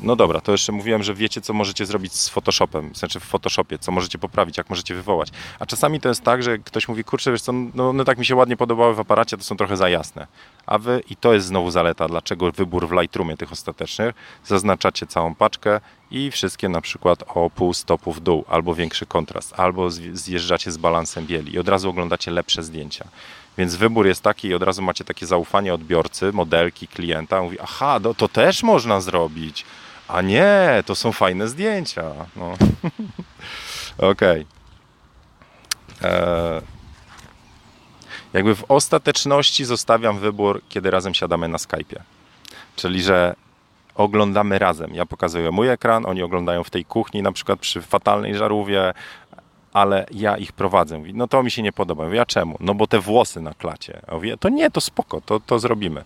No 0.03 0.17
dobra, 0.17 0.41
to 0.41 0.53
jeszcze 0.53 0.73
mówiłem, 0.73 1.03
że 1.03 1.15
wiecie, 1.15 1.41
co 1.41 1.53
możecie 1.53 1.87
zrobić 1.87 2.13
z 2.13 2.29
Photoshopem, 2.29 2.95
znaczy 2.95 3.21
w 3.21 3.25
Photoshopie, 3.25 3.79
co 3.79 3.93
możecie 3.93 4.19
poprawić, 4.19 4.59
jak 4.59 4.71
możecie 4.71 4.95
wywołać. 4.95 5.29
A 5.59 5.67
czasami 5.67 6.01
to 6.01 6.09
jest 6.09 6.23
tak, 6.23 6.43
że 6.43 6.59
ktoś 6.59 6.89
mówi, 6.89 7.05
kurczę, 7.05 7.33
wiesz 7.33 7.43
co, 7.43 7.53
no 7.53 7.89
one 7.89 8.05
tak 8.05 8.19
mi 8.19 8.27
się 8.27 8.35
ładnie 8.35 8.57
podobały 8.57 8.95
w 8.95 9.01
aparacie, 9.01 9.37
to 9.37 9.45
są 9.45 9.57
trochę 9.57 9.77
za 9.77 9.89
jasne. 9.89 10.27
A 10.67 10.79
wy, 10.79 11.03
i 11.11 11.17
to 11.17 11.35
jest 11.35 11.47
znowu 11.47 11.71
zaleta, 11.71 12.09
dlaczego 12.09 12.53
wybór 12.53 12.89
w 12.89 12.93
Lightroomie 12.93 13.37
tych 13.37 13.53
ostatecznych, 13.53 14.15
zaznaczacie 14.45 15.07
całą 15.07 15.35
paczkę 15.35 15.81
i 16.11 16.31
wszystkie 16.31 16.69
na 16.69 16.81
przykład 16.81 17.25
o 17.29 17.51
pół 17.51 17.75
stopu 17.75 18.13
w 18.13 18.21
dół, 18.21 18.45
albo 18.49 18.75
większy 18.75 19.07
kontrast, 19.07 19.55
albo 19.57 19.91
zjeżdżacie 19.91 20.73
z 20.73 20.77
balansem 20.77 21.27
bieli 21.27 21.55
i 21.55 21.59
od 21.59 21.69
razu 21.69 21.91
oglądacie 21.91 22.31
lepsze 22.31 22.63
zdjęcia. 22.63 23.09
Więc 23.59 23.75
wybór 23.75 24.07
jest 24.07 24.23
taki 24.23 24.49
i 24.49 24.55
od 24.55 24.63
razu 24.63 24.83
macie 24.83 25.05
takie 25.05 25.27
zaufanie 25.27 25.75
odbiorcy, 25.75 26.33
modelki, 26.33 26.89
klienta. 26.89 27.43
Mówi, 27.43 27.61
aha, 27.61 28.01
no 28.03 28.15
to 28.15 28.29
też 28.29 28.63
można 28.63 29.01
zrobić. 29.01 29.65
A 30.09 30.23
nie, 30.23 30.83
to 30.87 30.95
są 30.95 31.13
fajne 31.13 31.49
zdjęcia. 31.49 32.03
No. 32.37 32.53
Okej. 34.11 34.47
Okay. 36.01 36.11
E, 36.11 36.63
jakby 38.33 38.55
w 38.55 38.65
ostateczności 38.69 39.65
zostawiam 39.65 40.19
wybór, 40.19 40.63
kiedy 40.69 40.91
razem 40.91 41.15
siadamy 41.15 41.49
na 41.49 41.59
Skype'ie. 41.59 42.01
Czyli, 42.77 43.03
że 43.03 43.35
oglądamy 43.95 44.59
razem. 44.59 44.95
Ja 44.95 45.07
pokazuję 45.07 45.51
mój 45.51 45.69
ekran, 45.69 46.07
oni 46.07 46.23
oglądają 46.23 46.65
w 46.65 46.71
tej 46.71 46.85
kuchni, 46.85 47.23
na 47.23 47.33
przykład 47.33 47.61
przy 47.61 47.83
fatalnej 47.83 48.35
żarówie, 48.37 48.95
ale 49.73 50.07
ja 50.11 50.37
ich 50.37 50.53
prowadzę. 50.53 50.99
Mówi, 50.99 51.15
no 51.15 51.29
to 51.29 51.43
mi 51.43 51.51
się 51.51 51.63
nie 51.63 51.73
podoba. 51.73 52.05
Mówię, 52.05 52.21
a 52.21 52.27
czemu? 52.27 52.57
No 52.61 52.75
bo 52.75 52.87
te 52.87 53.01
włosy 53.01 53.41
na 53.41 53.55
klacie. 53.55 54.01
mówię, 54.13 54.37
to 54.37 54.49
nie, 54.49 54.71
to 54.71 54.81
spoko, 54.81 55.21
to, 55.21 55.41
to 55.41 55.59
zrobimy. 55.59 56.05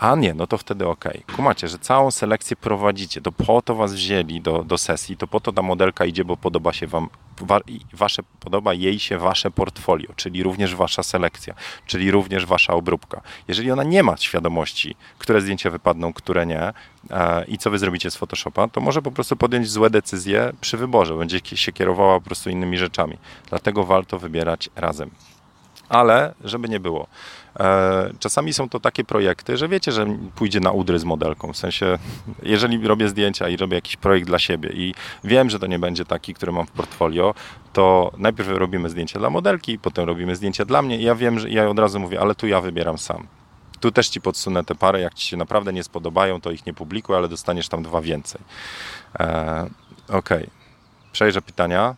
A 0.00 0.16
nie, 0.16 0.34
no 0.34 0.46
to 0.46 0.58
wtedy 0.58 0.88
ok. 0.88 1.04
Kumacie, 1.36 1.68
że 1.68 1.78
całą 1.78 2.10
selekcję 2.10 2.56
prowadzicie, 2.56 3.20
to 3.20 3.32
po 3.32 3.62
to 3.62 3.74
was 3.74 3.94
wzięli 3.94 4.40
do, 4.40 4.64
do 4.64 4.78
sesji, 4.78 5.16
to 5.16 5.26
po 5.26 5.40
to 5.40 5.52
ta 5.52 5.62
modelka 5.62 6.04
idzie, 6.04 6.24
bo 6.24 6.36
podoba 6.36 6.72
się 6.72 6.86
wam, 6.86 7.08
wa, 7.40 7.60
wasze, 7.92 8.22
podoba 8.40 8.74
jej 8.74 8.98
się 8.98 9.18
wasze 9.18 9.50
portfolio, 9.50 10.08
czyli 10.16 10.42
również 10.42 10.74
wasza 10.74 11.02
selekcja, 11.02 11.54
czyli 11.86 12.10
również 12.10 12.46
wasza 12.46 12.72
obróbka. 12.72 13.20
Jeżeli 13.48 13.70
ona 13.70 13.84
nie 13.84 14.02
ma 14.02 14.16
świadomości, 14.16 14.94
które 15.18 15.40
zdjęcia 15.40 15.70
wypadną, 15.70 16.12
które 16.12 16.46
nie 16.46 16.72
e, 17.10 17.44
i 17.44 17.58
co 17.58 17.70
wy 17.70 17.78
zrobicie 17.78 18.10
z 18.10 18.16
Photoshopa, 18.16 18.68
to 18.68 18.80
może 18.80 19.02
po 19.02 19.10
prostu 19.10 19.36
podjąć 19.36 19.70
złe 19.70 19.90
decyzje 19.90 20.52
przy 20.60 20.76
wyborze, 20.76 21.16
będzie 21.16 21.40
się 21.44 21.72
kierowała 21.72 22.20
po 22.20 22.26
prostu 22.26 22.50
innymi 22.50 22.78
rzeczami. 22.78 23.16
Dlatego 23.48 23.84
warto 23.84 24.18
wybierać 24.18 24.70
razem. 24.76 25.10
Ale, 25.90 26.34
żeby 26.44 26.68
nie 26.68 26.80
było, 26.80 27.06
czasami 28.18 28.52
są 28.52 28.68
to 28.68 28.80
takie 28.80 29.04
projekty, 29.04 29.56
że 29.56 29.68
wiecie, 29.68 29.92
że 29.92 30.06
pójdzie 30.34 30.60
na 30.60 30.70
udry 30.70 30.98
z 30.98 31.04
modelką. 31.04 31.52
W 31.52 31.56
sensie, 31.56 31.98
jeżeli 32.42 32.88
robię 32.88 33.08
zdjęcia 33.08 33.48
i 33.48 33.56
robię 33.56 33.74
jakiś 33.74 33.96
projekt 33.96 34.26
dla 34.26 34.38
siebie 34.38 34.70
i 34.72 34.94
wiem, 35.24 35.50
że 35.50 35.58
to 35.58 35.66
nie 35.66 35.78
będzie 35.78 36.04
taki, 36.04 36.34
który 36.34 36.52
mam 36.52 36.66
w 36.66 36.70
portfolio, 36.70 37.34
to 37.72 38.12
najpierw 38.18 38.48
robimy 38.48 38.90
zdjęcia 38.90 39.18
dla 39.18 39.30
modelki, 39.30 39.78
potem 39.78 40.04
robimy 40.06 40.36
zdjęcia 40.36 40.64
dla 40.64 40.82
mnie 40.82 40.98
i 40.98 41.02
ja 41.02 41.14
wiem, 41.14 41.38
że 41.38 41.50
ja 41.50 41.68
od 41.68 41.78
razu 41.78 42.00
mówię, 42.00 42.20
ale 42.20 42.34
tu 42.34 42.46
ja 42.46 42.60
wybieram 42.60 42.98
sam. 42.98 43.26
Tu 43.80 43.92
też 43.92 44.08
ci 44.08 44.20
podsunę 44.20 44.64
te 44.64 44.74
parę, 44.74 45.00
jak 45.00 45.14
ci 45.14 45.28
się 45.28 45.36
naprawdę 45.36 45.72
nie 45.72 45.82
spodobają, 45.82 46.40
to 46.40 46.50
ich 46.50 46.66
nie 46.66 46.74
publikuj, 46.74 47.16
ale 47.16 47.28
dostaniesz 47.28 47.68
tam 47.68 47.82
dwa 47.82 48.00
więcej. 48.00 48.40
E, 49.20 49.66
ok. 50.08 50.28
Przejrzę 51.12 51.42
pytania. 51.42 51.94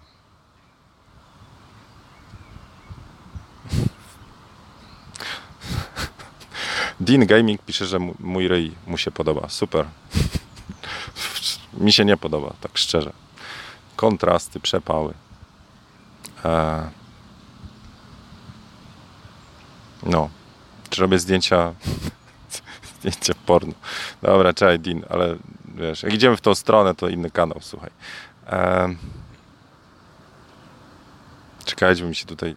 Dean 7.03 7.27
Gaming 7.27 7.63
pisze, 7.63 7.87
że 7.87 7.99
mój 8.21 8.49
ryj 8.49 8.73
mu 8.87 8.99
się 8.99 9.11
podoba. 9.11 9.49
Super. 9.49 9.87
Mi 11.75 11.93
się 11.93 12.05
nie 12.05 12.17
podoba, 12.17 12.55
tak 12.61 12.79
szczerze. 12.79 13.13
Kontrasty, 13.97 14.61
przepały. 14.61 15.15
Eee. 16.45 16.89
No. 20.03 20.29
Czy 20.91 21.01
robię 21.01 21.19
zdjęcia 21.19 21.75
zdjęcia 22.99 23.35
porno. 23.47 23.73
Dobra, 24.23 24.53
czekaj, 24.53 24.81
Dean, 24.81 25.03
ale 25.11 25.37
wiesz, 25.75 26.03
jak 26.03 26.15
idziemy 26.15 26.37
w 26.37 26.41
tą 26.41 26.55
stronę, 26.55 26.95
to 26.95 27.09
inny 27.09 27.31
kanał, 27.31 27.59
słuchaj. 27.61 27.91
Eee. 28.51 28.97
Czekajcie, 31.65 32.05
mi 32.05 32.15
się 32.15 32.27
tutaj 32.27 32.57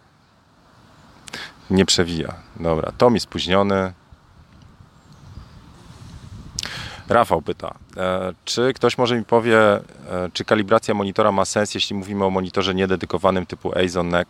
Nie 1.69 1.85
przewija. 1.85 2.33
Dobra, 2.55 2.91
Tom 2.91 3.19
spóźniony. 3.19 3.93
Rafał 7.09 7.41
pyta, 7.41 7.75
e, 7.97 8.33
czy 8.45 8.73
ktoś 8.73 8.97
może 8.97 9.17
mi 9.17 9.25
powie, 9.25 9.59
e, 9.59 9.81
czy 10.33 10.45
kalibracja 10.45 10.93
monitora 10.93 11.31
ma 11.31 11.45
sens, 11.45 11.75
jeśli 11.75 11.95
mówimy 11.95 12.25
o 12.25 12.29
monitorze 12.29 12.75
niededykowanym 12.75 13.45
typu 13.45 13.77
Azon 13.77 14.09
NEC? 14.09 14.27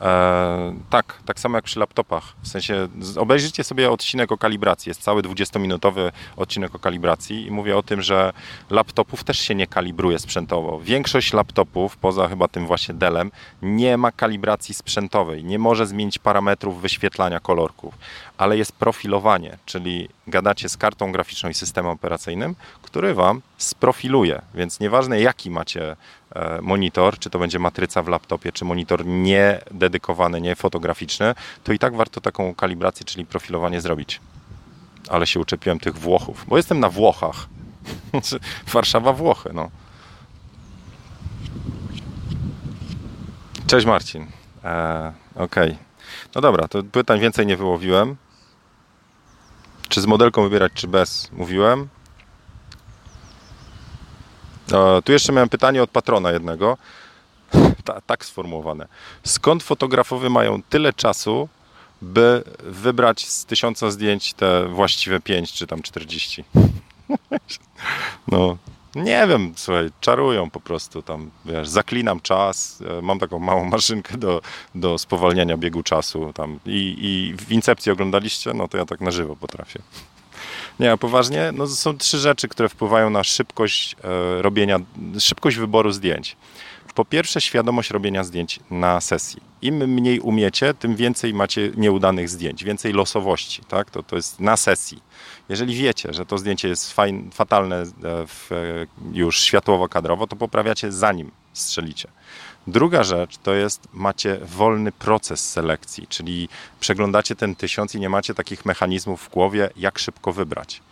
E, 0.00 0.74
tak, 0.90 1.18
tak 1.26 1.40
samo 1.40 1.58
jak 1.58 1.64
przy 1.64 1.78
laptopach. 1.78 2.24
W 2.42 2.48
sensie 2.48 2.88
obejrzyjcie 3.16 3.64
sobie 3.64 3.90
odcinek 3.90 4.32
o 4.32 4.38
kalibracji. 4.38 4.90
Jest 4.90 5.02
cały 5.02 5.22
20-minutowy 5.22 6.12
odcinek 6.36 6.74
o 6.74 6.78
kalibracji 6.78 7.46
i 7.46 7.50
mówię 7.50 7.76
o 7.76 7.82
tym, 7.82 8.02
że 8.02 8.32
laptopów 8.70 9.24
też 9.24 9.38
się 9.38 9.54
nie 9.54 9.66
kalibruje 9.66 10.18
sprzętowo. 10.18 10.80
Większość 10.80 11.32
laptopów, 11.32 11.96
poza 11.96 12.28
chyba 12.28 12.48
tym 12.48 12.66
właśnie 12.66 12.94
Dellem, 12.94 13.30
nie 13.62 13.96
ma 13.96 14.12
kalibracji 14.12 14.74
sprzętowej. 14.74 15.44
Nie 15.44 15.58
może 15.58 15.86
zmienić 15.86 16.18
parametrów 16.18 16.82
wyświetlania 16.82 17.40
kolorków, 17.40 17.94
ale 18.40 18.58
jest 18.58 18.72
profilowanie, 18.72 19.58
czyli 19.66 20.08
gadacie 20.26 20.68
z 20.68 20.76
kartą 20.76 21.12
graficzną 21.12 21.48
i 21.48 21.54
systemem 21.54 21.92
operacyjnym, 21.92 22.54
który 22.82 23.14
Wam 23.14 23.42
sprofiluje. 23.58 24.42
Więc 24.54 24.80
nieważne 24.80 25.20
jaki 25.20 25.50
macie 25.50 25.96
e, 26.34 26.58
monitor, 26.62 27.18
czy 27.18 27.30
to 27.30 27.38
będzie 27.38 27.58
matryca 27.58 28.02
w 28.02 28.08
laptopie, 28.08 28.52
czy 28.52 28.64
monitor 28.64 29.06
niededykowany, 29.06 30.40
niefotograficzny, 30.40 31.34
to 31.64 31.72
i 31.72 31.78
tak 31.78 31.96
warto 31.96 32.20
taką 32.20 32.54
kalibrację, 32.54 33.06
czyli 33.06 33.26
profilowanie 33.26 33.80
zrobić. 33.80 34.20
Ale 35.08 35.26
się 35.26 35.40
uczepiłem 35.40 35.80
tych 35.80 35.98
Włochów, 35.98 36.44
bo 36.48 36.56
jestem 36.56 36.80
na 36.80 36.88
Włochach. 36.88 37.46
Warszawa, 38.72 39.12
Włochy, 39.12 39.50
no. 39.52 39.70
Cześć 43.66 43.86
Marcin. 43.86 44.26
E, 44.64 45.12
Okej. 45.34 45.70
Okay. 45.70 45.78
No 46.34 46.40
dobra, 46.40 46.68
to 46.68 46.82
pytań 46.82 47.20
więcej 47.20 47.46
nie 47.46 47.56
wyłowiłem. 47.56 48.16
Czy 49.90 50.00
z 50.00 50.06
modelką 50.06 50.42
wybierać, 50.42 50.72
czy 50.74 50.88
bez? 50.88 51.28
Mówiłem. 51.32 51.88
E, 54.72 55.02
tu 55.02 55.12
jeszcze 55.12 55.32
miałem 55.32 55.48
pytanie 55.48 55.82
od 55.82 55.90
patrona 55.90 56.30
jednego. 56.32 56.78
Ta, 57.84 58.00
tak 58.00 58.24
sformułowane. 58.24 58.88
Skąd 59.24 59.62
fotografowie 59.62 60.30
mają 60.30 60.62
tyle 60.62 60.92
czasu, 60.92 61.48
by 62.02 62.44
wybrać 62.60 63.28
z 63.28 63.44
tysiąca 63.44 63.90
zdjęć 63.90 64.34
te 64.34 64.68
właściwe 64.68 65.20
5 65.20 65.52
czy 65.52 65.66
tam 65.66 65.82
40? 65.82 66.44
No, 68.28 68.56
nie 68.94 69.26
wiem, 69.26 69.52
słuchaj, 69.56 69.90
czarują 70.00 70.50
po 70.50 70.60
prostu 70.60 71.02
tam, 71.02 71.30
wiesz, 71.44 71.68
zaklinam 71.68 72.20
czas, 72.20 72.82
e, 72.98 73.02
mam 73.02 73.18
taką 73.18 73.38
małą 73.38 73.64
maszynkę 73.74 74.18
do, 74.18 74.40
do 74.74 74.98
spowalniania 74.98 75.56
biegu 75.56 75.82
czasu 75.82 76.32
tam 76.32 76.58
i, 76.66 76.96
i 76.98 77.34
w 77.44 77.52
Incepcji 77.52 77.92
oglądaliście, 77.92 78.54
no 78.54 78.68
to 78.68 78.78
ja 78.78 78.86
tak 78.86 79.00
na 79.00 79.10
żywo 79.10 79.36
potrafię. 79.36 79.82
Nie, 80.80 80.96
poważnie, 80.96 81.52
no 81.54 81.66
są 81.66 81.98
trzy 81.98 82.18
rzeczy, 82.18 82.48
które 82.48 82.68
wpływają 82.68 83.10
na 83.10 83.24
szybkość 83.24 83.96
e, 84.04 84.42
robienia, 84.42 84.80
szybkość 85.18 85.56
wyboru 85.56 85.92
zdjęć. 85.92 86.36
Po 86.94 87.04
pierwsze, 87.04 87.40
świadomość 87.40 87.90
robienia 87.90 88.24
zdjęć 88.24 88.60
na 88.70 89.00
sesji. 89.00 89.42
Im 89.62 89.74
mniej 89.74 90.20
umiecie, 90.20 90.74
tym 90.74 90.96
więcej 90.96 91.34
macie 91.34 91.70
nieudanych 91.76 92.28
zdjęć, 92.28 92.64
więcej 92.64 92.92
losowości, 92.92 93.62
tak? 93.68 93.90
To, 93.90 94.02
to 94.02 94.16
jest 94.16 94.40
na 94.40 94.56
sesji. 94.56 95.02
Jeżeli 95.50 95.74
wiecie, 95.74 96.12
że 96.12 96.26
to 96.26 96.38
zdjęcie 96.38 96.68
jest 96.68 96.92
fajn, 96.92 97.30
fatalne 97.30 97.76
e, 97.76 97.86
w, 98.26 98.52
e, 98.52 98.86
już 99.12 99.40
światłowo-kadrowo, 99.40 100.26
to 100.26 100.36
poprawiacie 100.36 100.92
zanim 100.92 101.30
strzelicie. 101.52 102.08
Druga 102.66 103.04
rzecz 103.04 103.38
to 103.38 103.54
jest, 103.54 103.88
macie 103.92 104.38
wolny 104.42 104.92
proces 104.92 105.50
selekcji, 105.50 106.06
czyli 106.06 106.48
przeglądacie 106.80 107.36
ten 107.36 107.54
tysiąc 107.54 107.94
i 107.94 108.00
nie 108.00 108.08
macie 108.08 108.34
takich 108.34 108.64
mechanizmów 108.64 109.22
w 109.22 109.30
głowie, 109.30 109.70
jak 109.76 109.98
szybko 109.98 110.32
wybrać. 110.32 110.82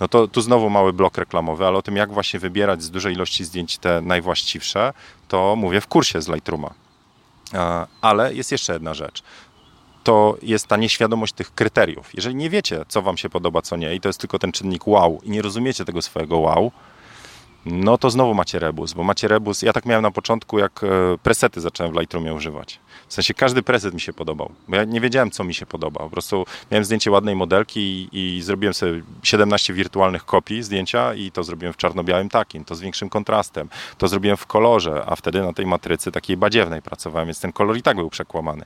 No 0.00 0.08
to 0.08 0.28
tu 0.28 0.40
znowu 0.40 0.70
mały 0.70 0.92
blok 0.92 1.18
reklamowy, 1.18 1.66
ale 1.66 1.78
o 1.78 1.82
tym, 1.82 1.96
jak 1.96 2.12
właśnie 2.12 2.40
wybierać 2.40 2.82
z 2.82 2.90
dużej 2.90 3.14
ilości 3.14 3.44
zdjęć 3.44 3.78
te 3.78 4.00
najwłaściwsze, 4.00 4.92
to 5.28 5.56
mówię 5.56 5.80
w 5.80 5.86
kursie 5.86 6.22
z 6.22 6.28
Lightrooma. 6.28 6.74
E, 7.54 7.86
ale 8.00 8.34
jest 8.34 8.52
jeszcze 8.52 8.72
jedna 8.72 8.94
rzecz. 8.94 9.22
To 10.02 10.36
jest 10.42 10.66
ta 10.66 10.76
nieświadomość 10.76 11.32
tych 11.32 11.54
kryteriów. 11.54 12.14
Jeżeli 12.14 12.34
nie 12.34 12.50
wiecie, 12.50 12.84
co 12.88 13.02
Wam 13.02 13.16
się 13.16 13.30
podoba, 13.30 13.62
co 13.62 13.76
nie, 13.76 13.94
i 13.94 14.00
to 14.00 14.08
jest 14.08 14.20
tylko 14.20 14.38
ten 14.38 14.52
czynnik 14.52 14.86
wow, 14.86 15.20
i 15.22 15.30
nie 15.30 15.42
rozumiecie 15.42 15.84
tego 15.84 16.02
swojego 16.02 16.38
wow, 16.38 16.72
no 17.66 17.98
to 17.98 18.10
znowu 18.10 18.34
macie 18.34 18.58
rebus, 18.58 18.92
bo 18.92 19.04
macie 19.04 19.28
rebus. 19.28 19.62
Ja 19.62 19.72
tak 19.72 19.86
miałem 19.86 20.02
na 20.02 20.10
początku, 20.10 20.58
jak 20.58 20.84
e, 20.84 20.88
presety 21.22 21.60
zacząłem 21.60 21.92
w 21.92 21.96
Lightroomie 22.00 22.34
używać. 22.34 22.80
W 23.08 23.14
sensie 23.14 23.34
każdy 23.34 23.62
preset 23.62 23.94
mi 23.94 24.00
się 24.00 24.12
podobał, 24.12 24.50
bo 24.68 24.76
ja 24.76 24.84
nie 24.84 25.00
wiedziałem, 25.00 25.30
co 25.30 25.44
mi 25.44 25.54
się 25.54 25.66
podoba. 25.66 26.00
Po 26.00 26.10
prostu 26.10 26.46
miałem 26.70 26.84
zdjęcie 26.84 27.10
ładnej 27.10 27.36
modelki 27.36 27.80
i, 27.80 28.36
i 28.36 28.42
zrobiłem 28.42 28.74
sobie 28.74 29.02
17 29.22 29.74
wirtualnych 29.74 30.24
kopii 30.24 30.62
zdjęcia 30.62 31.14
i 31.14 31.30
to 31.30 31.44
zrobiłem 31.44 31.72
w 31.72 31.76
czarno-białym 31.76 32.28
takim, 32.28 32.64
to 32.64 32.74
z 32.74 32.80
większym 32.80 33.08
kontrastem, 33.08 33.68
to 33.98 34.08
zrobiłem 34.08 34.36
w 34.36 34.46
kolorze, 34.46 35.02
a 35.06 35.16
wtedy 35.16 35.42
na 35.42 35.52
tej 35.52 35.66
matrycy 35.66 36.12
takiej 36.12 36.36
badziewnej 36.36 36.82
pracowałem, 36.82 37.28
więc 37.28 37.40
ten 37.40 37.52
kolor 37.52 37.76
i 37.76 37.82
tak 37.82 37.96
był 37.96 38.10
przekłamany. 38.10 38.64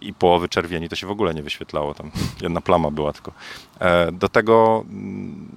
I 0.00 0.14
połowy 0.14 0.48
czerwieni 0.48 0.88
to 0.88 0.96
się 0.96 1.06
w 1.06 1.10
ogóle 1.10 1.34
nie 1.34 1.42
wyświetlało, 1.42 1.94
tam 1.94 2.10
jedna 2.40 2.60
plama 2.60 2.90
była 2.90 3.12
tylko. 3.12 3.32
E, 3.80 4.12
do 4.12 4.28
tego 4.28 4.84
mm, 4.90 5.48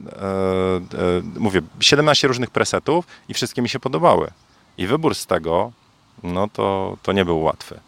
e, 1.37 1.39
mówię, 1.39 1.61
17 1.79 2.27
różnych 2.27 2.49
presetów 2.49 2.80
i 3.29 3.33
wszystkie 3.33 3.61
mi 3.61 3.69
się 3.69 3.79
podobały. 3.79 4.31
I 4.77 4.87
wybór 4.87 5.15
z 5.15 5.25
tego 5.25 5.71
no 6.23 6.47
to, 6.47 6.97
to 7.03 7.11
nie 7.11 7.25
był 7.25 7.41
łatwy. 7.41 7.79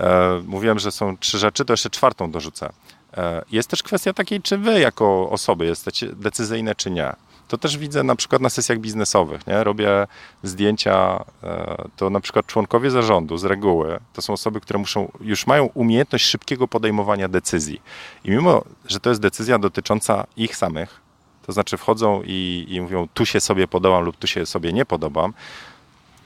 E, 0.00 0.42
mówiłem, 0.46 0.78
że 0.78 0.92
są 0.92 1.16
trzy 1.16 1.38
rzeczy, 1.38 1.64
to 1.64 1.72
jeszcze 1.72 1.90
czwartą 1.90 2.30
dorzucę. 2.30 2.72
E, 3.16 3.44
jest 3.52 3.68
też 3.68 3.82
kwestia 3.82 4.12
takiej, 4.12 4.42
czy 4.42 4.58
wy 4.58 4.80
jako 4.80 5.30
osoby 5.30 5.66
jesteście 5.66 6.08
decyzyjne, 6.12 6.74
czy 6.74 6.90
nie. 6.90 7.12
To 7.48 7.58
też 7.58 7.78
widzę 7.78 8.02
na 8.02 8.16
przykład 8.16 8.42
na 8.42 8.50
sesjach 8.50 8.78
biznesowych. 8.78 9.46
Nie? 9.46 9.64
Robię 9.64 10.06
zdjęcia, 10.42 11.24
e, 11.42 11.84
to 11.96 12.10
na 12.10 12.20
przykład 12.20 12.46
członkowie 12.46 12.90
zarządu 12.90 13.36
z 13.36 13.44
reguły 13.44 13.98
to 14.12 14.22
są 14.22 14.32
osoby, 14.32 14.60
które 14.60 14.78
muszą, 14.78 15.12
już 15.20 15.46
mają 15.46 15.64
umiejętność 15.64 16.24
szybkiego 16.24 16.68
podejmowania 16.68 17.28
decyzji. 17.28 17.80
I 18.24 18.30
mimo, 18.30 18.64
że 18.86 19.00
to 19.00 19.10
jest 19.10 19.20
decyzja 19.20 19.58
dotycząca 19.58 20.26
ich 20.36 20.56
samych, 20.56 21.03
to 21.46 21.52
znaczy 21.52 21.76
wchodzą 21.76 22.22
i, 22.24 22.66
i 22.68 22.80
mówią, 22.80 23.08
tu 23.14 23.26
się 23.26 23.40
sobie 23.40 23.68
podobam 23.68 24.04
lub 24.04 24.16
tu 24.16 24.26
się 24.26 24.46
sobie 24.46 24.72
nie 24.72 24.84
podobam, 24.84 25.34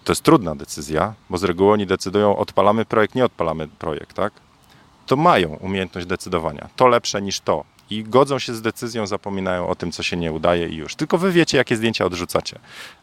to 0.04 0.12
jest 0.12 0.22
trudna 0.22 0.54
decyzja, 0.54 1.14
bo 1.30 1.38
z 1.38 1.44
reguły 1.44 1.72
oni 1.72 1.86
decydują, 1.86 2.36
odpalamy 2.36 2.84
projekt, 2.84 3.14
nie 3.14 3.24
odpalamy 3.24 3.68
projekt, 3.68 4.16
tak? 4.16 4.32
To 5.06 5.16
mają 5.16 5.48
umiejętność 5.48 6.06
decydowania. 6.06 6.68
To 6.76 6.86
lepsze 6.86 7.22
niż 7.22 7.40
to. 7.40 7.64
I 7.90 8.04
godzą 8.04 8.38
się 8.38 8.54
z 8.54 8.62
decyzją, 8.62 9.06
zapominają 9.06 9.68
o 9.68 9.74
tym, 9.74 9.92
co 9.92 10.02
się 10.02 10.16
nie 10.16 10.32
udaje 10.32 10.68
i 10.68 10.76
już. 10.76 10.94
Tylko 10.94 11.18
wy 11.18 11.32
wiecie, 11.32 11.58
jakie 11.58 11.76
zdjęcia 11.76 12.04
odrzucacie. 12.04 12.58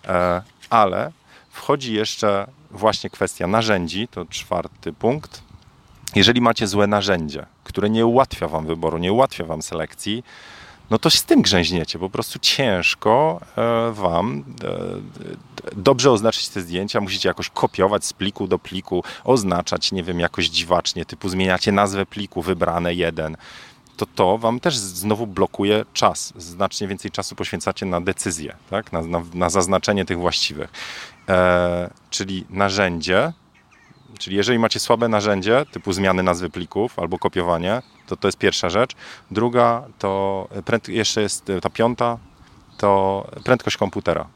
E, 0.05 0.41
ale 0.69 1.11
wchodzi 1.49 1.93
jeszcze 1.93 2.47
właśnie 2.71 3.09
kwestia 3.09 3.47
narzędzi, 3.47 4.07
to 4.07 4.25
czwarty 4.25 4.93
punkt. 4.93 5.41
Jeżeli 6.15 6.41
macie 6.41 6.67
złe 6.67 6.87
narzędzie, 6.87 7.45
które 7.63 7.89
nie 7.89 8.05
ułatwia 8.05 8.47
wam 8.47 8.65
wyboru, 8.65 8.97
nie 8.97 9.13
ułatwia 9.13 9.45
wam 9.45 9.61
selekcji, 9.61 10.23
no 10.89 10.99
to 10.99 11.09
z 11.09 11.23
tym 11.23 11.41
grzęźniecie. 11.41 11.99
Po 11.99 12.09
prostu 12.09 12.39
ciężko 12.39 13.41
e, 13.57 13.91
wam 13.91 14.43
e, 14.63 15.75
dobrze 15.75 16.11
oznaczyć 16.11 16.49
te 16.49 16.61
zdjęcia. 16.61 17.01
Musicie 17.01 17.29
jakoś 17.29 17.49
kopiować 17.49 18.05
z 18.05 18.13
pliku 18.13 18.47
do 18.47 18.59
pliku, 18.59 19.03
oznaczać, 19.23 19.91
nie 19.91 20.03
wiem, 20.03 20.19
jakoś 20.19 20.49
dziwacznie, 20.49 21.05
typu 21.05 21.29
zmieniacie 21.29 21.71
nazwę 21.71 22.05
pliku, 22.05 22.41
wybrane 22.41 22.93
jeden. 22.93 23.37
To 23.97 24.05
to 24.05 24.37
wam 24.37 24.59
też 24.59 24.77
znowu 24.77 25.27
blokuje 25.27 25.85
czas. 25.93 26.33
Znacznie 26.37 26.87
więcej 26.87 27.11
czasu 27.11 27.35
poświęcacie 27.35 27.85
na 27.85 28.01
decyzję, 28.01 28.55
tak? 28.69 28.93
na, 28.93 29.01
na, 29.01 29.23
na 29.33 29.49
zaznaczenie 29.49 30.05
tych 30.05 30.19
właściwych. 30.19 30.71
E, 31.29 31.89
czyli 32.09 32.45
narzędzie, 32.49 33.33
Czyli 34.19 34.35
jeżeli 34.35 34.59
macie 34.59 34.79
słabe 34.79 35.07
narzędzie, 35.07 35.65
typu 35.71 35.93
zmiany 35.93 36.23
nazwy 36.23 36.49
plików 36.49 36.99
albo 36.99 37.19
kopiowanie, 37.19 37.81
to 38.07 38.17
to 38.17 38.27
jest 38.27 38.37
pierwsza 38.37 38.69
rzecz. 38.69 38.91
Druga 39.31 39.83
to 39.99 40.47
jeszcze 40.87 41.21
jest 41.21 41.51
ta 41.61 41.69
piąta, 41.69 42.17
to 42.77 43.27
prędkość 43.43 43.77
komputera. 43.77 44.27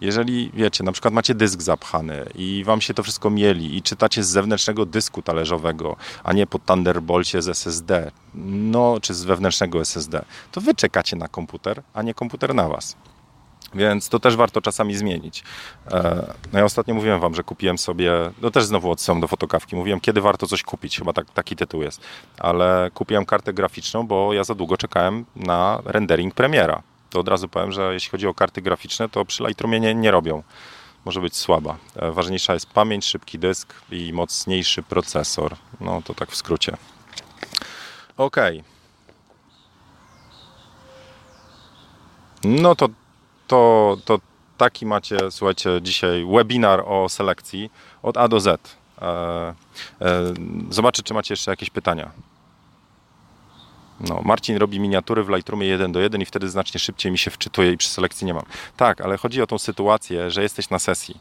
Jeżeli 0.00 0.50
wiecie, 0.54 0.84
na 0.84 0.92
przykład 0.92 1.14
macie 1.14 1.34
dysk 1.34 1.62
zapchany 1.62 2.26
i 2.34 2.64
wam 2.64 2.80
się 2.80 2.94
to 2.94 3.02
wszystko 3.02 3.30
mieli 3.30 3.76
i 3.76 3.82
czytacie 3.82 4.24
z 4.24 4.28
zewnętrznego 4.28 4.86
dysku 4.86 5.22
talerzowego, 5.22 5.96
a 6.24 6.32
nie 6.32 6.46
po 6.46 6.58
Thunderbolcie 6.58 7.42
z 7.42 7.48
SSD, 7.48 8.10
no 8.34 8.98
czy 9.02 9.14
z 9.14 9.24
wewnętrznego 9.24 9.80
SSD, 9.80 10.24
to 10.52 10.60
wy 10.60 10.74
czekacie 10.74 11.16
na 11.16 11.28
komputer, 11.28 11.82
a 11.94 12.02
nie 12.02 12.14
komputer 12.14 12.54
na 12.54 12.68
was. 12.68 12.96
Więc 13.74 14.08
to 14.08 14.20
też 14.20 14.36
warto 14.36 14.60
czasami 14.60 14.96
zmienić. 14.96 15.44
E, 15.90 16.34
no 16.52 16.58
ja 16.58 16.64
ostatnio 16.64 16.94
mówiłem 16.94 17.20
wam, 17.20 17.34
że 17.34 17.42
kupiłem 17.42 17.78
sobie, 17.78 18.12
no 18.42 18.50
też 18.50 18.64
znowu 18.64 18.90
odsyłam 18.90 19.20
do 19.20 19.28
fotokawki, 19.28 19.76
mówiłem 19.76 20.00
kiedy 20.00 20.20
warto 20.20 20.46
coś 20.46 20.62
kupić, 20.62 20.98
chyba 20.98 21.12
tak, 21.12 21.30
taki 21.30 21.56
tytuł 21.56 21.82
jest, 21.82 22.00
ale 22.38 22.90
kupiłem 22.94 23.26
kartę 23.26 23.52
graficzną, 23.52 24.06
bo 24.06 24.32
ja 24.32 24.44
za 24.44 24.54
długo 24.54 24.76
czekałem 24.76 25.24
na 25.36 25.82
rendering 25.84 26.34
premiera. 26.34 26.82
To 27.10 27.20
od 27.20 27.28
razu 27.28 27.48
powiem, 27.48 27.72
że 27.72 27.94
jeśli 27.94 28.10
chodzi 28.10 28.26
o 28.26 28.34
karty 28.34 28.62
graficzne, 28.62 29.08
to 29.08 29.24
przy 29.24 29.42
Lightroomie 29.42 29.80
nie, 29.80 29.94
nie 29.94 30.10
robią. 30.10 30.42
Może 31.04 31.20
być 31.20 31.36
słaba. 31.36 31.76
E, 31.96 32.12
ważniejsza 32.12 32.54
jest 32.54 32.66
pamięć, 32.72 33.04
szybki 33.04 33.38
dysk 33.38 33.74
i 33.90 34.12
mocniejszy 34.12 34.82
procesor. 34.82 35.56
No 35.80 36.02
to 36.02 36.14
tak 36.14 36.30
w 36.30 36.36
skrócie. 36.36 36.76
Okej. 38.16 38.64
No 42.44 42.74
to, 42.74 42.88
to, 43.50 43.96
to 44.04 44.20
taki 44.56 44.86
macie, 44.86 45.30
słuchajcie, 45.30 45.70
dzisiaj 45.82 46.26
webinar 46.32 46.82
o 46.86 47.08
selekcji 47.08 47.70
od 48.02 48.16
A 48.16 48.28
do 48.28 48.40
Z. 48.40 48.76
E, 49.02 49.06
e, 49.06 49.54
zobaczę, 50.70 51.02
czy 51.02 51.14
macie 51.14 51.32
jeszcze 51.32 51.50
jakieś 51.50 51.70
pytania. 51.70 52.10
No, 54.00 54.22
Marcin 54.24 54.56
robi 54.56 54.80
miniatury 54.80 55.24
w 55.24 55.28
Lightroomie 55.28 55.66
1 55.66 55.92
do 55.92 56.00
1 56.00 56.22
i 56.22 56.24
wtedy 56.24 56.48
znacznie 56.48 56.80
szybciej 56.80 57.12
mi 57.12 57.18
się 57.18 57.30
wczytuje 57.30 57.72
i 57.72 57.76
przy 57.76 57.88
selekcji 57.88 58.26
nie 58.26 58.34
mam. 58.34 58.44
Tak, 58.76 59.00
ale 59.00 59.16
chodzi 59.16 59.42
o 59.42 59.46
tą 59.46 59.58
sytuację, 59.58 60.30
że 60.30 60.42
jesteś 60.42 60.70
na 60.70 60.78
sesji 60.78 61.16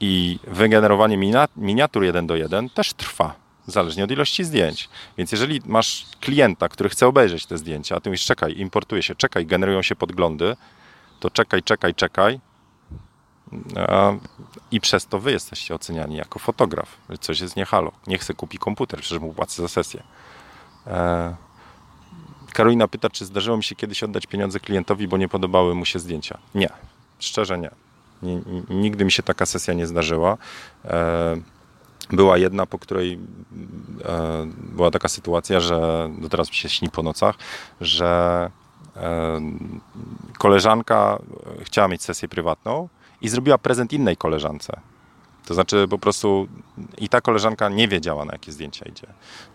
i 0.00 0.38
wygenerowanie 0.46 1.18
miniatur 1.56 2.04
1 2.04 2.26
do 2.26 2.36
1 2.36 2.68
też 2.70 2.92
trwa, 2.92 3.34
zależnie 3.66 4.04
od 4.04 4.10
ilości 4.10 4.44
zdjęć. 4.44 4.88
Więc 5.18 5.32
jeżeli 5.32 5.60
masz 5.64 6.06
klienta, 6.20 6.68
który 6.68 6.88
chce 6.88 7.06
obejrzeć 7.06 7.46
te 7.46 7.58
zdjęcia, 7.58 7.96
a 7.96 8.00
ty 8.00 8.10
mówisz 8.10 8.24
czekaj, 8.24 8.58
importuje 8.58 9.02
się, 9.02 9.14
czekaj, 9.14 9.46
generują 9.46 9.82
się 9.82 9.96
podglądy, 9.96 10.56
to 11.20 11.30
czekaj, 11.30 11.62
czekaj, 11.62 11.94
czekaj, 11.94 12.40
i 14.70 14.80
przez 14.80 15.06
to 15.06 15.18
wy 15.18 15.32
jesteście 15.32 15.74
oceniani 15.74 16.16
jako 16.16 16.38
fotograf. 16.38 16.96
Coś 17.20 17.40
jest 17.40 17.56
nie 17.56 17.64
halo. 17.64 17.92
Nie 18.06 18.18
chcę 18.18 18.34
kupić 18.34 18.60
komputer, 18.60 19.00
przecież 19.00 19.20
mu 19.20 19.32
płacę 19.32 19.62
za 19.62 19.68
sesję. 19.68 20.02
E, 20.86 21.36
Karolina 22.52 22.88
pyta, 22.88 23.10
czy 23.10 23.24
zdarzyło 23.24 23.56
mi 23.56 23.64
się 23.64 23.74
kiedyś 23.74 24.02
oddać 24.02 24.26
pieniądze 24.26 24.60
klientowi, 24.60 25.08
bo 25.08 25.16
nie 25.16 25.28
podobały 25.28 25.74
mu 25.74 25.84
się 25.84 25.98
zdjęcia. 25.98 26.38
Nie, 26.54 26.68
szczerze 27.18 27.58
nie. 27.58 27.70
Nigdy 28.70 29.04
mi 29.04 29.12
się 29.12 29.22
taka 29.22 29.46
sesja 29.46 29.74
nie 29.74 29.86
zdarzyła. 29.86 30.36
E, 30.84 31.36
była 32.10 32.38
jedna, 32.38 32.66
po 32.66 32.78
której 32.78 33.18
e, 34.04 34.46
była 34.56 34.90
taka 34.90 35.08
sytuacja, 35.08 35.60
że 35.60 36.08
do 36.18 36.28
teraz 36.28 36.48
mi 36.48 36.54
się 36.54 36.68
śni 36.68 36.90
po 36.90 37.02
nocach, 37.02 37.36
że 37.80 38.50
koleżanka 40.38 41.18
chciała 41.60 41.88
mieć 41.88 42.02
sesję 42.02 42.28
prywatną 42.28 42.88
i 43.20 43.28
zrobiła 43.28 43.58
prezent 43.58 43.92
innej 43.92 44.16
koleżance. 44.16 44.80
To 45.46 45.54
znaczy 45.54 45.86
po 45.90 45.98
prostu 45.98 46.48
i 46.98 47.08
ta 47.08 47.20
koleżanka 47.20 47.68
nie 47.68 47.88
wiedziała, 47.88 48.24
na 48.24 48.32
jakie 48.32 48.52
zdjęcia 48.52 48.84
idzie. 48.88 49.06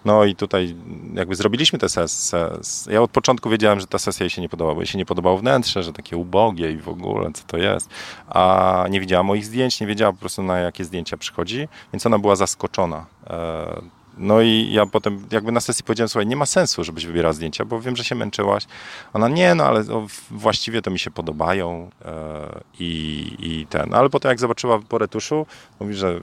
No 0.05 0.25
i 0.25 0.35
tutaj 0.35 0.75
jakby 1.13 1.35
zrobiliśmy 1.35 1.79
tę 1.79 1.89
sesję. 1.89 2.49
Ja 2.89 3.01
od 3.01 3.11
początku 3.11 3.49
wiedziałem, 3.49 3.79
że 3.79 3.87
ta 3.87 3.99
sesja 3.99 4.23
jej 4.23 4.29
się 4.29 4.41
nie 4.41 4.49
podobała, 4.49 4.75
bo 4.75 4.81
jej 4.81 4.87
się 4.87 4.97
nie 4.97 5.05
podobało 5.05 5.37
wnętrze, 5.37 5.83
że 5.83 5.93
takie 5.93 6.17
ubogie 6.17 6.71
i 6.71 6.77
w 6.77 6.89
ogóle, 6.89 7.31
co 7.33 7.43
to 7.47 7.57
jest. 7.57 7.89
A 8.27 8.85
nie 8.89 8.99
widziała 8.99 9.23
moich 9.23 9.45
zdjęć, 9.45 9.81
nie 9.81 9.87
wiedziała 9.87 10.13
po 10.13 10.19
prostu, 10.19 10.43
na 10.43 10.59
jakie 10.59 10.85
zdjęcia 10.85 11.17
przychodzi, 11.17 11.67
więc 11.93 12.05
ona 12.05 12.19
była 12.19 12.35
zaskoczona 12.35 13.05
e, 13.27 13.81
no 14.21 14.41
i 14.41 14.69
ja 14.71 14.85
potem 14.85 15.27
jakby 15.31 15.51
na 15.51 15.61
sesji 15.61 15.83
powiedziałem, 15.83 16.09
słuchaj, 16.09 16.27
nie 16.27 16.35
ma 16.35 16.45
sensu, 16.45 16.83
żebyś 16.83 17.05
wybierała 17.05 17.33
zdjęcia, 17.33 17.65
bo 17.65 17.81
wiem, 17.81 17.95
że 17.95 18.03
się 18.03 18.15
męczyłaś. 18.15 18.65
Ona, 19.13 19.27
nie, 19.27 19.55
no 19.55 19.63
ale 19.63 19.83
no, 19.83 20.07
właściwie 20.31 20.81
to 20.81 20.91
mi 20.91 20.99
się 20.99 21.11
podobają 21.11 21.89
e, 22.05 22.61
i, 22.79 23.35
i 23.39 23.67
ten. 23.67 23.93
Ale 23.93 24.09
potem 24.09 24.29
jak 24.29 24.39
zobaczyła 24.39 24.79
po 24.89 24.97
retuszu, 24.97 25.45
mówi, 25.79 25.93
że 25.93 26.21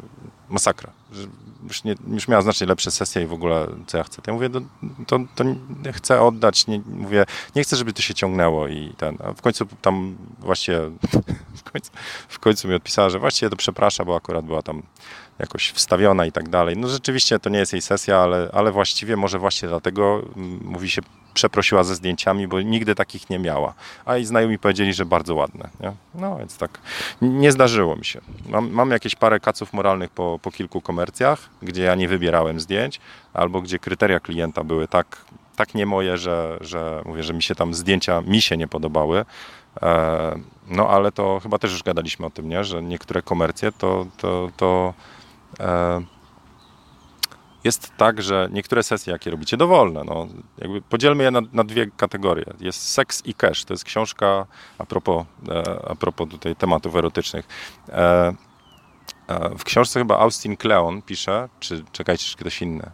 masakra, 0.49 0.92
że 1.12 1.26
już, 1.64 1.84
nie, 1.84 1.94
już 2.11 2.28
miała 2.28 2.42
znacznie 2.42 2.66
lepsze 2.66 2.90
sesje 2.90 3.22
i 3.22 3.26
w 3.26 3.32
ogóle 3.32 3.68
co 3.86 3.99
ja 3.99 4.05
chcę. 4.05 4.22
To 4.22 4.30
ja 4.30 4.34
mówię, 4.34 4.51
to, 4.51 4.61
to, 5.07 5.18
to 5.36 5.44
chcę 5.92 6.22
oddać, 6.22 6.66
nie, 6.66 6.80
mówię, 6.86 7.24
nie 7.57 7.62
chcę, 7.62 7.76
żeby 7.76 7.92
to 7.92 8.03
się 8.03 8.14
ciągnęło 8.14 8.68
i 8.68 8.94
ten. 8.96 9.18
A 9.24 9.32
w 9.32 9.42
końcu 9.42 9.66
tam 9.82 10.16
właściwie, 10.38 10.78
w 11.64 11.70
końcu, 11.72 11.90
w 12.28 12.38
końcu 12.38 12.68
mi 12.68 12.74
odpisała, 12.74 13.11
że 13.11 13.18
właściwie 13.18 13.51
to 13.51 13.57
przeprasza, 13.57 14.05
bo 14.05 14.16
akurat 14.16 14.44
była 14.44 14.62
tam 14.62 14.82
jakoś 15.39 15.70
wstawiona 15.70 16.26
i 16.26 16.32
tak 16.32 16.49
dalej. 16.49 16.76
No 16.76 16.89
rzeczywiście 16.89 17.39
to 17.39 17.51
nie 17.51 17.59
jest 17.59 17.72
jej 17.72 17.82
sesja, 17.82 18.18
ale, 18.18 18.51
ale 18.53 18.72
właściwie 18.72 19.16
może 19.16 19.39
właśnie 19.39 19.68
dlatego 19.68 20.22
mm, 20.36 20.61
mówi 20.64 20.91
się 20.91 21.03
przeprosiła 21.34 21.84
ze 21.84 21.95
zdjęciami, 21.95 22.49
bo 22.49 22.61
nigdy 22.61 22.95
takich 22.95 23.30
nie 23.30 23.39
miała. 23.39 23.74
A 24.05 24.16
i 24.16 24.24
znajomi 24.24 24.59
powiedzieli, 24.59 24.95
że 24.95 25.05
bardzo 25.05 25.34
ładne. 25.34 25.68
Nie? 25.80 25.93
No 26.14 26.36
więc 26.39 26.59
tak, 26.59 26.80
nie 27.22 27.53
zdarzyło 27.53 27.97
mi 27.97 28.05
się. 28.05 28.20
Mam, 28.49 28.70
mam 28.70 28.91
jakieś 28.91 29.14
parę 29.14 29.41
kaców 29.41 29.72
moralnych 29.72 30.11
po, 30.11 30.39
po 30.43 30.51
kilku 30.51 30.80
komercjach, 30.80 31.49
gdzie 31.62 31.82
ja 31.82 31.95
nie 31.95 32.09
wybierałem 32.09 32.61
zdjęć, 32.61 33.01
albo 33.34 33.61
gdzie 33.61 33.78
kryteria 33.78 34.20
klienta 34.20 34.64
były 34.64 34.89
tak, 34.89 35.24
tak 35.57 35.74
nie 35.74 35.86
moje, 35.86 36.18
że, 36.18 36.59
że 36.61 37.03
mówię, 37.05 37.22
że 37.22 37.34
mi 37.34 37.43
się 37.43 37.55
tam 37.55 37.74
zdjęcia 37.74 38.20
mi 38.20 38.43
się 38.43 38.57
nie 38.57 38.68
podobały. 38.68 39.24
E, 39.82 40.39
no 40.68 40.89
ale 40.89 41.12
to 41.12 41.41
chyba 41.43 41.59
też 41.59 41.72
już 41.72 41.82
gadaliśmy 41.82 42.26
o 42.26 42.30
tym, 42.30 42.49
nie? 42.49 42.64
że 42.64 42.82
niektóre 42.82 43.22
komercje 43.22 43.72
to, 43.72 44.07
to, 44.16 44.51
to 44.57 44.95
jest 47.64 47.92
tak, 47.96 48.22
że 48.22 48.48
niektóre 48.52 48.82
sesje, 48.82 49.12
jakie 49.12 49.30
robicie, 49.30 49.56
dowolne. 49.56 50.04
No, 50.04 50.26
jakby 50.59 50.82
podzielmy 50.82 51.24
je 51.24 51.30
na, 51.30 51.40
na, 51.52 51.64
dwie 51.64 51.86
kategorie. 51.96 52.44
Jest 52.61 52.88
seks 52.88 53.26
i 53.26 53.34
cash. 53.34 53.64
To 53.64 53.74
jest 53.74 53.84
książka 53.84 54.46
a 54.78 54.86
propos, 54.86 55.26
e, 55.48 55.90
a 55.90 55.94
propos 55.94 56.28
tutaj 56.28 56.56
tematów 56.56 56.96
erotycznych. 56.96 57.46
E, 57.88 58.32
w 59.59 59.64
książce 59.64 60.00
chyba 60.00 60.18
Austin 60.18 60.56
Kleon 60.56 61.02
pisze, 61.02 61.48
czy 61.61 61.84
czekajcie, 61.92 62.24
czy 62.24 62.36
ktoś 62.36 62.62
inny, 62.62 62.90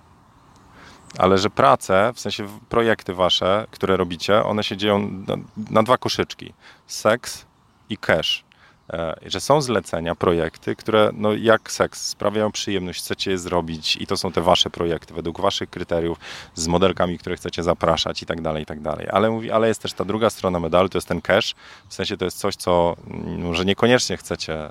ale 1.19 1.39
że 1.39 1.51
prace, 1.51 2.13
w 2.15 2.21
sensie 2.21 2.49
projekty 2.69 3.15
wasze, 3.15 3.67
które 3.71 3.97
robicie, 3.97 4.45
one 4.45 4.65
się 4.65 4.77
dzieją 4.77 4.99
na, 4.99 5.37
na 5.71 5.83
dwa 5.83 5.99
koszyczki. 5.99 6.55
Seks 6.87 7.47
i 7.89 7.97
cash. 7.97 8.45
E, 8.93 9.17
że 9.27 9.41
są 9.41 9.61
zlecenia, 9.61 10.15
projekty, 10.15 10.77
które 10.77 11.11
no 11.13 11.33
jak 11.33 11.73
seks 11.73 12.07
sprawiają 12.07 12.53
przyjemność, 12.53 13.01
chcecie 13.01 13.31
je 13.31 13.39
zrobić 13.39 13.97
i 13.97 14.07
to 14.07 14.17
są 14.17 14.33
te 14.33 14.43
wasze 14.43 14.71
projekty 14.71 15.15
według 15.15 15.41
waszych 15.41 15.71
kryteriów 15.71 16.19
z 16.55 16.67
modelkami, 16.67 17.19
które 17.19 17.37
chcecie 17.37 17.63
zapraszać 17.63 18.23
i 18.23 18.27
tak 18.27 18.41
dalej, 18.41 18.63
i 18.63 18.67
tak 18.67 18.81
dalej. 18.81 19.07
Ale, 19.11 19.31
mówi, 19.31 19.51
ale 19.51 19.69
jest 19.69 19.83
też 19.83 19.93
ta 19.93 20.05
druga 20.05 20.31
strona 20.31 20.61
medalu, 20.61 20.89
to 20.89 20.99
jest 20.99 21.09
ten 21.09 21.21
cash, 21.21 21.55
w 21.89 21.95
sensie 21.95 22.17
to 22.17 22.25
jest 22.25 22.39
coś, 22.39 22.57
co 22.57 22.97
może 23.39 23.61
mm, 23.63 23.69
niekoniecznie 23.69 24.17
chcecie 24.17 24.55
e, 24.55 24.71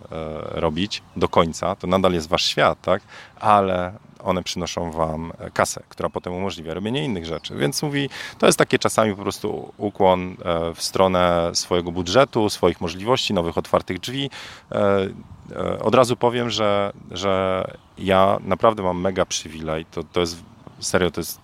robić 0.51 1.01
do 1.15 1.29
końca, 1.29 1.75
to 1.75 1.87
nadal 1.87 2.13
jest 2.13 2.27
wasz 2.27 2.45
świat, 2.45 2.81
tak? 2.81 3.01
Ale 3.39 3.93
one 4.23 4.43
przynoszą 4.43 4.91
wam 4.91 5.33
kasę, 5.53 5.83
która 5.89 6.09
potem 6.09 6.33
umożliwia 6.33 6.73
robienie 6.73 7.05
innych 7.05 7.25
rzeczy. 7.25 7.55
Więc 7.55 7.83
mówi, 7.83 8.09
to 8.37 8.45
jest 8.45 8.57
takie 8.57 8.79
czasami 8.79 9.15
po 9.15 9.21
prostu 9.21 9.73
ukłon 9.77 10.37
e, 10.45 10.73
w 10.75 10.83
stronę 10.83 11.51
swojego 11.53 11.91
budżetu, 11.91 12.49
swoich 12.49 12.81
możliwości, 12.81 13.33
nowych 13.33 13.57
otwartych 13.57 13.99
drzwi. 13.99 14.29
E, 14.71 15.07
e, 15.55 15.79
od 15.79 15.95
razu 15.95 16.15
powiem, 16.15 16.49
że, 16.49 16.93
że 17.11 17.63
ja 17.97 18.37
naprawdę 18.41 18.83
mam 18.83 19.01
mega 19.01 19.25
przywilej. 19.25 19.85
To, 19.85 20.03
to 20.03 20.19
jest 20.19 20.37
serio, 20.79 21.11
to 21.11 21.21
jest 21.21 21.41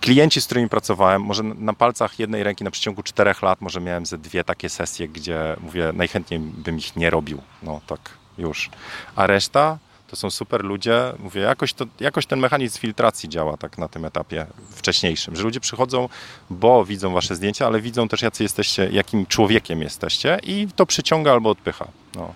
klienci, 0.00 0.40
z 0.40 0.46
którymi 0.46 0.68
pracowałem, 0.68 1.22
może 1.22 1.42
na 1.42 1.72
palcach 1.72 2.18
jednej 2.18 2.42
ręki 2.42 2.64
na 2.64 2.70
przeciągu 2.70 3.02
czterech 3.02 3.42
lat, 3.42 3.60
może 3.60 3.80
miałem 3.80 4.06
ze 4.06 4.18
dwie 4.18 4.44
takie 4.44 4.68
sesje, 4.68 5.08
gdzie 5.08 5.56
mówię, 5.60 5.92
najchętniej 5.94 6.40
bym 6.40 6.78
ich 6.78 6.96
nie 6.96 7.10
robił. 7.10 7.42
No 7.62 7.80
tak, 7.86 8.00
już. 8.38 8.70
A 9.16 9.26
reszta 9.26 9.78
to 10.12 10.16
są 10.16 10.30
super 10.30 10.64
ludzie. 10.64 11.12
Mówię, 11.18 11.40
jakoś, 11.40 11.72
to, 11.72 11.84
jakoś 12.00 12.26
ten 12.26 12.38
mechanizm 12.38 12.80
filtracji 12.80 13.28
działa 13.28 13.56
tak 13.56 13.78
na 13.78 13.88
tym 13.88 14.04
etapie 14.04 14.46
wcześniejszym, 14.70 15.36
że 15.36 15.42
ludzie 15.42 15.60
przychodzą, 15.60 16.08
bo 16.50 16.84
widzą 16.84 17.12
wasze 17.12 17.36
zdjęcia, 17.36 17.66
ale 17.66 17.80
widzą 17.80 18.08
też, 18.08 18.22
jacy 18.22 18.42
jesteście, 18.42 18.88
jakim 18.90 19.26
człowiekiem 19.26 19.82
jesteście 19.82 20.38
i 20.42 20.68
to 20.76 20.86
przyciąga 20.86 21.32
albo 21.32 21.50
odpycha. 21.50 21.88
No, 22.14 22.34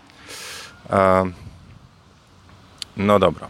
e, 0.90 1.30
no 2.96 3.18
dobra. 3.18 3.48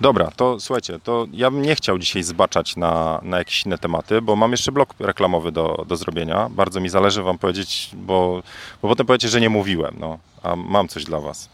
Dobra, 0.00 0.30
to 0.36 0.60
słuchajcie, 0.60 0.98
to 0.98 1.26
ja 1.32 1.50
bym 1.50 1.62
nie 1.62 1.74
chciał 1.74 1.98
dzisiaj 1.98 2.22
zbaczać 2.22 2.76
na, 2.76 3.20
na 3.22 3.38
jakieś 3.38 3.66
inne 3.66 3.78
tematy, 3.78 4.22
bo 4.22 4.36
mam 4.36 4.50
jeszcze 4.50 4.72
blok 4.72 4.94
reklamowy 4.98 5.52
do, 5.52 5.84
do 5.88 5.96
zrobienia. 5.96 6.48
Bardzo 6.50 6.80
mi 6.80 6.88
zależy 6.88 7.22
wam 7.22 7.38
powiedzieć, 7.38 7.90
bo, 7.94 8.42
bo 8.82 8.88
potem 8.88 9.06
powiecie, 9.06 9.28
że 9.28 9.40
nie 9.40 9.50
mówiłem, 9.50 9.96
no, 9.98 10.18
a 10.42 10.56
mam 10.56 10.88
coś 10.88 11.04
dla 11.04 11.20
was. 11.20 11.50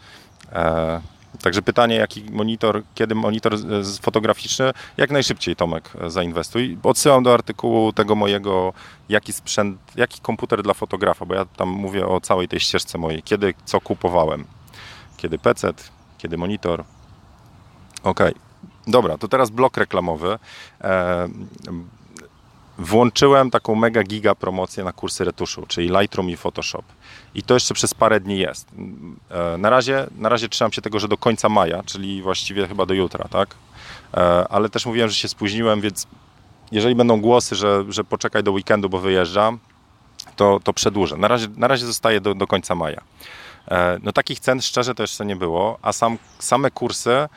E, 0.53 1.18
Także 1.43 1.62
pytanie, 1.62 1.97
jaki 1.97 2.24
monitor, 2.31 2.83
kiedy 2.95 3.14
monitor 3.14 3.55
fotograficzny, 4.03 4.72
jak 4.97 5.11
najszybciej 5.11 5.57
Tomek 5.57 5.91
zainwestuj. 6.07 6.79
Odsyłam 6.83 7.22
do 7.22 7.35
artykułu 7.35 7.93
tego 7.93 8.14
mojego, 8.14 8.72
jaki 9.09 9.33
sprzęt, 9.33 9.79
jaki 9.97 10.20
komputer 10.20 10.62
dla 10.62 10.74
fotografa, 10.74 11.26
bo 11.26 11.35
ja 11.35 11.45
tam 11.45 11.68
mówię 11.68 12.07
o 12.07 12.20
całej 12.20 12.49
tej 12.49 12.61
ścieżce 12.61 12.99
mojej, 12.99 13.22
kiedy 13.22 13.55
co 13.64 13.81
kupowałem. 13.81 14.45
Kiedy 15.16 15.39
PC, 15.39 15.72
kiedy 16.18 16.37
monitor. 16.37 16.85
Ok. 18.03 18.20
Dobra, 18.87 19.18
to 19.18 19.29
teraz 19.29 19.51
blok 19.51 19.76
reklamowy. 19.76 20.39
Włączyłem 22.79 23.51
taką 23.51 23.74
mega 23.74 24.03
giga 24.03 24.35
promocję 24.35 24.85
na 24.85 24.93
kursy 24.93 25.24
retuszu, 25.24 25.66
czyli 25.66 25.89
Lightroom 25.89 26.31
i 26.31 26.37
Photoshop. 26.37 26.83
I 27.35 27.43
to 27.43 27.55
jeszcze 27.55 27.74
przez 27.74 27.95
parę 27.95 28.20
dni 28.20 28.39
jest. 28.39 28.68
E, 29.31 29.59
na 29.59 29.70
razie, 29.70 30.07
na 30.18 30.29
razie 30.29 30.49
trzymam 30.49 30.72
się 30.72 30.83
tego, 30.83 31.01
że 31.01 31.09
do 31.09 31.16
końca 31.16 31.49
maja, 31.49 31.83
czyli 31.83 32.22
właściwie 32.22 32.68
chyba 32.68 32.87
do 32.87 32.95
jutra, 32.95 33.29
tak? 33.29 33.55
E, 34.14 34.49
ale 34.49 34.68
też 34.68 34.87
mówiłem, 34.87 35.09
że 35.09 35.14
się 35.14 35.29
spóźniłem, 35.29 35.81
więc 35.81 36.07
jeżeli 36.72 36.95
będą 36.95 37.20
głosy, 37.20 37.55
że, 37.55 37.85
że 37.89 38.05
poczekaj 38.05 38.43
do 38.43 38.53
weekendu, 38.53 38.89
bo 38.89 38.99
wyjeżdżam, 38.99 39.59
to, 40.37 40.61
to 40.64 40.72
przedłużę. 40.72 41.16
Na 41.16 41.29
razie, 41.29 41.47
na 41.57 41.68
razie 41.68 41.87
zostaje 41.87 42.20
do, 42.20 42.35
do 42.35 42.47
końca 42.47 42.74
maja. 42.74 43.01
E, 43.70 43.99
no 44.03 44.12
takich 44.12 44.41
cen 44.41 44.62
szczerze 44.62 44.95
to 44.95 45.03
jeszcze 45.03 45.26
nie 45.26 45.37
było, 45.37 45.79
a 45.83 45.93
sam, 45.93 46.18
same 46.39 46.70
kursy 46.70 47.29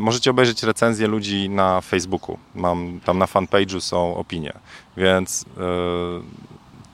możecie 0.00 0.30
obejrzeć 0.30 0.62
recenzje 0.62 1.06
ludzi 1.06 1.50
na 1.50 1.80
Facebooku. 1.80 2.38
Mam 2.54 3.00
tam 3.04 3.18
na 3.18 3.26
fanpage'u 3.26 3.80
są 3.80 4.16
opinie, 4.16 4.52
więc 4.96 5.44
e, 5.44 5.62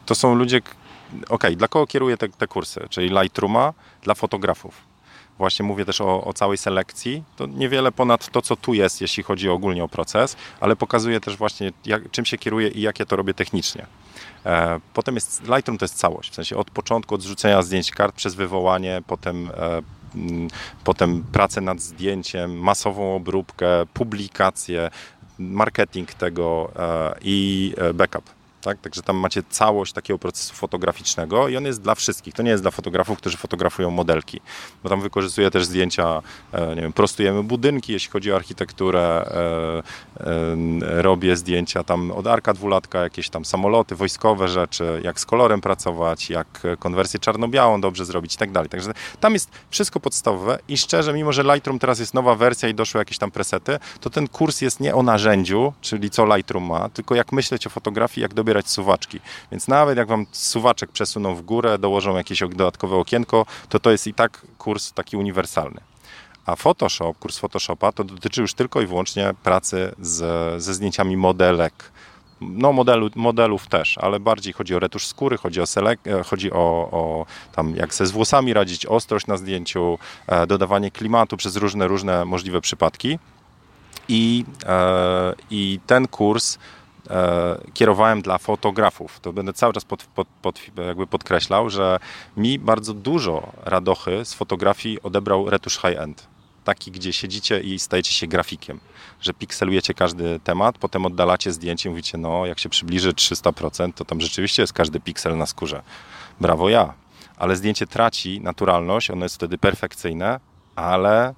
to 0.07 0.15
są 0.15 0.35
ludzie, 0.35 0.61
ok, 1.29 1.47
dla 1.57 1.69
kogo 1.69 1.87
kieruję 1.87 2.17
te, 2.17 2.29
te 2.29 2.47
kursy? 2.47 2.87
Czyli 2.91 3.09
Lightrooma 3.09 3.73
dla 4.03 4.15
fotografów. 4.15 4.87
Właśnie 5.39 5.65
mówię 5.65 5.85
też 5.85 6.01
o, 6.01 6.25
o, 6.25 6.33
całej 6.33 6.59
selekcji. 6.59 7.23
To 7.37 7.47
niewiele 7.47 7.93
ponad 7.93 8.31
to, 8.31 8.43
co 8.43 8.57
tu 8.57 8.75
jest, 8.75 9.01
jeśli 9.01 9.23
chodzi 9.23 9.49
ogólnie 9.49 9.85
o 9.85 9.89
proces, 9.89 10.37
ale 10.61 10.77
pokazuję 10.77 11.21
też 11.21 11.37
właśnie, 11.37 11.73
jak, 11.87 12.11
czym 12.11 12.25
się 12.25 12.39
kieruję 12.39 12.69
i 12.69 12.81
jak 12.81 12.99
ja 12.99 13.07
to 13.07 13.17
robię 13.17 13.35
technicznie. 13.35 13.87
E, 14.47 14.81
potem 14.95 15.15
jest 15.15 15.43
Lightroom 15.43 15.79
to 15.79 15.85
jest 15.85 15.95
całość, 15.95 16.31
w 16.31 16.35
sensie 16.35 16.57
od 16.57 16.71
początku, 16.71 17.15
od 17.15 17.23
zrzucenia 17.23 17.63
zdjęć 17.63 17.91
kart 17.91 18.17
przez 18.17 18.35
wywołanie, 18.35 19.03
potem 19.07 19.51
e, 19.51 19.83
potem 20.85 21.25
pracę 21.33 21.61
nad 21.61 21.81
zdjęciem, 21.81 22.59
masową 22.59 23.17
obróbkę, 23.17 23.87
publikację, 23.95 24.91
marketing 25.39 26.15
tego 26.15 26.73
e, 26.77 27.15
i 27.23 27.75
backup 27.95 28.37
tak? 28.67 28.81
Także 28.81 29.03
tam 29.03 29.17
macie 29.17 29.43
całość 29.51 29.93
takiego 29.93 30.19
procesu 30.19 30.55
fotograficznego 30.55 31.49
i 31.49 31.57
on 31.57 31.65
jest 31.65 31.83
dla 31.83 31.95
wszystkich. 31.95 32.35
To 32.35 32.43
nie 32.43 32.51
jest 32.51 32.65
dla 32.65 32.71
fotografów, 32.71 33.19
którzy 33.19 33.37
fotografują 33.37 33.91
modelki, 33.91 34.41
bo 34.83 34.89
tam 34.89 35.01
wykorzystuję 35.01 35.51
też 35.51 35.65
zdjęcia, 35.65 36.23
e, 36.53 36.75
nie 36.75 36.83
wiem, 36.83 36.93
prostujemy 36.93 37.43
budynki, 37.43 37.93
jeśli 37.93 38.11
chodzi 38.11 38.33
o 38.33 38.37
architekturę, 38.37 39.01
e, 39.01 39.83
e, 40.21 41.03
robię 41.03 41.37
zdjęcia 41.37 41.85
tam 41.85 42.11
od 42.11 42.27
arka 42.27 42.55
dwulatka, 42.55 43.01
jakieś 43.01 43.29
tam 43.29 43.45
samoloty, 43.45 43.97
wojskowe 43.97 44.49
rzeczy, 44.49 45.01
jak 45.05 45.21
z 45.21 45.27
kolorem 45.27 45.61
pracować, 45.61 46.31
jak 46.31 46.63
konwersję 46.79 47.21
czarno-białą 47.21 47.81
dobrze 47.81 48.05
zrobić 48.05 48.35
i 48.35 48.39
tak 48.39 48.53
dalej. 48.53 48.69
Także 48.69 48.93
tam 49.21 49.33
jest 49.33 49.51
wszystko 49.71 50.01
podstawowe 50.01 50.59
i 50.69 50.77
szczerze, 50.77 51.13
mimo 51.13 51.33
że 51.33 51.43
Lightroom 51.43 51.79
teraz 51.79 51.99
jest 51.99 52.15
nowa 52.15 52.35
wersja 52.35 52.69
i 52.69 52.75
doszły 52.75 52.99
jakieś 52.99 53.19
tam 53.19 53.31
presety, 53.31 53.79
to 54.01 54.11
ten 54.11 54.29
kurs 54.29 54.61
jest 54.61 54.81
nie 54.81 54.95
o 54.95 55.03
narzędziu, 55.03 55.73
czyli 55.81 56.11
co 56.11 56.37
Lightroom 56.37 56.65
ma, 56.65 56.89
tylko 56.89 57.15
jak 57.15 57.33
myśleć 57.33 57.67
o 57.67 57.71
fotografii, 57.71 58.23
jak 58.23 58.35
dobierać 58.35 58.56
dobierać 58.57 58.71
suwaczki. 58.71 59.21
Więc 59.53 59.69
nawet 59.69 59.99
jak 59.99 60.09
wam 60.09 60.27
suwaczek 60.33 60.91
przesuną 60.93 61.35
w 61.35 61.43
górę, 61.43 61.79
dołożą 61.79 62.17
jakieś 62.17 62.41
dodatkowe 62.41 62.97
okienko, 62.97 63.47
to 63.69 63.81
to 63.81 63.91
jest 63.91 64.07
i 64.07 64.15
tak 64.15 64.47
kurs 64.59 64.93
taki 64.93 65.17
uniwersalny. 65.17 65.81
A 66.47 66.57
Photoshop, 66.57 67.15
kurs 67.21 67.39
Photoshopa, 67.39 67.93
to 67.93 68.05
dotyczy 68.05 68.41
już 68.41 68.55
tylko 68.55 68.81
i 68.81 68.87
wyłącznie 68.87 69.35
pracy 69.43 69.95
z, 70.01 70.63
ze 70.63 70.75
zdjęciami 70.75 71.17
modelek. 71.17 71.93
No 72.41 72.73
modelu, 72.73 73.11
modelów 73.15 73.67
też, 73.67 73.99
ale 73.99 74.21
bardziej 74.21 74.53
chodzi 74.53 74.75
o 74.75 74.79
retusz 74.79 75.07
skóry, 75.07 75.37
chodzi 75.37 75.61
o, 75.61 75.65
selek- 75.65 76.21
e, 76.21 76.25
chodzi 76.25 76.53
o, 76.53 76.89
o 76.93 77.27
tam 77.53 77.77
jak 77.77 77.95
se 77.95 78.07
z 78.07 78.11
włosami 78.11 78.53
radzić, 78.53 78.87
ostrość 78.87 79.27
na 79.27 79.37
zdjęciu, 79.37 79.99
e, 80.27 80.47
dodawanie 80.47 80.91
klimatu 80.91 81.37
przez 81.37 81.57
różne, 81.57 81.89
różne 81.89 82.25
możliwe 82.25 82.61
przypadki. 82.61 83.19
I, 84.09 84.45
e, 84.67 85.35
i 85.51 85.81
ten 85.87 86.09
kurs 86.09 86.59
kierowałem 87.75 88.23
dla 88.23 88.39
fotografów. 88.39 89.21
To 89.21 89.33
będę 89.33 89.53
cały 89.53 89.73
czas 89.73 89.85
pod, 89.85 90.05
pod, 90.05 90.29
pod, 90.43 90.61
jakby 90.87 91.07
podkreślał, 91.07 91.71
że 91.71 91.99
mi 92.37 92.59
bardzo 92.59 92.95
dużo 92.95 93.53
radochy 93.65 94.25
z 94.25 94.35
fotografii 94.35 95.03
odebrał 95.03 95.51
retusz 95.51 95.79
high-end. 95.79 96.27
Taki, 96.65 96.91
gdzie 96.91 97.13
siedzicie 97.13 97.61
i 97.61 97.79
stajecie 97.79 98.13
się 98.13 98.27
grafikiem, 98.27 98.81
że 99.21 99.35
pikselujecie 99.35 99.95
każdy 99.95 100.41
temat, 100.41 100.79
potem 100.79 101.07
oddalacie 101.07 101.53
zdjęcie, 101.53 101.91
mówicie, 101.91 102.19
no 102.19 102.47
jak 102.47 102.59
się 102.59 102.69
przybliży 102.69 103.13
300%, 103.13 103.93
to 103.93 104.05
tam 104.05 104.21
rzeczywiście 104.21 104.63
jest 104.63 104.73
każdy 104.73 105.01
piksel 105.01 105.37
na 105.37 105.47
skórze. 105.47 105.83
Brawo 106.41 106.69
ja. 106.69 106.95
Ale 107.39 107.57
zdjęcie 107.57 107.87
traci 107.87 108.41
naturalność, 108.41 109.11
ono 109.11 109.25
jest 109.25 109.35
wtedy 109.35 109.59
perfekcyjne, 109.59 110.41
ale 110.77 111.35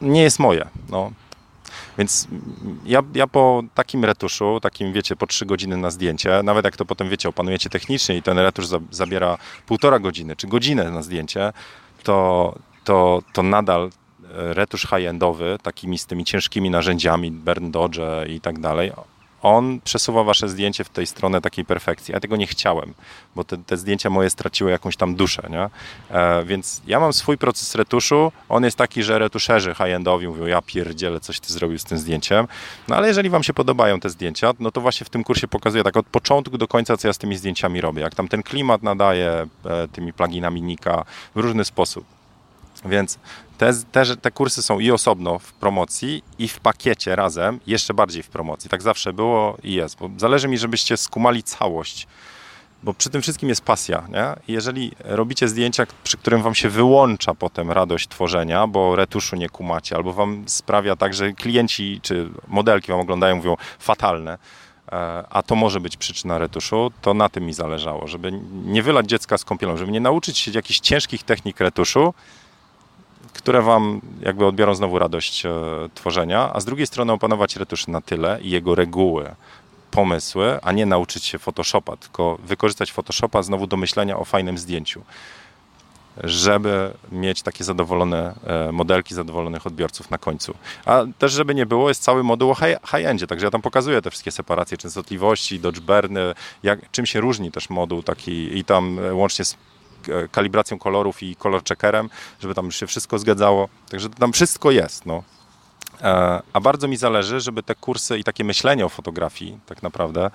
nie 0.00 0.22
jest 0.22 0.38
moje. 0.38 0.68
No, 0.88 1.12
więc 1.98 2.28
ja, 2.84 3.02
ja 3.14 3.26
po 3.26 3.62
takim 3.74 4.04
retuszu, 4.04 4.60
takim 4.60 4.92
wiecie, 4.92 5.16
po 5.16 5.26
3 5.26 5.46
godziny 5.46 5.76
na 5.76 5.90
zdjęcie, 5.90 6.42
nawet 6.42 6.64
jak 6.64 6.76
to 6.76 6.84
potem 6.84 7.08
wiecie, 7.08 7.28
opanujecie 7.28 7.70
technicznie 7.70 8.16
i 8.16 8.22
ten 8.22 8.38
retusz 8.38 8.66
za, 8.66 8.78
zabiera 8.90 9.38
półtora 9.66 9.98
godziny 9.98 10.36
czy 10.36 10.46
godzinę 10.46 10.90
na 10.90 11.02
zdjęcie, 11.02 11.52
to, 12.02 12.54
to, 12.84 13.22
to 13.32 13.42
nadal 13.42 13.84
e, 13.84 14.54
retusz 14.54 14.82
high-endowy, 14.82 15.58
takimi 15.62 15.98
z 15.98 16.06
tymi 16.06 16.24
ciężkimi 16.24 16.70
narzędziami, 16.70 17.30
Burn 17.30 17.70
Dodge 17.70 18.00
i 18.28 18.40
tak 18.40 18.58
dalej, 18.58 18.92
on 19.42 19.80
przesuwa 19.84 20.24
wasze 20.24 20.48
zdjęcie 20.48 20.84
w 20.84 20.88
tej 20.88 21.06
stronę 21.06 21.40
takiej 21.40 21.64
perfekcji. 21.64 22.12
Ja 22.12 22.20
tego 22.20 22.36
nie 22.36 22.46
chciałem, 22.46 22.94
bo 23.36 23.44
te, 23.44 23.58
te 23.58 23.76
zdjęcia 23.76 24.10
moje 24.10 24.30
straciły 24.30 24.70
jakąś 24.70 24.96
tam 24.96 25.14
duszę, 25.14 25.48
nie? 25.50 25.68
E, 26.10 26.44
więc 26.44 26.82
ja 26.86 27.00
mam 27.00 27.12
swój 27.12 27.38
proces 27.38 27.74
retuszu. 27.74 28.32
On 28.48 28.64
jest 28.64 28.76
taki, 28.76 29.02
że 29.02 29.18
retuszerzy 29.18 29.74
high-endowi 29.74 30.28
mówią, 30.28 30.46
ja 30.46 30.62
pierdzielę, 30.62 31.20
coś 31.20 31.40
ty 31.40 31.52
zrobił 31.52 31.78
z 31.78 31.84
tym 31.84 31.98
zdjęciem. 31.98 32.48
No 32.88 32.96
ale 32.96 33.08
jeżeli 33.08 33.30
wam 33.30 33.42
się 33.42 33.54
podobają 33.54 34.00
te 34.00 34.10
zdjęcia, 34.10 34.52
no 34.60 34.70
to 34.70 34.80
właśnie 34.80 35.04
w 35.04 35.10
tym 35.10 35.24
kursie 35.24 35.48
pokazuję 35.48 35.84
tak 35.84 35.96
od 35.96 36.06
początku 36.06 36.58
do 36.58 36.68
końca, 36.68 36.96
co 36.96 37.08
ja 37.08 37.12
z 37.12 37.18
tymi 37.18 37.36
zdjęciami 37.36 37.80
robię. 37.80 38.02
Jak 38.02 38.14
tam 38.14 38.28
ten 38.28 38.42
klimat 38.42 38.82
nadaje 38.82 39.46
e, 39.64 39.88
tymi 39.92 40.12
pluginami 40.12 40.62
Nika 40.62 41.04
w 41.34 41.38
różny 41.38 41.64
sposób. 41.64 42.04
Więc 42.84 43.18
te, 43.58 43.72
te, 43.92 44.16
te 44.16 44.30
kursy 44.30 44.62
są 44.62 44.78
i 44.78 44.90
osobno 44.90 45.38
w 45.38 45.52
promocji, 45.52 46.22
i 46.38 46.48
w 46.48 46.60
pakiecie 46.60 47.16
razem, 47.16 47.60
jeszcze 47.66 47.94
bardziej 47.94 48.22
w 48.22 48.28
promocji. 48.28 48.70
Tak 48.70 48.82
zawsze 48.82 49.12
było 49.12 49.56
i 49.62 49.72
jest, 49.72 49.98
bo 49.98 50.10
zależy 50.16 50.48
mi, 50.48 50.58
żebyście 50.58 50.96
skumali 50.96 51.42
całość. 51.42 52.06
Bo 52.82 52.94
przy 52.94 53.10
tym 53.10 53.22
wszystkim 53.22 53.48
jest 53.48 53.64
pasja. 53.64 54.06
Nie? 54.08 54.34
jeżeli 54.48 54.92
robicie 55.04 55.48
zdjęcia, 55.48 55.86
przy 56.04 56.16
którym 56.16 56.42
wam 56.42 56.54
się 56.54 56.68
wyłącza 56.68 57.34
potem 57.34 57.70
radość 57.70 58.08
tworzenia, 58.08 58.66
bo 58.66 58.96
retuszu 58.96 59.36
nie 59.36 59.48
kumacie, 59.48 59.96
albo 59.96 60.12
wam 60.12 60.44
sprawia 60.46 60.96
tak, 60.96 61.14
że 61.14 61.32
klienci 61.32 62.00
czy 62.02 62.28
modelki 62.48 62.92
wam 62.92 63.00
oglądają, 63.00 63.36
mówią 63.36 63.56
fatalne, 63.78 64.38
e, 64.92 65.24
a 65.30 65.42
to 65.42 65.54
może 65.54 65.80
być 65.80 65.96
przyczyna 65.96 66.38
retuszu, 66.38 66.92
to 67.02 67.14
na 67.14 67.28
tym 67.28 67.46
mi 67.46 67.52
zależało, 67.52 68.06
żeby 68.06 68.32
nie 68.52 68.82
wylać 68.82 69.06
dziecka 69.06 69.38
z 69.38 69.44
kąpielą, 69.44 69.76
żeby 69.76 69.92
nie 69.92 70.00
nauczyć 70.00 70.38
się 70.38 70.50
jakichś 70.50 70.80
ciężkich 70.80 71.22
technik 71.22 71.60
retuszu, 71.60 72.14
które 73.38 73.62
wam 73.62 74.00
jakby 74.20 74.46
odbiorą 74.46 74.74
znowu 74.74 74.98
radość 74.98 75.46
e, 75.46 75.50
tworzenia, 75.94 76.50
a 76.52 76.60
z 76.60 76.64
drugiej 76.64 76.86
strony 76.86 77.12
opanować 77.12 77.56
retusz 77.56 77.86
na 77.86 78.00
tyle 78.00 78.38
i 78.42 78.50
jego 78.50 78.74
reguły, 78.74 79.34
pomysły, 79.90 80.58
a 80.62 80.72
nie 80.72 80.86
nauczyć 80.86 81.24
się 81.24 81.38
Photoshopa, 81.38 81.96
tylko 81.96 82.38
wykorzystać 82.44 82.92
Photoshopa 82.92 83.42
znowu 83.42 83.66
do 83.66 83.76
myślenia 83.76 84.18
o 84.18 84.24
fajnym 84.24 84.58
zdjęciu, 84.58 85.02
żeby 86.24 86.92
mieć 87.12 87.42
takie 87.42 87.64
zadowolone 87.64 88.34
e, 88.46 88.72
modelki, 88.72 89.14
zadowolonych 89.14 89.66
odbiorców 89.66 90.10
na 90.10 90.18
końcu. 90.18 90.54
A 90.84 91.04
też, 91.18 91.32
żeby 91.32 91.54
nie 91.54 91.66
było, 91.66 91.88
jest 91.88 92.02
cały 92.02 92.22
moduł 92.22 92.50
o 92.50 92.54
high-endzie, 92.84 93.26
także 93.26 93.46
ja 93.46 93.50
tam 93.50 93.62
pokazuję 93.62 94.02
te 94.02 94.10
wszystkie 94.10 94.30
separacje 94.30 94.78
częstotliwości, 94.78 95.60
dodge 95.60 95.80
burny, 95.80 96.34
jak, 96.62 96.90
czym 96.90 97.06
się 97.06 97.20
różni 97.20 97.52
też 97.52 97.70
moduł 97.70 98.02
taki 98.02 98.58
i 98.58 98.64
tam 98.64 98.98
e, 98.98 99.14
łącznie 99.14 99.44
z 99.44 99.56
kalibracją 100.32 100.78
kolorów 100.78 101.22
i 101.22 101.36
kolor 101.36 101.64
checkerem, 101.64 102.10
żeby 102.40 102.54
tam 102.54 102.70
się 102.70 102.86
wszystko 102.86 103.18
zgadzało. 103.18 103.68
Także 103.90 104.10
tam 104.10 104.32
wszystko 104.32 104.70
jest. 104.70 105.06
No. 105.06 105.22
E, 106.02 106.42
a 106.52 106.60
bardzo 106.60 106.88
mi 106.88 106.96
zależy, 106.96 107.40
żeby 107.40 107.62
te 107.62 107.74
kursy 107.74 108.18
i 108.18 108.24
takie 108.24 108.44
myślenie 108.44 108.86
o 108.86 108.88
fotografii 108.88 109.58
tak 109.66 109.82
naprawdę 109.82 110.24
e, 110.24 110.30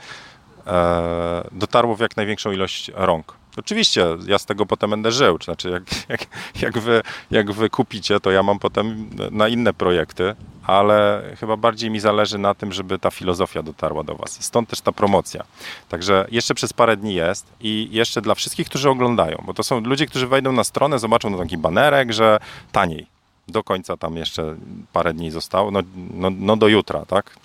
dotarło 1.51 1.95
w 1.95 1.99
jak 1.99 2.17
największą 2.17 2.51
ilość 2.51 2.91
rąk. 2.95 3.33
Oczywiście 3.57 4.05
ja 4.27 4.39
z 4.39 4.45
tego 4.45 4.65
potem 4.65 4.89
będę 4.89 5.11
żył, 5.11 5.37
znaczy 5.43 5.69
jak, 5.69 5.83
jak, 6.09 6.27
jak, 6.61 6.79
wy, 6.79 7.01
jak 7.31 7.51
wy 7.51 7.69
kupicie, 7.69 8.19
to 8.19 8.31
ja 8.31 8.43
mam 8.43 8.59
potem 8.59 9.09
na 9.31 9.47
inne 9.47 9.73
projekty, 9.73 10.35
ale 10.63 11.23
chyba 11.39 11.57
bardziej 11.57 11.91
mi 11.91 11.99
zależy 11.99 12.37
na 12.37 12.53
tym, 12.53 12.73
żeby 12.73 12.99
ta 12.99 13.11
filozofia 13.11 13.63
dotarła 13.63 14.03
do 14.03 14.15
Was. 14.15 14.43
Stąd 14.43 14.69
też 14.69 14.81
ta 14.81 14.91
promocja. 14.91 15.43
Także 15.89 16.27
jeszcze 16.31 16.55
przez 16.55 16.73
parę 16.73 16.97
dni 16.97 17.13
jest 17.13 17.45
i 17.59 17.87
jeszcze 17.91 18.21
dla 18.21 18.35
wszystkich, 18.35 18.67
którzy 18.69 18.89
oglądają, 18.89 19.43
bo 19.45 19.53
to 19.53 19.63
są 19.63 19.79
ludzie, 19.79 20.05
którzy 20.05 20.27
wejdą 20.27 20.51
na 20.51 20.63
stronę, 20.63 20.99
zobaczą 20.99 21.37
taki 21.37 21.57
banerek, 21.57 22.13
że 22.13 22.39
taniej. 22.71 23.07
Do 23.47 23.63
końca 23.63 23.97
tam 23.97 24.17
jeszcze 24.17 24.55
parę 24.93 25.13
dni 25.13 25.31
zostało, 25.31 25.71
no, 25.71 25.79
no, 26.13 26.29
no 26.37 26.57
do 26.57 26.67
jutra, 26.67 27.05
tak? 27.05 27.35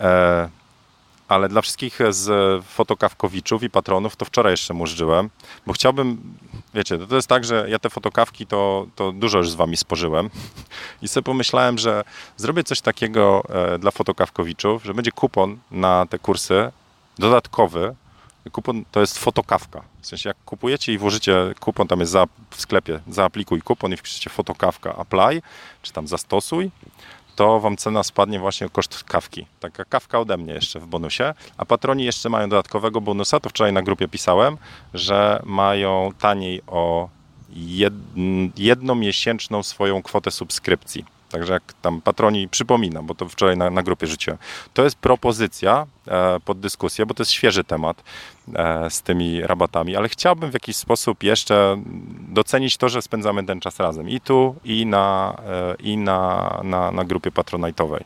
E, 0.00 0.48
ale 1.30 1.48
dla 1.48 1.62
wszystkich 1.62 1.98
z 2.10 2.64
fotokawkowiczów 2.64 3.62
i 3.62 3.70
patronów 3.70 4.16
to 4.16 4.24
wczoraj 4.24 4.52
jeszcze 4.52 4.74
murzyłem, 4.74 5.30
bo 5.66 5.72
chciałbym, 5.72 6.34
wiecie, 6.74 6.98
to 6.98 7.16
jest 7.16 7.28
tak, 7.28 7.44
że 7.44 7.66
ja 7.68 7.78
te 7.78 7.90
fotokawki 7.90 8.46
to, 8.46 8.86
to 8.96 9.12
dużo 9.12 9.38
już 9.38 9.50
z 9.50 9.54
wami 9.54 9.76
spożyłem 9.76 10.30
i 11.02 11.08
sobie 11.08 11.24
pomyślałem, 11.24 11.78
że 11.78 12.04
zrobię 12.36 12.64
coś 12.64 12.80
takiego 12.80 13.42
e, 13.48 13.78
dla 13.78 13.90
fotokawkowiczów, 13.90 14.84
że 14.84 14.94
będzie 14.94 15.12
kupon 15.12 15.58
na 15.70 16.06
te 16.06 16.18
kursy 16.18 16.72
dodatkowy, 17.18 17.94
Kupon 18.52 18.84
to 18.92 19.00
jest 19.00 19.18
fotokawka. 19.18 19.82
W 20.00 20.06
sensie 20.06 20.28
jak 20.28 20.36
kupujecie 20.44 20.92
i 20.92 20.98
włożycie 20.98 21.54
kupon, 21.60 21.88
tam 21.88 22.00
jest 22.00 22.12
za, 22.12 22.26
w 22.50 22.60
sklepie, 22.60 23.00
zaaplikuj 23.08 23.62
kupon 23.62 23.92
i 23.92 23.96
wpiszecie 23.96 24.30
fotokawka 24.30 24.96
apply, 24.96 25.42
czy 25.82 25.92
tam 25.92 26.08
zastosuj, 26.08 26.70
to 27.36 27.60
wam 27.60 27.76
cena 27.76 28.02
spadnie 28.02 28.40
właśnie 28.40 28.66
o 28.66 28.70
koszt 28.70 29.04
kawki. 29.04 29.46
Taka 29.60 29.84
kawka 29.84 30.18
ode 30.18 30.36
mnie 30.36 30.54
jeszcze 30.54 30.80
w 30.80 30.86
bonusie. 30.86 31.34
A 31.56 31.64
patroni 31.64 32.04
jeszcze 32.04 32.28
mają 32.28 32.48
dodatkowego 32.48 33.00
bonusa, 33.00 33.40
to 33.40 33.48
wczoraj 33.48 33.72
na 33.72 33.82
grupie 33.82 34.08
pisałem, 34.08 34.56
że 34.94 35.42
mają 35.44 36.10
taniej 36.18 36.62
o 36.66 37.08
jed, 37.52 37.94
jednomiesięczną 38.56 39.62
swoją 39.62 40.02
kwotę 40.02 40.30
subskrypcji. 40.30 41.04
Także 41.30 41.52
jak 41.52 41.72
tam 41.82 42.00
patroni 42.00 42.48
przypominam, 42.48 43.06
bo 43.06 43.14
to 43.14 43.28
wczoraj 43.28 43.56
na, 43.56 43.70
na 43.70 43.82
grupie 43.82 44.06
rzuciłem. 44.06 44.38
To 44.74 44.84
jest 44.84 44.96
propozycja 44.96 45.86
e, 46.08 46.40
pod 46.44 46.60
dyskusję, 46.60 47.06
bo 47.06 47.14
to 47.14 47.22
jest 47.22 47.32
świeży 47.32 47.64
temat 47.64 48.02
z 48.88 49.02
tymi 49.02 49.42
rabatami, 49.42 49.96
ale 49.96 50.08
chciałbym 50.08 50.50
w 50.50 50.54
jakiś 50.54 50.76
sposób 50.76 51.22
jeszcze 51.22 51.82
docenić 52.28 52.76
to, 52.76 52.88
że 52.88 53.02
spędzamy 53.02 53.46
ten 53.46 53.60
czas 53.60 53.80
razem 53.80 54.08
i 54.08 54.20
tu, 54.20 54.54
i 54.64 54.86
na, 54.86 55.36
e, 55.46 55.74
i 55.82 55.96
na, 55.96 56.60
na, 56.64 56.90
na 56.90 57.04
grupie 57.04 57.30
patronajtowej. 57.30 58.04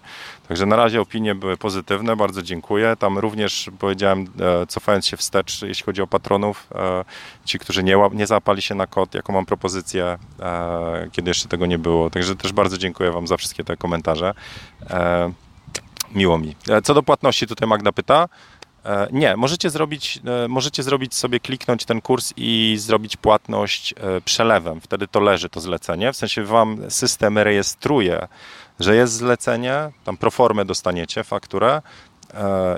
Także 0.49 0.67
na 0.67 0.77
razie 0.77 1.01
opinie 1.01 1.35
były 1.35 1.57
pozytywne, 1.57 2.17
bardzo 2.17 2.43
dziękuję. 2.43 2.97
Tam 2.99 3.19
również 3.19 3.71
powiedziałem, 3.79 4.27
e, 4.41 4.67
cofając 4.67 5.07
się 5.07 5.17
wstecz, 5.17 5.63
jeśli 5.63 5.85
chodzi 5.85 6.03
o 6.03 6.07
patronów, 6.07 6.67
e, 6.75 7.05
ci, 7.45 7.59
którzy 7.59 7.83
nie, 7.83 7.97
nie 8.13 8.27
załapali 8.27 8.63
się 8.63 8.75
na 8.75 8.87
kod, 8.87 9.15
jaką 9.15 9.33
mam 9.33 9.47
propozycję, 9.47 10.19
e, 10.41 11.09
kiedy 11.13 11.31
jeszcze 11.31 11.49
tego 11.49 11.67
nie 11.67 11.79
było. 11.79 12.11
Także 12.11 12.37
też 12.37 12.53
bardzo 12.53 12.79
dziękuję 12.79 13.11
Wam 13.11 13.27
za 13.27 13.37
wszystkie 13.37 13.65
te 13.65 13.77
komentarze. 13.77 14.35
Miło 16.15 16.39
mi. 16.39 16.57
Co 16.85 16.95
do 16.95 17.03
płatności, 17.03 17.47
tutaj 17.47 17.69
Magda 17.69 17.93
pyta. 17.93 18.29
Nie, 19.13 19.37
możecie 19.37 19.71
zrobić, 19.71 20.21
możecie 20.49 20.83
zrobić 20.83 21.15
sobie, 21.15 21.41
kliknąć 21.41 21.85
ten 21.85 22.01
kurs 22.01 22.33
i 22.37 22.77
zrobić 22.79 23.17
płatność 23.17 23.95
przelewem. 24.25 24.81
Wtedy 24.81 25.09
to 25.09 25.21
leży, 25.21 25.49
to 25.49 25.61
zlecenie. 25.61 26.13
W 26.13 26.17
sensie 26.17 26.45
Wam 26.45 26.79
system 26.91 27.39
rejestruje 27.39 28.29
że 28.81 28.97
jest 28.97 29.13
zlecenie, 29.13 29.91
tam 30.05 30.17
proformę 30.17 30.65
dostaniecie, 30.65 31.25
fakturę, 31.25 31.73
e, 31.77 31.83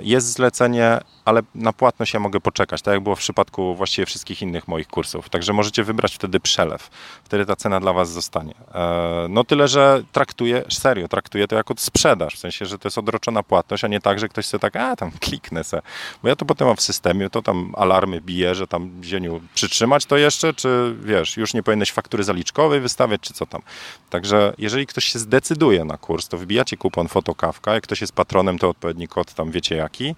jest 0.02 0.32
zlecenie, 0.32 1.00
ale 1.24 1.42
na 1.54 1.72
płatność 1.72 2.14
ja 2.14 2.20
mogę 2.20 2.40
poczekać, 2.40 2.82
tak 2.82 2.94
jak 2.94 3.02
było 3.02 3.16
w 3.16 3.18
przypadku 3.18 3.74
właściwie 3.74 4.06
wszystkich 4.06 4.42
innych 4.42 4.68
moich 4.68 4.88
kursów. 4.88 5.28
Także 5.28 5.52
możecie 5.52 5.84
wybrać 5.84 6.14
wtedy 6.14 6.40
przelew. 6.40 6.90
Wtedy 7.24 7.46
ta 7.46 7.56
cena 7.56 7.80
dla 7.80 7.92
Was 7.92 8.10
zostanie. 8.10 8.54
E, 8.74 9.26
no 9.28 9.44
tyle, 9.44 9.68
że 9.68 10.02
traktuję, 10.12 10.64
serio, 10.70 11.08
traktuję 11.08 11.48
to 11.48 11.56
jako 11.56 11.74
sprzedaż, 11.78 12.34
w 12.34 12.38
sensie, 12.38 12.66
że 12.66 12.78
to 12.78 12.88
jest 12.88 12.98
odroczona 12.98 13.42
płatność, 13.42 13.84
a 13.84 13.88
nie 13.88 14.00
tak, 14.00 14.18
że 14.18 14.28
ktoś 14.28 14.46
sobie 14.46 14.60
tak, 14.60 14.76
a 14.76 14.96
tam 14.96 15.10
kliknę 15.20 15.64
se. 15.64 15.82
Bo 16.22 16.28
ja 16.28 16.36
to 16.36 16.44
potem 16.44 16.66
mam 16.66 16.76
w 16.76 16.80
systemie, 16.82 17.30
to 17.30 17.42
tam 17.42 17.72
alarmy 17.76 18.20
bije, 18.20 18.54
że 18.54 18.66
tam 18.66 18.90
zieniu 19.04 19.40
przytrzymać 19.54 20.06
to 20.06 20.16
jeszcze, 20.16 20.54
czy 20.54 20.96
wiesz, 21.00 21.36
już 21.36 21.54
nie 21.54 21.62
powinieneś 21.62 21.92
faktury 21.92 22.24
zaliczkowej 22.24 22.80
wystawiać, 22.80 23.20
czy 23.20 23.34
co 23.34 23.46
tam. 23.46 23.62
Także 24.10 24.54
jeżeli 24.58 24.86
ktoś 24.86 25.04
się 25.04 25.18
zdecyduje 25.18 25.84
na 25.84 25.96
kurs, 25.96 26.28
to 26.28 26.38
wbijacie 26.38 26.76
kupon 26.76 27.08
fotokawka, 27.08 27.74
jak 27.74 27.82
ktoś 27.82 28.00
jest 28.00 28.12
patronem, 28.12 28.58
to 28.58 28.68
odpowiedni 28.68 29.08
kod 29.08 29.34
tam 29.34 29.45
wiecie 29.50 29.76
jaki 29.76 30.14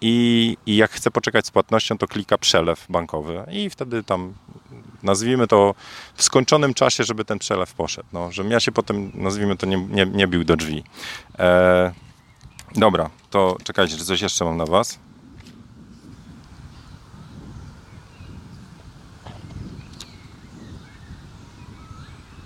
i, 0.00 0.56
I 0.66 0.76
jak 0.76 0.90
chce 0.90 1.10
poczekać 1.10 1.46
z 1.46 1.50
płatnością, 1.50 1.98
to 1.98 2.06
klika 2.06 2.38
przelew 2.38 2.86
bankowy 2.88 3.44
i 3.52 3.70
wtedy 3.70 4.02
tam 4.02 4.34
nazwijmy 5.02 5.46
to 5.46 5.74
w 6.14 6.22
skończonym 6.22 6.74
czasie, 6.74 7.04
żeby 7.04 7.24
ten 7.24 7.38
przelew 7.38 7.74
poszedł. 7.74 8.08
No, 8.12 8.32
żebym 8.32 8.52
ja 8.52 8.60
się 8.60 8.72
potem, 8.72 9.12
nazwijmy 9.14 9.56
to, 9.56 9.66
nie, 9.66 9.76
nie, 9.76 10.06
nie 10.06 10.26
bił 10.26 10.44
do 10.44 10.56
drzwi. 10.56 10.84
E, 11.38 11.92
dobra, 12.74 13.10
to 13.30 13.56
czekajcie, 13.64 13.96
czy 13.96 14.04
coś 14.04 14.20
jeszcze 14.20 14.44
mam 14.44 14.56
na 14.56 14.66
Was? 14.66 14.98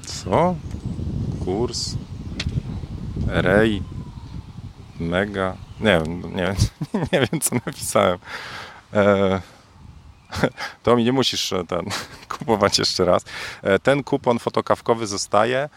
Co? 0.06 0.54
Kurs? 1.44 1.96
Rej? 3.26 3.82
Mega? 5.00 5.56
Nie 5.80 6.00
wiem, 6.00 6.36
nie, 6.36 6.54
nie 7.12 7.20
wiem 7.20 7.40
co 7.40 7.54
napisałem. 7.66 8.18
E, 8.92 9.40
to 10.82 10.96
mi 10.96 11.04
nie 11.04 11.12
musisz 11.12 11.52
e, 11.52 11.64
ten 11.64 11.84
kupować 12.38 12.78
jeszcze 12.78 13.04
raz. 13.04 13.24
E, 13.62 13.78
ten 13.78 14.04
kupon 14.04 14.38
fotokawkowy 14.38 15.06
zostaje, 15.06 15.68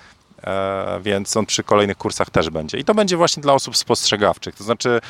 więc 1.01 1.37
on 1.37 1.45
przy 1.45 1.63
kolejnych 1.63 1.97
kursach 1.97 2.29
też 2.29 2.49
będzie. 2.49 2.77
I 2.77 2.83
to 2.83 2.93
będzie 2.95 3.17
właśnie 3.17 3.43
dla 3.43 3.53
osób 3.53 3.77
spostrzegawczych. 3.77 4.55
To 4.55 4.63
znaczy, 4.63 5.01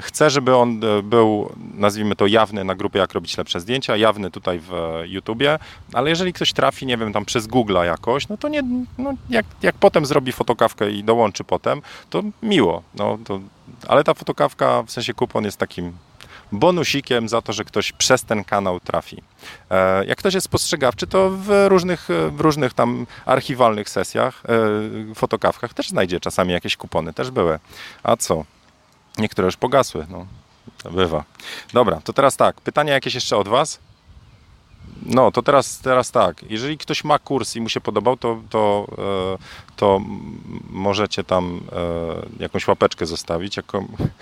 chcę, 0.00 0.30
żeby 0.30 0.56
on 0.56 0.80
był, 1.02 1.52
nazwijmy 1.74 2.16
to, 2.16 2.26
jawny 2.26 2.64
na 2.64 2.74
grupie 2.74 2.98
Jak 2.98 3.12
robić 3.12 3.38
lepsze 3.38 3.60
zdjęcia, 3.60 3.96
jawny 3.96 4.30
tutaj 4.30 4.60
w 4.60 4.72
YouTubie, 5.04 5.58
ale 5.92 6.10
jeżeli 6.10 6.32
ktoś 6.32 6.52
trafi, 6.52 6.86
nie 6.86 6.96
wiem, 6.96 7.12
tam 7.12 7.24
przez 7.24 7.48
Google'a 7.48 7.84
jakoś, 7.84 8.28
no 8.28 8.36
to 8.36 8.48
nie, 8.48 8.62
no 8.98 9.14
jak, 9.30 9.46
jak 9.62 9.74
potem 9.74 10.06
zrobi 10.06 10.32
fotokawkę 10.32 10.90
i 10.90 11.04
dołączy 11.04 11.44
potem, 11.44 11.82
to 12.10 12.22
miło. 12.42 12.82
No, 12.94 13.18
to 13.24 13.40
ale 13.88 14.04
ta 14.04 14.14
fotokawka, 14.14 14.82
w 14.82 14.90
sensie 14.90 15.14
kupon 15.14 15.44
jest 15.44 15.56
takim 15.56 15.92
bonusikiem 16.52 17.28
za 17.28 17.42
to, 17.42 17.52
że 17.52 17.64
ktoś 17.64 17.92
przez 17.92 18.24
ten 18.24 18.44
kanał 18.44 18.80
trafi. 18.80 19.22
E, 19.70 20.04
jak 20.04 20.18
ktoś 20.18 20.34
jest 20.34 20.44
spostrzegawczy, 20.44 21.06
to 21.06 21.30
w 21.30 21.66
różnych, 21.68 22.08
w 22.30 22.40
różnych 22.40 22.74
tam 22.74 23.06
archiwalnych 23.26 23.90
sesjach, 23.90 24.42
e, 25.10 25.14
fotokawkach 25.14 25.74
też 25.74 25.88
znajdzie 25.88 26.20
czasami 26.20 26.52
jakieś 26.52 26.76
kupony, 26.76 27.12
też 27.12 27.30
były. 27.30 27.58
A 28.02 28.16
co? 28.16 28.44
Niektóre 29.18 29.46
już 29.46 29.56
pogasły, 29.56 30.06
no. 30.10 30.26
Bywa. 30.90 31.24
Dobra, 31.72 32.00
to 32.04 32.12
teraz 32.12 32.36
tak, 32.36 32.60
pytania 32.60 32.92
jakieś 32.92 33.14
jeszcze 33.14 33.36
od 33.36 33.48
Was? 33.48 33.78
No, 35.02 35.30
to 35.30 35.42
teraz, 35.42 35.78
teraz 35.78 36.10
tak. 36.10 36.44
Jeżeli 36.50 36.78
ktoś 36.78 37.04
ma 37.04 37.18
kurs 37.18 37.56
i 37.56 37.60
mu 37.60 37.68
się 37.68 37.80
podobał, 37.80 38.16
to, 38.16 38.42
to, 38.50 38.86
e, 38.98 39.74
to 39.76 40.00
możecie 40.70 41.24
tam 41.24 41.60
e, 41.72 42.42
jakąś 42.42 42.68
łapeczkę 42.68 43.06
zostawić. 43.06 43.56
Jak, 43.56 43.72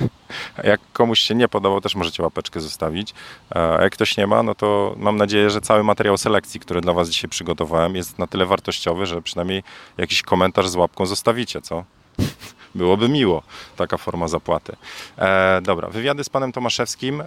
jak 0.64 0.80
komuś 0.92 1.20
się 1.20 1.34
nie 1.34 1.48
podobał, 1.48 1.80
też 1.80 1.94
możecie 1.94 2.22
łapeczkę 2.22 2.60
zostawić. 2.60 3.14
E, 3.54 3.78
a 3.78 3.82
jak 3.82 3.92
ktoś 3.92 4.16
nie 4.16 4.26
ma, 4.26 4.42
no 4.42 4.54
to 4.54 4.94
mam 4.98 5.16
nadzieję, 5.16 5.50
że 5.50 5.60
cały 5.60 5.84
materiał 5.84 6.18
selekcji, 6.18 6.60
który 6.60 6.80
dla 6.80 6.92
Was 6.92 7.08
dzisiaj 7.08 7.30
przygotowałem, 7.30 7.96
jest 7.96 8.18
na 8.18 8.26
tyle 8.26 8.46
wartościowy, 8.46 9.06
że 9.06 9.22
przynajmniej 9.22 9.62
jakiś 9.98 10.22
komentarz 10.22 10.68
z 10.68 10.76
łapką 10.76 11.06
zostawicie, 11.06 11.60
co? 11.60 11.84
Byłoby 12.74 13.08
miło, 13.08 13.42
taka 13.76 13.96
forma 13.96 14.28
zapłaty. 14.28 14.76
E, 15.18 15.60
dobra, 15.62 15.88
wywiady 15.88 16.24
z 16.24 16.28
panem 16.28 16.52
Tomaszewskim 16.52 17.20
e, 17.20 17.26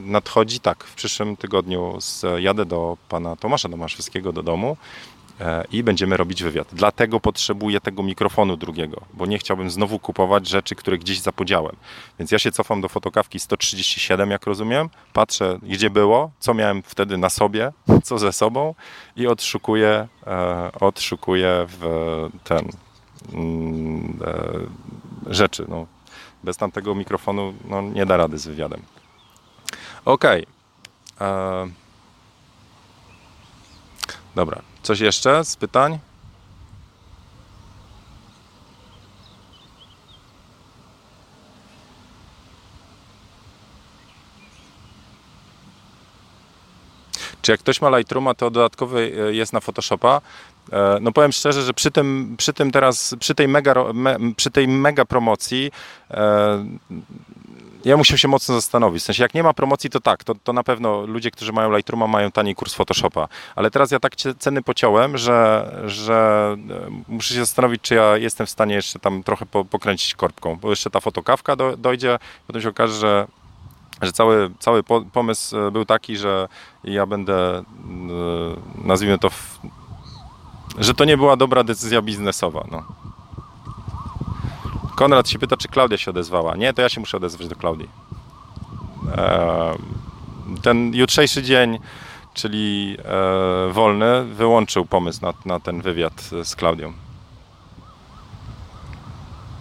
nadchodzi 0.00 0.60
tak, 0.60 0.84
w 0.84 0.94
przyszłym 0.94 1.36
tygodniu 1.36 1.96
z, 2.00 2.24
jadę 2.38 2.64
do 2.64 2.96
pana 3.08 3.36
Tomasza 3.36 3.68
Tomaszewskiego 3.68 4.32
do 4.32 4.42
domu 4.42 4.76
e, 5.40 5.64
i 5.72 5.82
będziemy 5.82 6.16
robić 6.16 6.42
wywiad. 6.42 6.68
Dlatego 6.72 7.20
potrzebuję 7.20 7.80
tego 7.80 8.02
mikrofonu 8.02 8.56
drugiego, 8.56 9.00
bo 9.14 9.26
nie 9.26 9.38
chciałbym 9.38 9.70
znowu 9.70 9.98
kupować 9.98 10.48
rzeczy, 10.48 10.74
które 10.74 10.98
gdzieś 10.98 11.20
zapodziałem. 11.20 11.76
Więc 12.18 12.30
ja 12.30 12.38
się 12.38 12.52
cofam 12.52 12.80
do 12.80 12.88
fotokawki 12.88 13.40
137, 13.40 14.30
jak 14.30 14.46
rozumiem, 14.46 14.88
patrzę, 15.12 15.58
gdzie 15.62 15.90
było, 15.90 16.30
co 16.38 16.54
miałem 16.54 16.82
wtedy 16.82 17.18
na 17.18 17.30
sobie, 17.30 17.72
co 18.04 18.18
ze 18.18 18.32
sobą 18.32 18.74
i 19.16 19.26
odszukuję, 19.26 20.08
e, 20.26 20.70
odszukuję 20.80 21.66
w 21.68 22.28
ten 22.44 22.68
rzeczy. 25.26 25.64
No. 25.68 25.86
Bez 26.44 26.56
tamtego 26.56 26.94
mikrofonu 26.94 27.54
no, 27.64 27.82
nie 27.82 28.06
da 28.06 28.16
rady 28.16 28.38
z 28.38 28.46
wywiadem. 28.46 28.82
Ok. 30.04 30.24
E, 30.24 30.44
dobra. 34.34 34.62
Coś 34.82 35.00
jeszcze 35.00 35.44
z 35.44 35.56
pytań? 35.56 35.98
Czy 47.42 47.50
jak 47.50 47.60
ktoś 47.60 47.80
ma 47.80 47.98
Lightrooma, 47.98 48.34
to 48.34 48.50
dodatkowy 48.50 49.12
e, 49.28 49.34
jest 49.34 49.52
na 49.52 49.60
Photoshopa? 49.60 50.20
E, 50.72 50.98
no 51.00 51.12
powiem 51.12 51.32
szczerze, 51.32 51.62
że 51.62 51.74
przy 51.74 51.90
tym, 51.90 52.34
przy 52.38 52.52
tym 52.52 52.72
teraz, 52.72 53.14
przy 53.20 53.34
tej 53.34 53.48
mega, 53.48 53.74
me, 53.92 54.16
przy 54.36 54.50
tej 54.50 54.68
mega 54.68 55.04
promocji 55.04 55.70
e, 56.10 56.64
ja 57.84 57.96
musiał 57.96 58.18
się 58.18 58.28
mocno 58.28 58.54
zastanowić. 58.54 59.02
W 59.02 59.06
sensie, 59.06 59.22
jak 59.22 59.34
nie 59.34 59.42
ma 59.42 59.54
promocji, 59.54 59.90
to 59.90 60.00
tak, 60.00 60.24
to, 60.24 60.34
to 60.44 60.52
na 60.52 60.62
pewno 60.62 61.06
ludzie, 61.06 61.30
którzy 61.30 61.52
mają 61.52 61.76
Lightrooma, 61.76 62.06
mają 62.06 62.30
tani 62.30 62.54
kurs 62.54 62.74
Photoshopa. 62.74 63.28
Ale 63.56 63.70
teraz 63.70 63.90
ja 63.90 64.00
tak 64.00 64.16
ceny 64.16 64.62
pociąłem, 64.62 65.18
że, 65.18 65.70
że 65.86 66.56
e, 66.70 66.90
muszę 67.08 67.34
się 67.34 67.40
zastanowić, 67.40 67.82
czy 67.82 67.94
ja 67.94 68.16
jestem 68.16 68.46
w 68.46 68.50
stanie 68.50 68.74
jeszcze 68.74 68.98
tam 68.98 69.22
trochę 69.22 69.46
po, 69.46 69.64
pokręcić 69.64 70.14
korbką, 70.14 70.56
bo 70.56 70.70
jeszcze 70.70 70.90
ta 70.90 71.00
fotokawka 71.00 71.56
do, 71.56 71.76
dojdzie, 71.76 72.18
potem 72.46 72.62
się 72.62 72.68
okaże, 72.68 72.94
że 72.94 73.26
że 74.02 74.12
cały, 74.12 74.50
cały 74.58 74.82
pomysł 75.12 75.56
był 75.72 75.84
taki, 75.84 76.16
że 76.16 76.48
ja 76.84 77.06
będę, 77.06 77.62
nazwijmy 78.84 79.18
to, 79.18 79.30
że 80.78 80.94
to 80.94 81.04
nie 81.04 81.16
była 81.16 81.36
dobra 81.36 81.64
decyzja 81.64 82.02
biznesowa. 82.02 82.64
No. 82.70 82.82
Konrad 84.96 85.28
się 85.28 85.38
pyta, 85.38 85.56
czy 85.56 85.68
Klaudia 85.68 85.98
się 85.98 86.10
odezwała. 86.10 86.56
Nie, 86.56 86.74
to 86.74 86.82
ja 86.82 86.88
się 86.88 87.00
muszę 87.00 87.16
odezwać 87.16 87.48
do 87.48 87.56
Klaudii. 87.56 87.88
Ten 90.62 90.94
jutrzejszy 90.94 91.42
dzień, 91.42 91.78
czyli 92.34 92.96
e, 93.04 93.72
wolny, 93.72 94.24
wyłączył 94.24 94.84
pomysł 94.84 95.18
na, 95.22 95.32
na 95.44 95.60
ten 95.60 95.82
wywiad 95.82 96.30
z 96.44 96.56
Klaudią. 96.56 96.92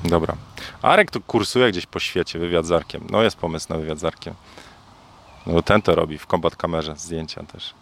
Dobra. 0.03 0.35
Arek 0.81 1.11
tu 1.11 1.21
kursuje 1.21 1.71
gdzieś 1.71 1.85
po 1.85 1.99
świecie, 1.99 2.39
wywiad 2.39 2.65
z 2.65 2.71
Arkiem. 2.71 3.07
No 3.09 3.21
jest 3.21 3.37
pomysł 3.37 3.67
na 3.69 3.77
wywiad 3.79 3.99
z 3.99 4.03
Arkiem. 4.03 4.33
No 5.45 5.61
ten 5.61 5.81
to 5.81 5.95
robi 5.95 6.17
w 6.17 6.27
kombat 6.27 6.55
kamerze, 6.55 6.95
zdjęcia 6.97 7.43
też. 7.43 7.73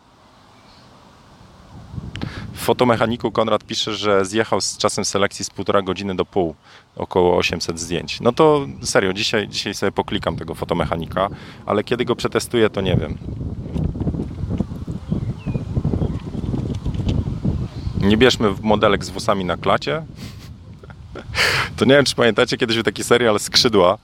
Fotomechaniku 2.53 3.31
Konrad 3.31 3.63
pisze, 3.63 3.95
że 3.95 4.25
zjechał 4.25 4.61
z 4.61 4.77
czasem 4.77 5.05
selekcji 5.05 5.45
z 5.45 5.49
półtora 5.49 5.81
godziny 5.81 6.15
do 6.15 6.25
pół, 6.25 6.55
około 6.95 7.37
800 7.37 7.79
zdjęć. 7.79 8.21
No 8.21 8.31
to 8.31 8.67
serio, 8.83 9.13
dzisiaj, 9.13 9.47
dzisiaj 9.47 9.73
sobie 9.73 9.91
poklikam 9.91 10.35
tego 10.35 10.55
fotomechanika, 10.55 11.29
ale 11.65 11.83
kiedy 11.83 12.05
go 12.05 12.15
przetestuję, 12.15 12.69
to 12.69 12.81
nie 12.81 12.95
wiem. 12.95 13.17
Nie 18.01 18.17
bierzmy 18.17 18.53
modelek 18.61 19.05
z 19.05 19.09
włosami 19.09 19.45
na 19.45 19.57
klacie. 19.57 20.03
To 21.77 21.85
nie 21.85 21.95
wiem, 21.95 22.05
czy 22.05 22.15
pamiętacie, 22.15 22.57
kiedyś 22.57 22.75
był 22.75 22.83
taki 22.83 23.03
serial 23.03 23.39
Skrzydła. 23.39 23.97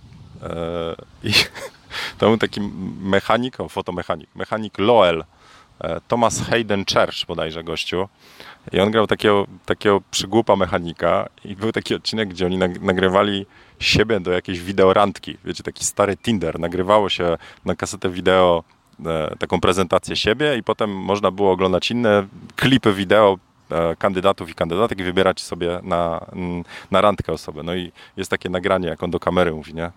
E, 0.43 0.95
I 1.23 1.31
to 2.17 2.27
był 2.27 2.37
taki 2.37 2.61
mechanik, 3.01 3.59
o, 3.59 3.69
fotomechanik, 3.69 4.29
mechanik 4.35 4.77
Loel. 4.77 5.23
E, 5.81 6.01
Thomas 6.07 6.41
Hayden 6.41 6.85
Church 6.93 7.25
bodajże 7.27 7.63
gościu. 7.63 8.07
I 8.71 8.79
on 8.79 8.91
grał 8.91 9.07
takiego, 9.07 9.47
takiego 9.65 10.01
przygłupa 10.11 10.55
mechanika 10.55 11.29
i 11.45 11.55
był 11.55 11.71
taki 11.71 11.95
odcinek, 11.95 12.29
gdzie 12.29 12.45
oni 12.45 12.57
nagrywali 12.81 13.45
siebie 13.79 14.19
do 14.19 14.31
jakiejś 14.31 14.59
wideorandki. 14.59 15.37
Wiecie, 15.45 15.63
taki 15.63 15.85
stary 15.85 16.17
Tinder. 16.17 16.59
Nagrywało 16.59 17.09
się 17.09 17.37
na 17.65 17.75
kasetę 17.75 18.09
wideo 18.09 18.63
e, 19.05 19.35
taką 19.39 19.61
prezentację 19.61 20.15
siebie 20.15 20.57
i 20.57 20.63
potem 20.63 20.95
można 20.95 21.31
było 21.31 21.51
oglądać 21.51 21.91
inne 21.91 22.27
klipy 22.55 22.93
wideo 22.93 23.37
E, 23.71 23.95
kandydatów 23.95 24.49
i 24.49 24.55
kandydatek 24.55 24.99
i 24.99 25.03
wybierać 25.03 25.41
sobie 25.41 25.79
na, 25.83 26.25
na 26.91 27.01
randkę 27.01 27.33
osobę. 27.33 27.63
No 27.63 27.75
i 27.75 27.91
jest 28.17 28.31
takie 28.31 28.49
nagranie, 28.49 28.87
jak 28.87 29.03
on 29.03 29.11
do 29.11 29.19
kamery 29.19 29.53
mówi, 29.53 29.73
nie? 29.73 29.91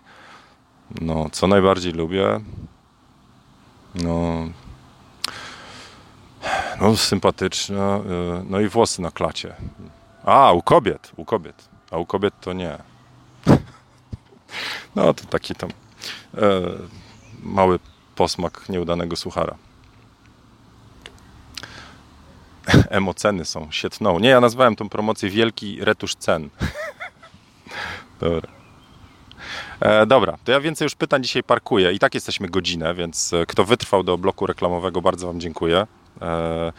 No, 1.01 1.29
co 1.31 1.47
najbardziej 1.47 1.93
lubię? 1.93 2.39
No, 3.95 4.45
no 6.81 6.97
sympatyczne, 6.97 7.79
e, 7.79 8.01
no 8.49 8.59
i 8.59 8.67
włosy 8.67 9.01
na 9.01 9.11
klacie. 9.11 9.55
A, 10.23 10.51
u 10.51 10.61
kobiet, 10.61 11.11
u 11.15 11.25
kobiet. 11.25 11.69
A 11.91 11.97
u 11.97 12.05
kobiet 12.05 12.33
to 12.41 12.53
nie. 12.53 12.77
No, 14.95 15.13
to 15.13 15.25
taki 15.25 15.55
tam 15.55 15.69
e, 15.69 16.61
mały 17.43 17.79
posmak 18.15 18.69
nieudanego 18.69 19.15
suchara. 19.15 19.55
Emoceny 22.89 23.45
są, 23.45 23.67
świetną. 23.71 24.19
Nie, 24.19 24.29
ja 24.29 24.41
nazwałem 24.41 24.75
tą 24.75 24.89
promocję 24.89 25.29
Wielki 25.29 25.85
Retusz 25.85 26.15
Cen. 26.15 26.49
dobra. 28.19 28.51
E, 29.79 30.05
dobra, 30.05 30.37
to 30.43 30.51
ja 30.51 30.59
więcej 30.59 30.85
już 30.85 30.95
pytań 30.95 31.23
dzisiaj 31.23 31.43
parkuję. 31.43 31.91
I 31.91 31.99
tak 31.99 32.13
jesteśmy 32.13 32.49
godzinę, 32.49 32.93
więc 32.93 33.33
e, 33.33 33.45
kto 33.45 33.65
wytrwał 33.65 34.03
do 34.03 34.17
bloku 34.17 34.47
reklamowego, 34.47 35.01
bardzo 35.01 35.27
Wam 35.27 35.39
dziękuję. 35.39 35.87
E, 36.21 36.73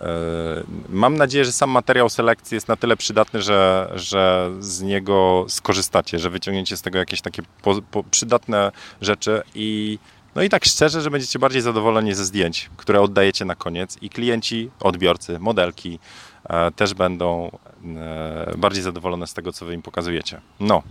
e, 0.00 0.62
mam 0.88 1.16
nadzieję, 1.16 1.44
że 1.44 1.52
sam 1.52 1.70
materiał 1.70 2.08
selekcji 2.08 2.54
jest 2.54 2.68
na 2.68 2.76
tyle 2.76 2.96
przydatny, 2.96 3.42
że, 3.42 3.90
że 3.94 4.50
z 4.60 4.82
niego 4.82 5.44
skorzystacie, 5.48 6.18
że 6.18 6.30
wyciągniecie 6.30 6.76
z 6.76 6.82
tego 6.82 6.98
jakieś 6.98 7.20
takie 7.20 7.42
po, 7.62 7.82
po 7.82 8.02
przydatne 8.04 8.72
rzeczy 9.00 9.42
i 9.54 9.98
no 10.34 10.42
i 10.42 10.48
tak 10.48 10.64
szczerze, 10.64 11.00
że 11.00 11.10
będziecie 11.10 11.38
bardziej 11.38 11.62
zadowoleni 11.62 12.14
ze 12.14 12.24
zdjęć, 12.24 12.70
które 12.76 13.00
oddajecie 13.00 13.44
na 13.44 13.54
koniec 13.54 13.98
i 14.02 14.10
klienci, 14.10 14.70
odbiorcy, 14.80 15.38
modelki 15.38 15.98
e, 16.44 16.70
też 16.70 16.94
będą 16.94 17.50
e, 17.96 18.54
bardziej 18.56 18.82
zadowolone 18.82 19.26
z 19.26 19.34
tego, 19.34 19.52
co 19.52 19.66
wy 19.66 19.74
im 19.74 19.82
pokazujecie. 19.82 20.40
No, 20.60 20.82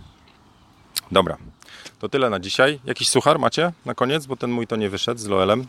dobra. 1.12 1.36
To 1.98 2.08
tyle 2.08 2.30
na 2.30 2.40
dzisiaj. 2.40 2.80
Jakiś 2.84 3.08
suchar 3.08 3.38
macie 3.38 3.72
na 3.84 3.94
koniec, 3.94 4.26
bo 4.26 4.36
ten 4.36 4.50
mój 4.50 4.66
to 4.66 4.76
nie 4.76 4.90
wyszedł 4.90 5.20
z 5.20 5.26
Loelem. 5.26 5.66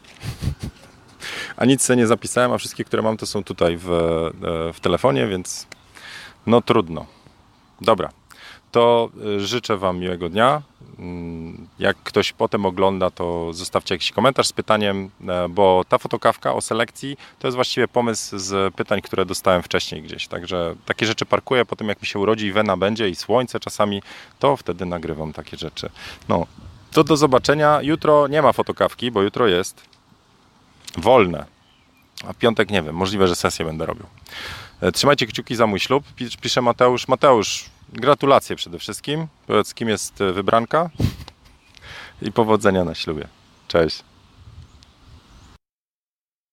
A 1.58 1.66
nic 1.66 1.82
sobie 1.82 1.98
nie 1.98 2.08
zapisałem, 2.08 2.52
a 2.52 2.58
wszystkie, 2.58 2.84
które 2.84 3.04
mam, 3.04 3.18
to 3.18 3.26
są 3.26 3.44
tutaj 3.44 3.78
w, 3.78 3.90
e, 3.90 4.74
w 4.74 4.80
telefonie, 4.82 5.28
więc 5.28 5.68
no 6.46 6.62
trudno. 6.62 7.06
Dobra, 7.82 8.10
to 8.74 9.10
y, 9.38 9.48
życzę 9.48 9.78
Wam 9.78 10.00
miłego 10.00 10.30
dnia. 10.30 10.62
Mm, 11.00 11.68
jak 11.80 11.98
ktoś 11.98 12.34
potem 12.34 12.66
ogląda, 12.66 13.10
to 13.10 13.54
zostawcie 13.54 13.96
jakiś 13.96 14.12
komentarz 14.12 14.48
z 14.48 14.54
pytaniem, 14.54 15.10
e, 15.28 15.50
bo 15.50 15.84
ta 15.90 15.98
fotokawka 15.98 16.54
o 16.54 16.62
selekcji 16.62 17.18
to 17.40 17.48
jest 17.48 17.56
właściwie 17.56 17.88
pomysł 17.88 18.38
z 18.38 18.76
pytań, 18.76 19.02
które 19.02 19.26
dostałem 19.26 19.64
wcześniej 19.64 20.02
gdzieś. 20.02 20.28
Także 20.28 20.76
takie 20.86 21.06
rzeczy 21.06 21.26
parkuję, 21.26 21.66
potem 21.66 21.90
jak 21.90 22.02
mi 22.02 22.08
się 22.08 22.20
urodzi 22.20 22.46
i 22.46 22.52
wena 22.52 22.78
będzie 22.78 23.10
i 23.10 23.16
słońce 23.16 23.60
czasami, 23.60 24.02
to 24.40 24.58
wtedy 24.58 24.86
nagrywam 24.86 25.34
takie 25.34 25.58
rzeczy. 25.58 25.90
No, 26.30 26.48
to 26.92 27.04
do 27.04 27.18
zobaczenia. 27.18 27.82
Jutro 27.82 28.28
nie 28.28 28.42
ma 28.42 28.54
fotokawki, 28.54 29.12
bo 29.12 29.22
jutro 29.22 29.48
jest 29.48 29.93
wolne. 30.98 31.46
A 32.28 32.34
w 32.34 32.36
piątek 32.36 32.70
nie 32.72 32.82
wiem, 32.82 32.96
możliwe, 32.96 33.28
że 33.28 33.36
sesję 33.36 33.66
będę 33.66 33.86
robił. 33.86 34.06
E, 34.82 34.92
trzymajcie 34.92 35.28
kciuki 35.28 35.56
za 35.56 35.68
mój 35.68 35.80
ślub. 35.80 36.04
Pisze 36.42 36.62
Mateusz. 36.62 37.08
Mateusz, 37.08 37.66
Gratulacje 37.94 38.56
przede 38.56 38.80
wszystkim. 38.80 39.28
Powiedz, 39.48 39.74
kim 39.74 39.90
jest 39.90 40.22
e, 40.22 40.34
wybranka 40.34 40.90
i 42.22 42.32
powodzenia 42.32 42.84
na 42.84 42.96
ślubie. 42.96 43.28
Cześć. 43.68 44.04